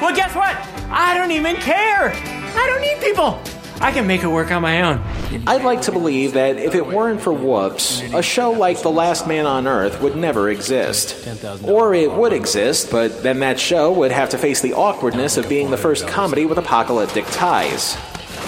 Well, 0.00 0.14
guess 0.14 0.34
what? 0.34 0.56
I 0.90 1.16
don't 1.16 1.32
even 1.32 1.56
care. 1.56 2.12
I 2.14 2.66
don't 2.66 2.80
need 2.80 3.00
people. 3.00 3.40
I 3.80 3.92
can 3.92 4.06
make 4.06 4.22
it 4.22 4.28
work 4.28 4.50
on 4.50 4.62
my 4.62 4.82
own. 4.82 5.00
I'd 5.46 5.62
like 5.62 5.82
to 5.82 5.92
believe 5.92 6.32
that 6.32 6.56
if 6.56 6.74
it 6.74 6.86
weren't 6.86 7.20
for 7.20 7.32
Woops, 7.32 8.00
a 8.12 8.22
show 8.22 8.50
like 8.50 8.82
The 8.82 8.90
Last 8.90 9.26
Man 9.28 9.46
on 9.46 9.66
Earth 9.68 10.00
would 10.00 10.16
never 10.16 10.50
exist. 10.50 11.28
Or 11.64 11.94
it 11.94 12.10
would 12.10 12.32
exist, 12.32 12.90
but 12.90 13.22
then 13.22 13.40
that 13.40 13.60
show 13.60 13.92
would 13.92 14.10
have 14.10 14.30
to 14.30 14.38
face 14.38 14.60
the 14.60 14.74
awkwardness 14.74 15.36
of 15.36 15.48
being 15.48 15.70
the 15.70 15.76
first 15.76 16.08
comedy 16.08 16.44
with 16.44 16.58
apocalyptic 16.58 17.26
ties. 17.26 17.96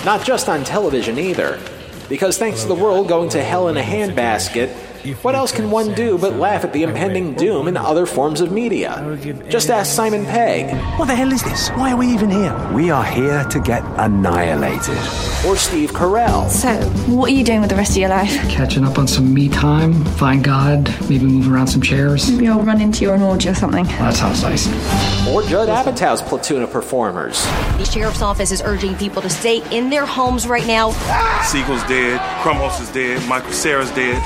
Not 0.04 0.24
just 0.24 0.48
on 0.48 0.64
television 0.64 1.18
either. 1.18 1.60
Because 2.08 2.38
thanks 2.38 2.62
to 2.62 2.68
the 2.68 2.74
world 2.74 3.06
going 3.06 3.28
to 3.30 3.42
hell 3.42 3.68
in 3.68 3.76
a 3.76 3.82
handbasket, 3.82 4.74
what 5.22 5.34
else 5.34 5.52
can 5.52 5.70
one 5.70 5.94
do 5.94 6.18
but 6.18 6.34
laugh 6.34 6.64
at 6.64 6.72
the 6.72 6.82
impending 6.82 7.34
doom 7.34 7.68
in 7.68 7.76
other 7.76 8.06
forms 8.06 8.40
of 8.40 8.52
media? 8.52 9.18
Just 9.48 9.70
ask 9.70 9.94
Simon 9.94 10.24
Pegg. 10.24 10.74
What 10.98 11.06
the 11.06 11.14
hell 11.14 11.32
is 11.32 11.42
this? 11.42 11.70
Why 11.70 11.92
are 11.92 11.96
we 11.96 12.08
even 12.08 12.30
here? 12.30 12.54
We 12.74 12.90
are 12.90 13.04
here 13.04 13.44
to 13.44 13.60
get 13.60 13.82
annihilated. 13.96 14.98
Or 15.46 15.56
Steve 15.56 15.92
Carell. 15.92 16.50
So, 16.50 16.74
what 17.12 17.30
are 17.30 17.34
you 17.34 17.44
doing 17.44 17.60
with 17.60 17.70
the 17.70 17.76
rest 17.76 17.92
of 17.92 17.96
your 17.96 18.10
life? 18.10 18.30
Catching 18.50 18.84
up 18.84 18.98
on 18.98 19.08
some 19.08 19.32
me 19.32 19.48
time, 19.48 20.04
find 20.04 20.44
God, 20.44 20.88
maybe 21.08 21.24
move 21.24 21.50
around 21.50 21.68
some 21.68 21.80
chairs. 21.80 22.30
Maybe 22.30 22.48
I'll 22.48 22.60
run 22.60 22.80
into 22.80 23.04
you 23.04 23.12
on 23.12 23.22
orgy 23.22 23.48
or 23.48 23.54
something. 23.54 23.84
That 23.84 24.14
sounds 24.14 24.42
nice. 24.42 24.66
Or 25.26 25.42
Judd 25.42 25.68
Apatow's 25.68 26.20
platoon 26.22 26.62
of 26.62 26.70
performers. 26.70 27.42
The 27.78 27.84
sheriff's 27.84 28.22
office 28.22 28.52
is 28.52 28.60
urging 28.62 28.94
people 28.96 29.22
to 29.22 29.30
stay 29.30 29.62
in 29.74 29.88
their 29.88 30.04
homes 30.04 30.46
right 30.46 30.66
now. 30.66 30.90
Segel's 31.42 31.82
dead, 31.84 32.20
Crumos 32.42 32.80
is 32.80 32.90
dead, 32.90 33.26
Michael 33.28 33.52
Cera's 33.52 33.90
dead. 33.92 34.20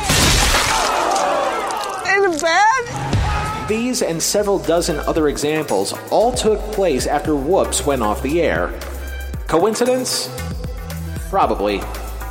Bad? 2.42 3.68
These 3.68 4.02
and 4.02 4.22
several 4.22 4.58
dozen 4.58 4.98
other 5.00 5.28
examples 5.28 5.94
all 6.10 6.32
took 6.32 6.60
place 6.72 7.06
after 7.06 7.34
Woops 7.34 7.86
went 7.86 8.02
off 8.02 8.22
the 8.22 8.42
air. 8.42 8.78
Coincidence? 9.46 10.28
Probably. 11.30 11.80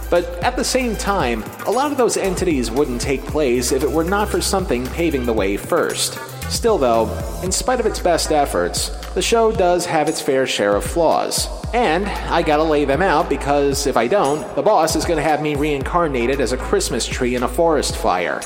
But 0.10 0.26
at 0.43 0.56
the 0.56 0.64
same 0.64 0.95
time, 0.95 1.43
a 1.66 1.72
lot 1.72 1.91
of 1.91 1.97
those 1.97 2.18
entities 2.18 2.70
wouldn't 2.70 3.01
take 3.01 3.26
place 3.26 3.72
if 3.72 3.84
it 3.84 3.91
were 3.91 4.04
not 4.04 4.30
for 4.30 4.41
something 4.41 4.86
paving 4.88 5.26
the 5.26 5.34
way 5.34 5.58
first. 5.58 6.20
Still, 6.51 6.78
though, 6.78 7.10
in 7.41 7.51
spite 7.51 7.80
of 7.80 7.88
its 7.88 7.99
best 7.99 8.32
efforts, 8.32 8.89
the 9.16 9.22
show 9.22 9.51
does 9.51 9.88
have 9.88 10.08
its 10.08 10.22
fair 10.22 10.45
share 10.45 10.76
of 10.76 10.84
flaws. 10.84 11.47
And 11.74 12.06
I 12.06 12.43
gotta 12.43 12.64
lay 12.64 12.86
them 12.86 13.01
out 13.01 13.28
because 13.28 13.88
if 13.88 13.97
I 13.97 14.08
don't, 14.08 14.56
the 14.56 14.62
boss 14.62 14.95
is 14.95 15.06
gonna 15.06 15.24
have 15.24 15.41
me 15.41 15.56
reincarnated 15.56 16.39
as 16.39 16.51
a 16.51 16.58
Christmas 16.58 17.08
tree 17.08 17.34
in 17.34 17.41
a 17.41 17.47
forest 17.47 17.95
fire. 17.95 18.39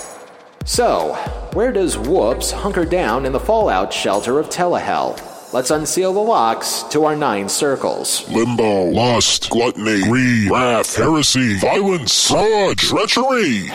So, 0.68 1.14
where 1.54 1.72
does 1.72 1.98
Woops 1.98 2.52
hunker 2.52 2.84
down 2.84 3.26
in 3.26 3.32
the 3.32 3.40
fallout 3.40 3.94
shelter 3.94 4.38
of 4.38 4.50
Telehell? 4.50 5.18
Let's 5.54 5.72
unseal 5.72 6.12
the 6.12 6.20
locks 6.20 6.84
to 6.90 7.06
our 7.06 7.16
nine 7.16 7.48
circles. 7.48 8.28
Limbo, 8.30 8.84
lust, 8.92 9.50
gluttony, 9.50 10.04
greed, 10.04 10.52
wrath, 10.52 10.94
heresy, 10.94 11.58
violence, 11.58 12.28
fraud, 12.28 12.78
treachery. 12.78 13.70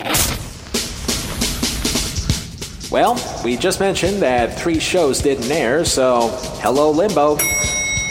Well, 2.91 3.19
we 3.43 3.57
just 3.57 3.79
mentioned 3.79 4.21
that 4.21 4.59
three 4.59 4.79
shows 4.79 5.19
didn't 5.19 5.51
air, 5.51 5.83
so 5.85 6.27
hello, 6.61 6.91
Limbo. 6.91 7.37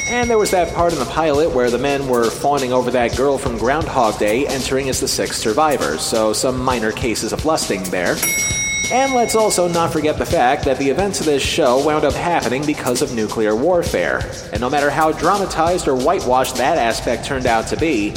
And 0.09 0.29
there 0.29 0.39
was 0.39 0.51
that 0.51 0.75
part 0.75 0.93
in 0.93 0.99
the 0.99 1.05
pilot 1.05 1.55
where 1.55 1.71
the 1.71 1.79
men 1.79 2.09
were 2.09 2.31
fawning 2.31 2.73
over 2.73 2.91
that 2.91 3.17
girl 3.17 3.39
from 3.39 3.59
Groundhog 3.59 4.19
Day 4.19 4.45
entering 4.49 4.89
as 4.89 4.99
the 4.99 5.07
sixth 5.07 5.41
survivor, 5.41 5.99
so 5.99 6.33
some 6.33 6.59
minor 6.59 6.91
cases 6.91 7.33
of 7.33 7.45
lusting 7.45 7.85
there. 7.85 8.17
And 8.93 9.15
let's 9.15 9.35
also 9.35 9.69
not 9.69 9.91
forget 9.91 10.19
the 10.19 10.27
fact 10.27 10.67
that 10.67 10.77
the 10.77 10.91
events 10.91 11.19
of 11.19 11.25
this 11.25 11.43
show 11.43 11.83
wound 11.83 12.05
up 12.05 12.13
happening 12.13 12.63
because 12.67 13.01
of 13.01 13.15
nuclear 13.15 13.57
warfare. 13.57 14.31
And 14.53 14.61
no 14.61 14.69
matter 14.69 14.91
how 14.91 15.13
dramatized 15.13 15.89
or 15.89 15.97
whitewashed 15.97 16.57
that 16.57 16.77
aspect 16.77 17.25
turned 17.25 17.47
out 17.47 17.67
to 17.69 17.77
be, 17.79 18.09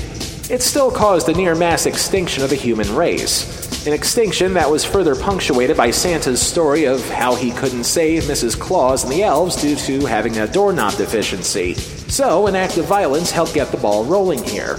it 0.49 0.61
still 0.61 0.91
caused 0.91 1.29
a 1.29 1.33
near 1.33 1.55
mass 1.55 1.85
extinction 1.85 2.43
of 2.43 2.49
the 2.49 2.57
human 2.57 2.93
race. 2.93 3.87
An 3.87 3.93
extinction 3.93 4.53
that 4.55 4.69
was 4.69 4.83
further 4.83 5.15
punctuated 5.15 5.77
by 5.77 5.91
Santa's 5.91 6.41
story 6.41 6.83
of 6.83 7.07
how 7.09 7.35
he 7.35 7.51
couldn't 7.51 7.85
save 7.85 8.23
Mrs. 8.23 8.59
Claus 8.59 9.05
and 9.05 9.13
the 9.13 9.23
elves 9.23 9.55
due 9.55 9.77
to 9.77 10.05
having 10.05 10.39
a 10.39 10.47
doorknob 10.47 10.95
deficiency. 10.95 11.75
So, 11.75 12.47
an 12.47 12.55
act 12.57 12.75
of 12.75 12.85
violence 12.85 13.31
helped 13.31 13.53
get 13.53 13.71
the 13.71 13.77
ball 13.77 14.03
rolling 14.03 14.43
here. 14.43 14.75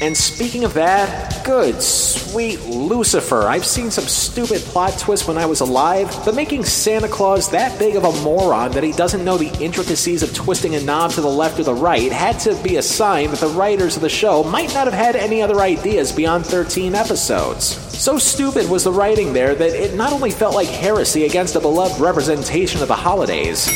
And 0.00 0.16
speaking 0.16 0.62
of 0.62 0.74
that, 0.74 1.44
good, 1.44 1.82
sweet 1.82 2.60
Lucifer. 2.66 3.48
I've 3.48 3.66
seen 3.66 3.90
some 3.90 4.04
stupid 4.04 4.60
plot 4.60 4.96
twists 4.96 5.26
when 5.26 5.36
I 5.36 5.46
was 5.46 5.60
alive, 5.60 6.08
but 6.24 6.36
making 6.36 6.64
Santa 6.64 7.08
Claus 7.08 7.50
that 7.50 7.76
big 7.80 7.96
of 7.96 8.04
a 8.04 8.22
moron 8.22 8.70
that 8.72 8.84
he 8.84 8.92
doesn't 8.92 9.24
know 9.24 9.36
the 9.36 9.52
intricacies 9.60 10.22
of 10.22 10.32
twisting 10.32 10.76
a 10.76 10.80
knob 10.82 11.10
to 11.12 11.20
the 11.20 11.26
left 11.26 11.58
or 11.58 11.64
the 11.64 11.74
right 11.74 12.12
had 12.12 12.38
to 12.40 12.54
be 12.62 12.76
a 12.76 12.82
sign 12.82 13.30
that 13.30 13.40
the 13.40 13.48
writers 13.48 13.96
of 13.96 14.02
the 14.02 14.08
show 14.08 14.44
might 14.44 14.72
not 14.72 14.86
have 14.86 14.94
had 14.94 15.16
any 15.16 15.42
other 15.42 15.60
ideas 15.60 16.12
beyond 16.12 16.46
13 16.46 16.94
episodes. 16.94 17.64
So 17.98 18.18
stupid 18.18 18.70
was 18.70 18.84
the 18.84 18.92
writing 18.92 19.32
there 19.32 19.56
that 19.56 19.70
it 19.70 19.96
not 19.96 20.12
only 20.12 20.30
felt 20.30 20.54
like 20.54 20.68
heresy 20.68 21.24
against 21.24 21.56
a 21.56 21.60
beloved 21.60 22.00
representation 22.00 22.82
of 22.82 22.88
the 22.88 22.94
holidays, 22.94 23.68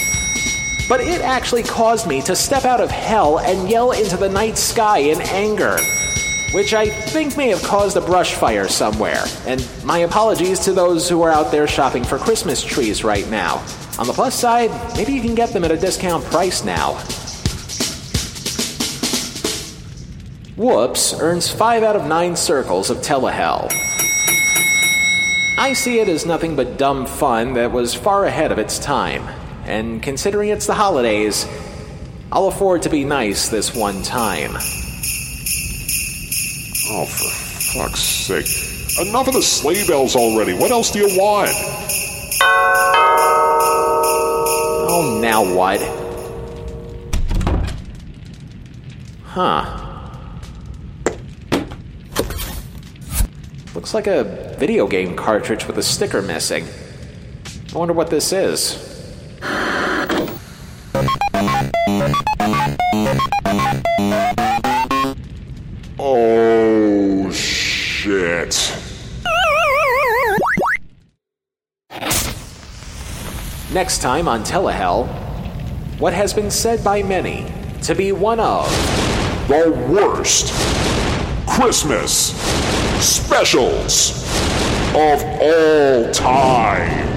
but 0.89 1.01
it 1.01 1.21
actually 1.21 1.65
caused 1.65 2.07
me 2.07 2.23
to 2.23 2.37
step 2.37 2.65
out 2.65 2.81
of 2.81 2.93
hell 2.93 3.41
and 3.41 3.69
yell 3.69 3.91
into 3.91 4.17
the 4.17 4.29
night 4.29 4.57
sky 4.57 4.99
in 4.99 5.21
anger. 5.23 5.77
Which 6.53 6.75
I 6.75 6.89
think 6.89 7.37
may 7.37 7.49
have 7.49 7.63
caused 7.63 7.97
a 7.97 8.01
brush 8.03 8.35
fire 8.35 8.69
somewhere. 8.69 9.25
And 9.47 9.67
my 9.85 9.99
apologies 9.99 10.61
to 10.61 10.73
those 10.73 11.09
who 11.09 11.23
are 11.23 11.31
out 11.31 11.51
there 11.51 11.67
shopping 11.67 12.05
for 12.05 12.19
Christmas 12.19 12.63
trees 12.63 13.03
right 13.05 13.29
now. 13.31 13.65
On 13.99 14.07
the 14.07 14.13
plus 14.13 14.35
side, 14.35 14.71
maybe 14.95 15.13
you 15.13 15.23
can 15.23 15.35
get 15.35 15.51
them 15.51 15.65
at 15.65 15.71
a 15.71 15.77
discount 15.79 16.25
price 16.25 16.63
now. 16.63 17.03
Woops 20.59 21.19
earns 21.19 21.51
5 21.51 21.83
out 21.83 21.97
of 21.97 22.07
9 22.07 22.37
circles 22.37 22.91
of 22.91 22.99
Telehell. 22.99 23.73
I 25.59 25.73
see 25.73 26.01
it 26.01 26.09
as 26.09 26.27
nothing 26.27 26.55
but 26.55 26.77
dumb 26.77 27.07
fun 27.07 27.55
that 27.55 27.73
was 27.73 27.95
far 27.95 28.27
ahead 28.27 28.53
of 28.53 28.59
its 28.59 28.79
time. 28.79 29.27
And 29.65 30.03
considering 30.03 30.51
it's 30.51 30.67
the 30.67 30.75
holidays, 30.75 31.47
I'll 32.31 32.49
afford 32.49 32.83
to 32.83 32.91
be 32.91 33.05
nice 33.05 33.49
this 33.49 33.75
one 33.75 34.03
time. 34.03 34.57
Oh, 36.95 37.07
for 37.07 37.31
fuck's 37.89 38.01
sake. 38.01 38.45
Enough 39.09 39.29
of 39.29 39.33
the 39.33 39.41
sleigh 39.41 39.87
bells 39.87 40.15
already. 40.15 40.53
What 40.53 40.71
else 40.71 40.91
do 40.91 40.99
you 40.99 41.19
want? 41.19 41.49
Oh, 44.91 45.19
now 45.23 45.43
what? 45.55 45.81
Huh. 49.25 49.79
Looks 53.75 53.95
like 53.95 54.07
a 54.07 54.25
video 54.59 54.87
game 54.87 55.17
cartridge 55.17 55.67
with 55.67 55.79
a 55.79 55.83
sticker 55.83 56.21
missing. 56.21 56.69
I 57.75 57.79
wonder 57.79 57.95
what 57.95 58.11
this 58.11 58.35
is. 58.35 58.92
Next 73.73 74.03
time 74.03 74.29
on 74.29 74.43
Telehell, 74.43 75.07
what 75.99 76.13
has 76.13 76.35
been 76.35 76.51
said 76.51 76.85
by 76.85 77.03
many 77.03 77.51
to 77.85 77.95
be 77.95 78.13
one 78.13 78.39
of 78.39 78.69
the 79.49 79.71
worst 79.89 80.53
Christmas 81.49 82.37
specials 83.03 84.11
of 84.95 85.23
all 85.41 86.13
time. 86.13 87.09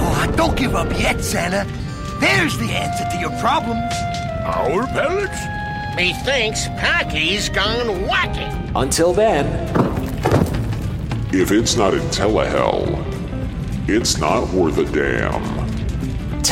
Oh, 0.00 0.32
don't 0.36 0.56
give 0.56 0.76
up 0.76 0.88
yet, 0.92 1.20
Santa. 1.20 1.68
There's 2.20 2.56
the 2.58 2.70
answer 2.70 3.04
to 3.10 3.18
your 3.18 3.36
problem. 3.40 3.78
Our 4.44 4.86
pellets? 4.86 5.40
Methinks 5.96 6.68
Packy's 6.78 7.48
gone 7.48 7.88
wacky. 8.06 8.72
Until 8.76 9.12
then, 9.12 9.46
If 11.32 11.50
it's 11.50 11.76
not 11.76 11.92
in 11.92 12.02
Telehell, 12.10 12.86
it's 13.88 14.18
not 14.18 14.48
worth 14.50 14.78
a 14.78 14.84
damn. 14.84 15.63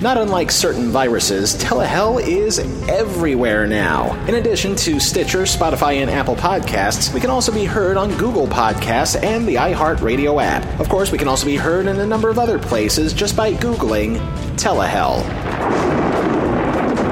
Not 0.00 0.16
unlike 0.16 0.52
certain 0.52 0.90
viruses, 0.90 1.56
Telehell 1.56 2.24
is 2.24 2.60
everywhere 2.88 3.66
now. 3.66 4.14
In 4.26 4.36
addition 4.36 4.76
to 4.76 5.00
Stitcher, 5.00 5.40
Spotify, 5.40 5.96
and 5.96 6.08
Apple 6.08 6.36
Podcasts, 6.36 7.12
we 7.12 7.18
can 7.20 7.30
also 7.30 7.50
be 7.52 7.64
heard 7.64 7.96
on 7.96 8.16
Google 8.16 8.46
Podcasts 8.46 9.20
and 9.20 9.44
the 9.44 9.56
iHeartRadio 9.56 10.40
app. 10.40 10.64
Of 10.78 10.88
course, 10.88 11.10
we 11.10 11.18
can 11.18 11.26
also 11.26 11.46
be 11.46 11.56
heard 11.56 11.86
in 11.86 11.98
a 11.98 12.06
number 12.06 12.30
of 12.30 12.38
other 12.38 12.60
places 12.60 13.12
just 13.12 13.36
by 13.36 13.52
Googling 13.54 14.18
Telehell. 14.54 15.24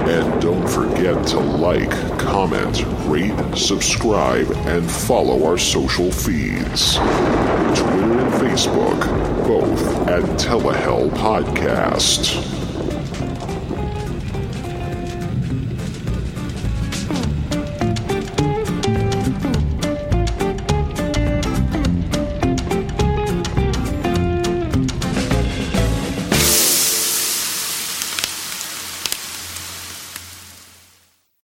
And 0.06 0.40
don't 0.40 0.68
forget 0.68 1.26
to 1.28 1.40
like, 1.40 1.90
comment, 2.20 2.84
rate, 3.06 3.34
subscribe, 3.56 4.48
and 4.68 4.88
follow 4.88 5.44
our 5.44 5.58
social 5.58 6.12
feeds 6.12 6.94
Twitter 6.94 8.20
and 8.20 8.32
Facebook, 8.34 9.00
both 9.44 9.82
at 10.06 10.22
Telehell 10.38 11.10
Podcast. 11.10 12.55